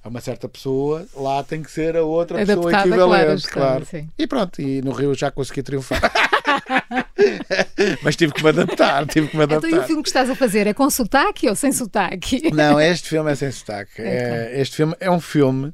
a 0.03 0.09
uma 0.09 0.21
certa 0.21 0.47
pessoa, 0.47 1.05
lá 1.15 1.43
tem 1.43 1.61
que 1.61 1.71
ser 1.71 1.95
a 1.97 2.03
outra 2.03 2.43
pessoa 2.45 2.71
equivalente, 2.73 3.47
claro, 3.47 3.85
claro. 3.85 4.07
E 4.17 4.27
pronto, 4.27 4.61
e 4.61 4.81
no 4.81 4.91
Rio 4.91 5.13
já 5.13 5.29
consegui 5.29 5.61
triunfar. 5.61 5.99
Mas 8.01 8.15
tive 8.15 8.33
que 8.33 8.41
me 8.43 8.49
adaptar, 8.49 9.05
tive 9.07 9.27
que 9.27 9.37
me 9.37 9.43
Então, 9.43 9.57
adaptar. 9.57 9.75
e 9.75 9.79
o 9.79 9.83
filme 9.83 10.01
que 10.01 10.09
estás 10.09 10.29
a 10.29 10.35
fazer 10.35 10.67
é 10.67 10.73
com 10.73 10.89
sotaque 10.89 11.49
ou 11.49 11.55
sem 11.55 11.71
sotaque? 11.71 12.49
Não, 12.53 12.79
este 12.79 13.09
filme 13.09 13.31
é 13.31 13.35
sem 13.35 13.51
sotaque. 13.51 14.01
É, 14.01 14.27
claro. 14.27 14.41
É, 14.55 14.61
este 14.61 14.75
filme 14.77 14.95
é 14.99 15.11
um 15.11 15.19
filme 15.19 15.73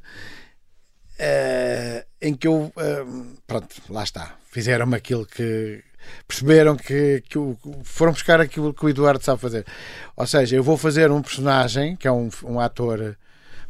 eh, 1.20 2.06
em 2.22 2.34
que 2.34 2.48
eu. 2.48 2.72
eh, 2.78 3.06
pronto, 3.48 3.68
lá 3.90 4.04
está. 4.04 4.36
Fizeram-me 4.50 4.96
aquilo 4.96 5.26
que. 5.26 5.84
Perceberam 6.28 6.76
que, 6.76 7.24
que 7.28 7.40
foram 7.84 8.12
buscar 8.12 8.40
aquilo 8.40 8.72
que 8.74 8.86
o 8.86 8.90
Eduardo 8.90 9.24
sabe 9.24 9.42
fazer. 9.42 9.66
Ou 10.16 10.28
seja, 10.28 10.56
eu 10.56 10.64
vou 10.64 10.78
fazer 10.78 11.10
um 11.10 11.22
personagem 11.22 11.96
que 11.96 12.08
é 12.08 12.12
um, 12.12 12.30
um 12.44 12.60
ator 12.60 13.18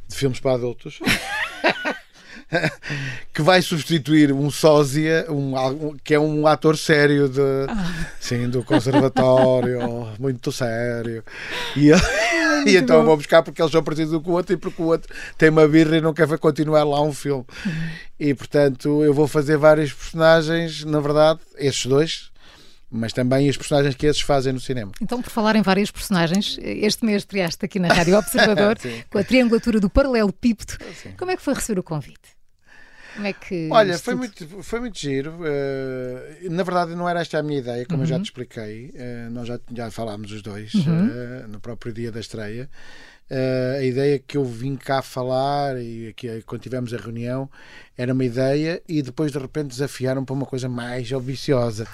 de 0.08 0.15
filmes 0.15 0.39
para 0.39 0.54
adultos. 0.54 1.00
que 3.34 3.41
vai 3.41 3.62
substituir 3.62 4.32
um 4.32 4.50
sósia, 4.52 5.26
um, 5.30 5.56
um- 5.58 5.98
que 6.04 6.13
é 6.13 6.20
um 6.20 6.46
ator 6.48 6.78
sério 6.78 7.28
de, 7.28 7.41
sim, 8.20 8.48
do 8.50 8.63
conservatório, 8.63 9.80
muito 10.20 10.52
sério. 10.52 11.24
E, 11.76 11.89
ele- 11.89 12.02
e 12.68 12.78
então 12.78 12.98
eu 12.98 13.04
vou 13.06 13.18
buscar 13.18 13.41
porque 13.44 13.62
eles 13.62 13.72
são 13.72 13.84
parecidos 13.84 14.13
um 14.13 14.22
com 14.22 14.32
o 14.32 14.36
outro 14.36 14.54
e 14.54 14.58
porque 14.58 14.82
o 14.82 14.86
outro 14.86 15.13
tem 15.38 15.50
uma 15.50 15.68
birra 15.68 15.98
e 15.98 16.02
não 16.02 16.13
quer 16.13 16.28
continuar 16.38 16.84
lá 16.84 17.02
um 17.02 17.13
filme. 17.13 17.46
E 18.20 18.34
portanto 18.34 19.04
eu 19.04 19.13
vou 19.13 19.28
fazer 19.28 19.58
vários 19.58 19.91
personagens, 19.91 20.84
na 20.86 21.00
verdade, 21.00 21.39
estes 21.58 21.88
dois, 21.88 22.32
mas 22.95 23.13
também 23.13 23.49
os 23.49 23.58
personagens 23.58 23.93
que 23.95 24.05
esses 24.05 24.21
fazem 24.21 24.53
no 24.53 24.60
cinema. 24.60 24.91
Então, 25.01 25.21
por 25.21 25.29
falar 25.29 25.55
em 25.55 25.62
vários 25.62 25.91
personagens, 25.91 26.58
este 26.62 27.05
mês 27.05 27.21
estreaste 27.23 27.63
aqui 27.65 27.77
na 27.79 27.89
Rádio 27.89 28.17
Observador 28.17 28.77
Sim. 28.81 29.03
com 29.10 29.17
a 29.17 29.23
triangulatura 29.23 29.79
do 29.79 29.89
paralelepípedo. 29.89 30.73
Como 31.17 31.31
é 31.31 31.36
que 31.36 31.41
foi 31.41 31.53
receber 31.53 31.79
o 31.79 31.84
convite? 31.84 32.36
Como 33.15 33.27
é 33.27 33.31
que. 33.34 33.69
Olha, 33.71 33.97
foi 33.97 34.13
tudo- 34.13 34.17
muito, 34.47 34.63
foi 34.63 34.79
muito 34.81 34.99
giro. 34.99 35.36
eh, 35.45 36.49
na 36.49 36.63
verdade, 36.63 36.95
não 36.95 37.08
era 37.08 37.21
esta 37.21 37.39
a 37.39 37.43
minha 37.43 37.60
ideia, 37.60 37.86
como 37.86 38.03
eu 38.03 38.08
já 38.08 38.19
te 38.19 38.25
expliquei. 38.25 38.91
eh, 38.93 39.29
nós 39.31 39.47
já, 39.47 39.58
já 39.73 39.89
falámos 39.89 40.31
os 40.34 40.41
dois 40.41 40.73
eh, 40.75 41.45
no 41.47 41.60
próprio 41.62 41.93
dia 41.93 42.12
da 42.12 42.19
estreia. 42.19 42.69
A 43.79 43.81
ideia 43.84 44.19
que 44.19 44.38
eu 44.38 44.45
vim 44.45 44.75
cá 44.75 45.01
falar 45.01 45.81
e 45.81 46.13
que 46.15 46.43
quando 46.43 46.62
tivemos 46.62 46.93
a 46.93 46.97
reunião 46.97 47.49
era 47.97 48.13
uma 48.13 48.23
ideia 48.23 48.81
e 48.88 49.01
depois 49.01 49.31
de 49.31 49.39
repente 49.39 49.69
desafiaram 49.69 50.23
para 50.23 50.34
uma 50.36 50.45
coisa 50.45 50.69
mais 50.69 51.12
ambiciosa. 51.12 51.88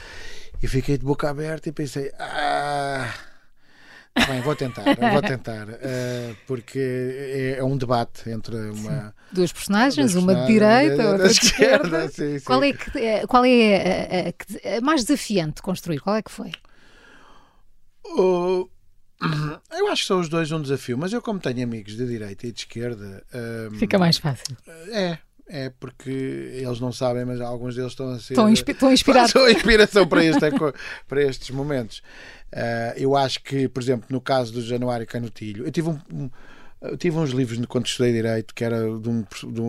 E 0.61 0.67
fiquei 0.67 0.97
de 0.97 1.05
boca 1.05 1.29
aberta 1.29 1.69
e 1.69 1.71
pensei: 1.71 2.11
ah. 2.19 3.11
tá 4.13 4.25
Bem, 4.27 4.41
vou 4.41 4.55
tentar, 4.55 4.93
vou 4.95 5.21
tentar, 5.23 5.67
eh, 5.81 6.35
porque 6.45 6.79
é, 6.79 7.57
é 7.59 7.63
um 7.63 7.77
debate 7.77 8.29
entre 8.29 8.55
uma, 8.69 9.13
Duas 9.31 9.51
personagens, 9.51 10.13
uma 10.15 10.35
de 10.35 10.45
direita, 10.45 11.09
outra 11.09 11.27
de 11.27 11.31
esquerda, 11.33 12.05
esquerda. 12.05 12.07
sim, 12.09 12.39
sim. 12.39 12.45
Qual 12.45 12.63
é, 12.63 12.73
que, 12.73 12.97
é- 12.99 13.25
qual 13.27 13.45
é 13.45 14.29
a, 14.63 14.73
a- 14.73 14.77
a 14.77 14.81
mais 14.81 15.03
desafiante 15.03 15.55
de 15.55 15.61
construir? 15.61 15.99
Qual 15.99 16.15
é 16.15 16.21
que 16.21 16.31
foi? 16.31 16.51
Oh, 18.03 18.67
eu 19.71 19.87
acho 19.87 20.01
que 20.03 20.07
são 20.07 20.19
os 20.19 20.27
dois 20.29 20.51
um 20.51 20.61
desafio, 20.61 20.97
mas 20.97 21.13
eu, 21.13 21.21
como 21.21 21.39
tenho 21.39 21.63
amigos 21.63 21.95
de 21.95 22.05
direita 22.05 22.45
e 22.47 22.51
de 22.51 22.59
esquerda, 22.59 23.23
hum, 23.71 23.77
Fica 23.79 23.97
mais 23.97 24.17
fácil. 24.17 24.55
é, 24.91 25.17
é 25.51 25.69
porque 25.79 26.09
eles 26.09 26.79
não 26.79 26.91
sabem, 26.91 27.25
mas 27.25 27.41
alguns 27.41 27.75
deles 27.75 27.91
estão 27.91 28.09
a 28.11 28.19
ser. 28.19 28.33
Estão, 28.33 28.49
inspi- 28.49 28.71
estão 28.71 28.91
inspirados. 28.91 29.31
São 29.33 29.49
inspiração 29.49 30.07
para, 30.07 30.23
este, 30.23 30.39
para 31.07 31.21
estes 31.21 31.49
momentos. 31.49 32.01
Ah, 32.53 32.93
eu 32.97 33.15
acho 33.15 33.43
que, 33.43 33.67
por 33.67 33.81
exemplo, 33.83 34.05
no 34.09 34.21
caso 34.21 34.53
do 34.53 34.61
Januário 34.61 35.05
Canutilho, 35.05 35.65
eu 35.65 35.71
tive 35.71 35.89
um. 35.89 35.99
um- 36.13 36.29
eu 36.81 36.97
tive 36.97 37.17
uns 37.17 37.29
livros 37.31 37.63
quando 37.67 37.85
estudei 37.85 38.11
Direito, 38.11 38.53
que 38.55 38.63
era 38.63 38.77
de 38.79 39.09
um 39.09 39.21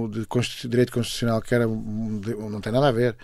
de, 0.09 0.27
de 0.27 0.69
Direito 0.69 0.93
Constitucional, 0.93 1.43
que 1.43 1.55
era. 1.55 1.67
de- 1.67 2.35
não 2.35 2.61
tem 2.61 2.73
nada 2.73 2.89
a 2.89 2.93
ver, 2.93 3.15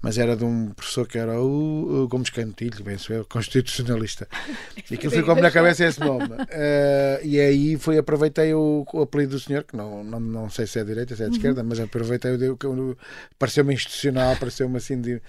mas 0.00 0.16
era 0.18 0.36
de 0.36 0.44
um 0.44 0.70
professor 0.70 1.06
que 1.08 1.18
era 1.18 1.40
o, 1.40 2.04
o 2.04 2.08
Gomes 2.08 2.30
Canutilho, 2.30 2.82
bem 2.84 2.96
eu, 3.10 3.24
constitucionalista. 3.24 4.28
E 4.90 4.94
aquilo 4.94 5.12
ficou-me 5.12 5.40
na 5.40 5.50
cabeça 5.50 5.84
esse 5.86 6.00
nome. 6.00 6.28
Ah, 6.50 7.20
e 7.22 7.40
aí 7.40 7.76
foi, 7.78 7.96
aproveitei 7.98 8.52
o, 8.54 8.84
o 8.92 9.00
apelido 9.02 9.32
do 9.36 9.40
senhor, 9.40 9.64
que 9.64 9.76
não, 9.76 10.04
não, 10.04 10.20
não 10.20 10.50
sei 10.50 10.66
se 10.66 10.78
é 10.78 10.82
de 10.82 10.88
direita, 10.88 11.16
se 11.16 11.22
é 11.22 11.28
de 11.28 11.36
esquerda, 11.36 11.62
mas 11.62 11.80
aproveitei 11.80 12.32
o 12.50 12.56
que 12.56 12.66
eu- 12.66 12.96
pareceu-me 13.38 13.72
institucional, 13.74 14.36
pareceu-me 14.36 14.76
assim 14.76 15.00
de. 15.00 15.20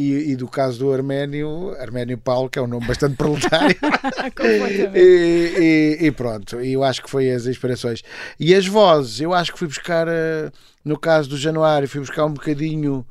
E, 0.00 0.30
e 0.30 0.36
do 0.36 0.46
caso 0.46 0.78
do 0.78 0.92
Arménio, 0.92 1.74
Arménio 1.80 2.16
Paulo, 2.16 2.48
que 2.48 2.56
é 2.56 2.62
um 2.62 2.68
nome 2.68 2.86
bastante 2.86 3.16
proletário. 3.16 3.74
e, 4.94 5.96
e- 6.00 6.06
e 6.06 6.10
pronto, 6.12 6.60
eu 6.60 6.84
acho 6.84 7.02
que 7.02 7.10
foi 7.10 7.32
as 7.32 7.46
inspirações. 7.46 8.04
E 8.38 8.54
as 8.54 8.64
vozes, 8.64 9.20
eu 9.20 9.34
acho 9.34 9.52
que 9.52 9.58
fui 9.58 9.66
buscar, 9.66 10.06
eh, 10.06 10.52
no 10.84 10.96
caso 10.96 11.28
do 11.30 11.36
Januário, 11.36 11.88
fui 11.88 11.98
buscar 12.00 12.24
um 12.26 12.32
bocadinho 12.32 13.04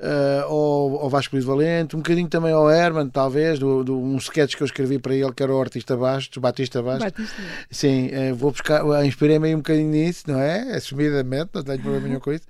eh, 0.00 0.42
ao, 0.44 1.00
ao 1.02 1.10
Vasco 1.10 1.34
Luís 1.34 1.44
Valente, 1.44 1.96
um 1.96 1.98
bocadinho 1.98 2.28
também 2.28 2.52
ao 2.52 2.70
Herman, 2.70 3.08
talvez, 3.08 3.58
do, 3.58 3.82
do, 3.82 3.98
um 3.98 4.16
sketch 4.16 4.54
que 4.54 4.62
eu 4.62 4.66
escrevi 4.66 4.98
para 4.98 5.12
ele, 5.12 5.32
que 5.32 5.42
era 5.42 5.52
o 5.52 5.60
artista 5.60 5.96
Bastos, 5.96 6.38
Batista 6.38 6.80
Bastos. 6.80 7.04
Batista. 7.04 7.42
Sim, 7.68 8.08
eh, 8.12 8.32
vou 8.32 8.52
buscar, 8.52 8.84
eh, 8.84 9.06
inspirei-me 9.06 9.48
aí 9.48 9.54
um 9.54 9.58
bocadinho 9.58 9.90
nisso, 9.90 10.24
não 10.28 10.38
é? 10.38 10.76
Assumidamente, 10.76 11.50
não 11.52 11.64
tenho 11.64 11.80
problema 11.80 12.06
nenhum 12.06 12.20
com 12.20 12.32
isso. 12.32 12.46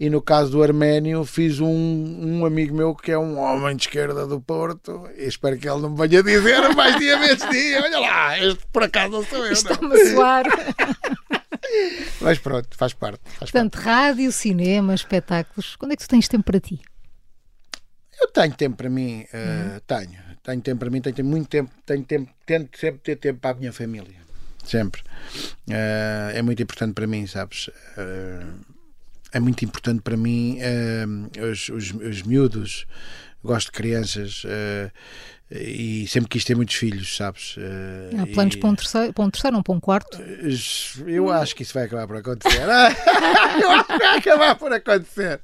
E 0.00 0.10
no 0.10 0.20
caso 0.20 0.50
do 0.50 0.62
Arménio, 0.62 1.24
fiz 1.24 1.60
um, 1.60 1.68
um 1.68 2.44
amigo 2.46 2.74
meu 2.74 2.94
que 2.94 3.12
é 3.12 3.18
um 3.18 3.38
homem 3.38 3.76
de 3.76 3.82
esquerda 3.82 4.26
do 4.26 4.40
Porto. 4.40 5.08
E 5.16 5.26
espero 5.26 5.56
que 5.58 5.68
ele 5.68 5.80
não 5.80 5.90
me 5.90 6.08
venha 6.08 6.22
dizer 6.22 6.68
mais 6.74 6.96
dia 6.98 7.18
vezes 7.18 7.48
dia. 7.50 7.82
Olha 7.82 7.98
lá, 7.98 8.38
este 8.38 8.64
por 8.72 8.84
acaso 8.84 9.12
não 9.12 9.24
sou 9.24 9.38
eu. 9.38 9.44
Não. 9.44 9.52
Está-me 9.52 10.00
a 10.00 10.10
soar. 10.12 10.44
Mas 12.20 12.38
pronto, 12.38 12.76
faz 12.76 12.92
parte. 12.92 13.20
Faz 13.24 13.50
Portanto, 13.50 13.76
rádio, 13.76 14.30
cinema, 14.32 14.94
espetáculos. 14.94 15.76
Quando 15.76 15.92
é 15.92 15.96
que 15.96 16.02
tu 16.02 16.08
tens 16.08 16.28
tempo 16.28 16.44
para 16.44 16.60
ti? 16.60 16.68
parte. 16.76 16.82
Eu 18.20 18.28
tenho 18.28 18.54
tempo 18.54 18.76
para 18.76 18.90
mim, 18.90 19.22
uh, 19.22 19.80
tenho. 19.86 20.28
Tenho 20.42 20.60
tempo 20.60 20.80
para 20.80 20.90
mim, 20.90 21.00
tenho, 21.00 21.14
tenho 21.14 21.28
muito 21.28 21.48
tempo, 21.48 21.70
tenho 21.84 22.04
tempo, 22.04 22.30
tento 22.46 22.78
sempre 22.78 23.00
ter 23.00 23.16
tempo 23.16 23.40
para 23.40 23.56
a 23.56 23.58
minha 23.58 23.72
família. 23.72 24.16
Sempre. 24.64 25.02
Uh, 25.68 26.30
é 26.34 26.42
muito 26.42 26.62
importante 26.62 26.94
para 26.94 27.06
mim, 27.06 27.26
sabes? 27.26 27.68
Uh, 27.68 28.58
é 29.32 29.40
muito 29.40 29.64
importante 29.64 30.00
para 30.00 30.16
mim 30.16 30.58
os, 31.50 31.68
os, 31.68 31.92
os 31.92 32.22
miúdos. 32.22 32.86
Gosto 33.42 33.66
de 33.66 33.72
crianças 33.72 34.42
e 35.50 36.06
sempre 36.08 36.28
quis 36.28 36.44
ter 36.44 36.54
muitos 36.54 36.74
filhos, 36.74 37.16
sabes? 37.16 37.56
Há 38.20 38.26
planos 38.26 38.54
e... 38.54 38.58
para, 38.58 38.68
um 38.68 38.74
terceiro, 38.74 39.12
para 39.12 39.24
um 39.24 39.30
terceiro 39.30 39.56
ou 39.56 39.62
para 39.62 39.74
um 39.74 39.80
quarto? 39.80 40.18
Eu 41.06 41.30
acho 41.30 41.54
que 41.54 41.62
isso 41.62 41.72
vai 41.72 41.84
acabar 41.84 42.06
por 42.06 42.16
acontecer. 42.16 42.62
eu 43.62 43.70
acho 43.70 43.86
que 43.86 43.98
vai 43.98 44.18
acabar 44.18 44.54
por 44.56 44.72
acontecer. 44.72 45.40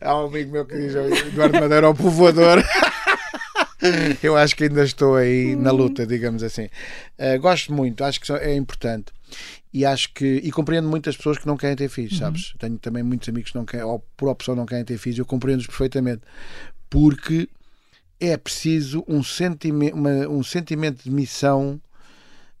Há 0.00 0.20
um 0.20 0.26
amigo 0.26 0.52
meu 0.52 0.66
que 0.66 0.76
diz 0.76 0.94
Eduardo 0.94 1.58
Madeira 1.58 1.86
ao 1.86 1.94
povoador. 1.94 2.62
eu 4.22 4.36
acho 4.36 4.56
que 4.56 4.64
ainda 4.64 4.84
estou 4.84 5.16
aí 5.16 5.56
na 5.56 5.70
luta, 5.70 6.06
digamos 6.06 6.42
assim. 6.42 6.68
Uh, 7.18 7.38
gosto 7.40 7.72
muito, 7.72 8.04
acho 8.04 8.20
que 8.20 8.32
é 8.32 8.54
importante. 8.54 9.12
E 9.72 9.84
acho 9.84 10.12
que 10.14 10.40
e 10.44 10.52
compreendo 10.52 10.88
muitas 10.88 11.16
pessoas 11.16 11.36
que 11.36 11.46
não 11.46 11.56
querem 11.56 11.74
ter 11.74 11.88
filhos, 11.88 12.16
sabes? 12.18 12.52
Uhum. 12.52 12.58
Tenho 12.58 12.78
também 12.78 13.02
muitos 13.02 13.28
amigos 13.28 13.50
que 13.50 13.58
não 13.58 13.64
querem, 13.64 13.84
ou 13.84 13.98
por 14.16 14.28
opção 14.28 14.54
não 14.54 14.66
querem 14.66 14.84
ter 14.84 14.96
filhos, 14.98 15.18
eu 15.18 15.26
compreendo-os 15.26 15.66
perfeitamente. 15.66 16.22
Porque 16.94 17.48
é 18.20 18.36
preciso 18.36 19.04
um 19.08 19.20
sentimento, 19.20 19.96
uma, 19.96 20.28
um 20.28 20.44
sentimento 20.44 21.02
de 21.02 21.10
missão 21.10 21.80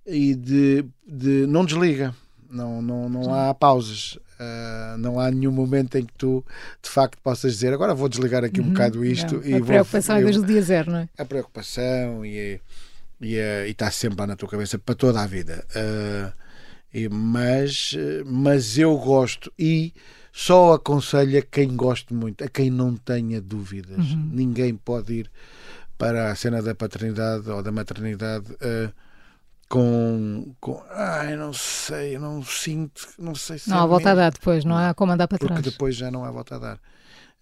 e 0.04 0.34
de, 0.34 0.84
de 1.06 1.46
não 1.46 1.64
desliga. 1.64 2.12
Não, 2.50 2.82
não, 2.82 3.08
não 3.08 3.32
há 3.32 3.54
pausas. 3.54 4.18
Uh, 4.34 4.98
não 4.98 5.20
há 5.20 5.30
nenhum 5.30 5.52
momento 5.52 5.96
em 5.96 6.04
que 6.04 6.12
tu 6.14 6.44
de 6.82 6.90
facto 6.90 7.16
possas 7.22 7.52
dizer 7.52 7.72
agora 7.72 7.94
vou 7.94 8.08
desligar 8.08 8.42
aqui 8.42 8.60
um 8.60 8.64
uhum, 8.64 8.70
bocado 8.70 9.04
isto. 9.04 9.36
Não. 9.36 9.44
E 9.44 9.54
a 9.54 9.58
vou, 9.58 9.66
preocupação 9.68 10.16
é 10.16 10.22
desde 10.24 10.40
o 10.40 10.44
dia 10.44 10.62
zero, 10.62 10.90
não 10.90 10.98
é? 10.98 11.08
A 11.16 11.24
preocupação 11.24 12.26
e, 12.26 12.60
e, 13.20 13.36
e 13.36 13.70
está 13.70 13.88
sempre 13.92 14.18
lá 14.18 14.26
na 14.26 14.34
tua 14.34 14.48
cabeça 14.48 14.80
para 14.80 14.96
toda 14.96 15.22
a 15.22 15.26
vida. 15.28 15.64
Uh, 15.70 16.32
e, 16.92 17.08
mas, 17.08 17.96
mas 18.26 18.76
eu 18.76 18.96
gosto 18.98 19.52
e 19.56 19.94
só 20.36 20.72
aconselho 20.72 21.38
a 21.38 21.42
quem 21.42 21.76
goste 21.76 22.12
muito, 22.12 22.42
a 22.42 22.48
quem 22.48 22.68
não 22.68 22.96
tenha 22.96 23.40
dúvidas. 23.40 23.98
Uhum. 23.98 24.30
Ninguém 24.32 24.74
pode 24.74 25.12
ir 25.12 25.30
para 25.96 26.32
a 26.32 26.34
cena 26.34 26.60
da 26.60 26.74
paternidade 26.74 27.48
ou 27.48 27.62
da 27.62 27.70
maternidade 27.70 28.50
uh, 28.54 28.92
com, 29.68 30.52
com. 30.58 30.82
Ai, 30.90 31.36
não 31.36 31.52
sei, 31.52 32.18
não 32.18 32.42
sinto, 32.42 33.06
não 33.16 33.36
sei 33.36 33.58
se. 33.58 33.70
Não 33.70 33.78
há 33.78 33.86
volta 33.86 34.10
a 34.10 34.14
dar 34.16 34.32
depois, 34.32 34.64
não 34.64 34.76
há 34.76 34.92
como 34.92 35.12
andar 35.12 35.28
para 35.28 35.38
trás. 35.38 35.54
Porque 35.54 35.70
depois 35.70 35.94
já 35.94 36.10
não 36.10 36.24
há 36.24 36.32
volta 36.32 36.56
a 36.56 36.58
dar. 36.58 36.76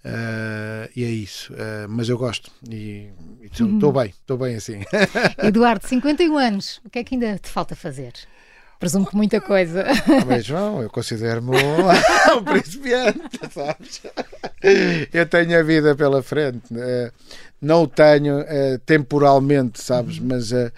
Uh, 0.04 0.92
e 0.94 1.02
é 1.02 1.08
isso, 1.08 1.50
uh, 1.54 1.88
mas 1.88 2.10
eu 2.10 2.18
gosto 2.18 2.50
e 2.68 3.10
estou 3.40 3.68
uhum. 3.68 3.92
bem, 3.92 4.10
estou 4.10 4.36
bem 4.36 4.54
assim. 4.56 4.82
Eduardo, 5.42 5.86
51 5.86 6.36
anos, 6.36 6.80
o 6.84 6.90
que 6.90 6.98
é 6.98 7.04
que 7.04 7.14
ainda 7.14 7.38
te 7.38 7.48
falta 7.48 7.74
fazer? 7.74 8.12
Presumo 8.82 9.06
que 9.06 9.14
muita 9.14 9.40
coisa. 9.40 9.84
Mas, 10.26 10.44
João, 10.44 10.82
eu 10.82 10.90
considero-me 10.90 11.50
um, 11.50 11.86
um 12.36 12.42
principiante, 12.42 13.38
sabes? 13.48 14.02
Eu 15.12 15.24
tenho 15.24 15.56
a 15.56 15.62
vida 15.62 15.94
pela 15.94 16.20
frente. 16.20 16.62
Né? 16.68 17.12
Não 17.60 17.84
o 17.84 17.86
tenho 17.86 18.40
uh, 18.40 18.78
temporalmente, 18.84 19.80
sabes? 19.80 20.18
Uhum. 20.18 20.26
Mas 20.30 20.50
uh, 20.50 20.72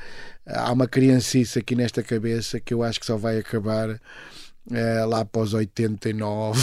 há 0.47 0.71
uma 0.71 0.87
criancice 0.87 1.61
aqui 1.61 1.75
nesta 1.75 2.03
cabeça 2.03 2.61
que 2.61 2.75
eu 2.75 2.83
acho 2.83 3.01
que 3.01 3.07
só 3.07 3.17
vai 3.17 3.39
acabar 3.39 3.89
uh, 3.89 5.09
lá 5.09 5.27
os 5.37 5.55
89. 5.55 6.61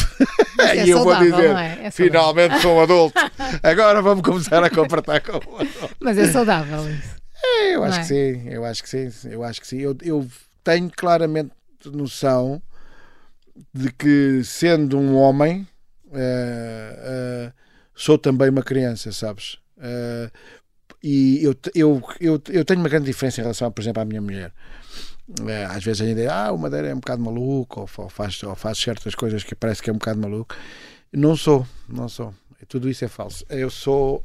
É 0.60 0.86
e 0.86 0.92
eu 0.92 1.04
vou 1.04 1.16
dizer, 1.16 1.56
é? 1.56 1.86
É 1.86 1.90
finalmente 1.90 2.62
sou 2.62 2.84
adulto. 2.84 3.20
Agora 3.64 4.00
vamos 4.04 4.22
começar 4.22 4.64
a 4.64 4.70
comportar 4.70 5.24
com 5.24 5.38
o 5.38 5.68
Mas 6.00 6.20
é 6.20 6.32
saudável 6.32 6.88
isso. 6.88 7.20
É, 7.44 7.76
eu 7.76 7.84
acho 7.84 8.02
que 8.02 8.06
sim, 8.06 8.48
eu 8.48 8.64
acho 8.64 8.84
que 8.84 8.90
sim, 8.90 9.10
eu 9.32 9.44
acho 9.44 9.60
que 9.60 9.66
sim. 9.66 9.80
Eu, 9.80 9.98
eu 10.04 10.28
tenho 10.64 10.90
claramente 10.96 11.52
noção 11.86 12.62
de 13.74 13.92
que, 13.92 14.44
sendo 14.44 14.98
um 14.98 15.16
homem, 15.16 15.68
uh, 16.08 17.50
uh, 17.50 17.54
sou 17.96 18.18
também 18.18 18.50
uma 18.50 18.64
criança, 18.64 19.12
sabes? 19.12 19.56
Uh, 19.78 20.32
e 21.04 21.44
eu, 21.44 21.56
eu, 21.74 22.02
eu, 22.20 22.42
eu 22.50 22.66
tenho 22.66 22.80
uma 22.80 22.90
grande 22.90 23.06
diferença 23.06 23.42
em 23.42 23.44
relação, 23.44 23.72
por 23.72 23.82
exemplo, 23.82 24.02
à 24.02 24.06
minha 24.06 24.22
mulher. 24.22 24.54
às 25.70 25.84
vezes 25.84 26.02
a 26.02 26.06
gente 26.06 26.18
diz, 26.18 26.28
ah, 26.30 26.52
o 26.52 26.58
Madeira 26.58 26.90
é 26.90 26.94
um 26.94 27.00
bocado 27.00 27.24
maluco, 27.24 27.82
ou, 27.98 28.10
faz, 28.10 28.44
ou 28.44 28.56
faz 28.56 28.78
certas 28.78 29.16
coisas 29.16 29.44
que 29.44 29.56
parece 29.56 29.82
que 29.82 29.90
é 29.90 29.94
um 29.94 29.98
bocado 29.98 30.20
maluco. 30.20 30.56
Não 31.12 31.36
sou, 31.36 31.66
não 31.90 32.08
sou. 32.08 32.34
Tudo 32.68 32.88
isso 32.88 33.04
é 33.04 33.08
falso. 33.08 33.44
Eu 33.50 33.72
sou 33.72 34.24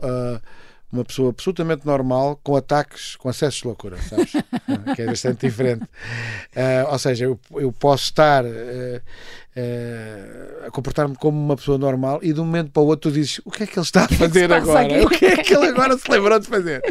uma 0.92 1.04
pessoa 1.04 1.30
absolutamente 1.30 1.84
normal 1.84 2.38
com 2.42 2.56
ataques, 2.56 3.16
com 3.16 3.28
acessos 3.28 3.60
de 3.60 3.66
loucura, 3.66 3.96
sabes? 3.98 4.32
que 4.94 5.02
é 5.02 5.06
bastante 5.06 5.46
diferente. 5.46 5.82
Uh, 5.82 6.90
ou 6.90 6.98
seja, 6.98 7.24
eu, 7.24 7.38
eu 7.56 7.72
posso 7.72 8.04
estar 8.04 8.44
uh, 8.44 8.48
uh, 8.48 10.66
a 10.66 10.70
comportar-me 10.70 11.16
como 11.16 11.38
uma 11.38 11.56
pessoa 11.56 11.76
normal 11.76 12.20
e 12.22 12.32
de 12.32 12.40
um 12.40 12.44
momento 12.44 12.70
para 12.70 12.82
o 12.82 12.86
outro 12.86 13.10
tu 13.10 13.14
dizes 13.14 13.40
o 13.44 13.50
que 13.50 13.64
é 13.64 13.66
que 13.66 13.78
ele 13.78 13.84
está 13.84 14.04
a 14.04 14.08
fazer 14.14 14.52
agora? 14.52 15.04
O 15.04 15.10
que 15.10 15.26
é 15.26 15.36
que 15.36 15.54
ele 15.54 15.66
agora 15.66 15.98
se 15.98 16.10
lembrou 16.10 16.38
de 16.38 16.46
fazer? 16.46 16.82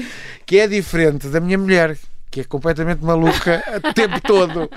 Que 0.45 0.59
é 0.59 0.67
diferente 0.67 1.27
da 1.27 1.39
minha 1.39 1.57
mulher 1.57 1.97
que 2.29 2.41
é 2.41 2.43
completamente 2.43 3.03
maluca 3.03 3.63
o 3.77 3.93
tempo 3.93 4.19
todo. 4.21 4.69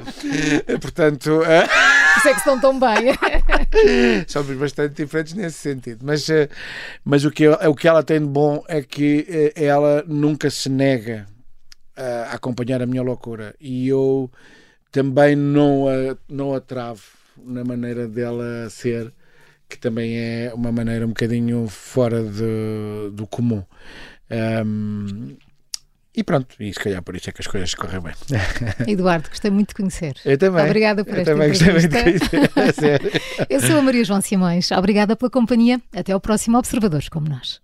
Portanto. 0.80 1.40
Por 1.40 2.18
isso 2.18 2.28
é 2.28 2.32
que 2.32 2.38
estão 2.38 2.60
tão 2.60 2.78
bem. 2.78 3.14
Somos 4.26 4.56
bastante 4.56 5.02
diferentes 5.02 5.34
nesse 5.34 5.58
sentido. 5.58 6.00
Mas, 6.04 6.28
eh, 6.28 6.48
mas 7.04 7.24
o, 7.24 7.30
que, 7.30 7.48
o 7.48 7.74
que 7.74 7.88
ela 7.88 8.02
tem 8.02 8.20
de 8.20 8.26
bom 8.26 8.62
é 8.68 8.82
que 8.82 9.26
eh, 9.28 9.64
ela 9.64 10.04
nunca 10.06 10.50
se 10.50 10.68
nega 10.68 11.26
a 11.96 12.34
acompanhar 12.34 12.80
a 12.80 12.86
minha 12.86 13.02
loucura. 13.02 13.54
E 13.60 13.88
eu 13.88 14.30
também 14.90 15.36
não 15.36 15.88
a, 15.88 16.16
não 16.28 16.54
a 16.54 16.60
travo 16.60 17.02
na 17.44 17.64
maneira 17.64 18.08
dela 18.08 18.68
ser, 18.70 19.12
que 19.68 19.78
também 19.78 20.16
é 20.16 20.52
uma 20.54 20.72
maneira 20.72 21.04
um 21.04 21.10
bocadinho 21.10 21.66
fora 21.68 22.22
de, 22.22 23.10
do 23.12 23.26
comum. 23.26 23.64
Um, 24.30 25.36
e 26.14 26.24
pronto, 26.24 26.56
e 26.58 26.72
se 26.72 26.80
calhar 26.80 27.02
por 27.02 27.14
isso 27.14 27.30
é 27.30 27.32
que 27.32 27.40
as 27.40 27.46
coisas 27.46 27.74
correm 27.74 28.00
bem. 28.00 28.12
Eduardo, 28.88 29.28
gostei 29.28 29.50
muito 29.50 29.68
de 29.68 29.74
conhecer. 29.74 30.14
Eu 30.24 30.36
também. 30.38 30.64
Obrigada 30.64 31.04
por 31.04 31.14
Eu 31.14 31.20
esta 31.20 31.32
também 31.32 31.50
entrevista. 31.50 31.92
Gostei 32.10 32.38
muito 32.40 32.48
de 32.48 32.54
conhecer. 32.54 33.22
Eu 33.48 33.60
sou 33.60 33.78
a 33.78 33.82
Maria 33.82 34.04
João 34.04 34.20
Simões. 34.20 34.70
Obrigada 34.72 35.14
pela 35.16 35.30
companhia. 35.30 35.80
Até 35.94 36.12
ao 36.12 36.20
próximo 36.20 36.58
Observadores 36.58 37.08
como 37.08 37.28
nós. 37.28 37.60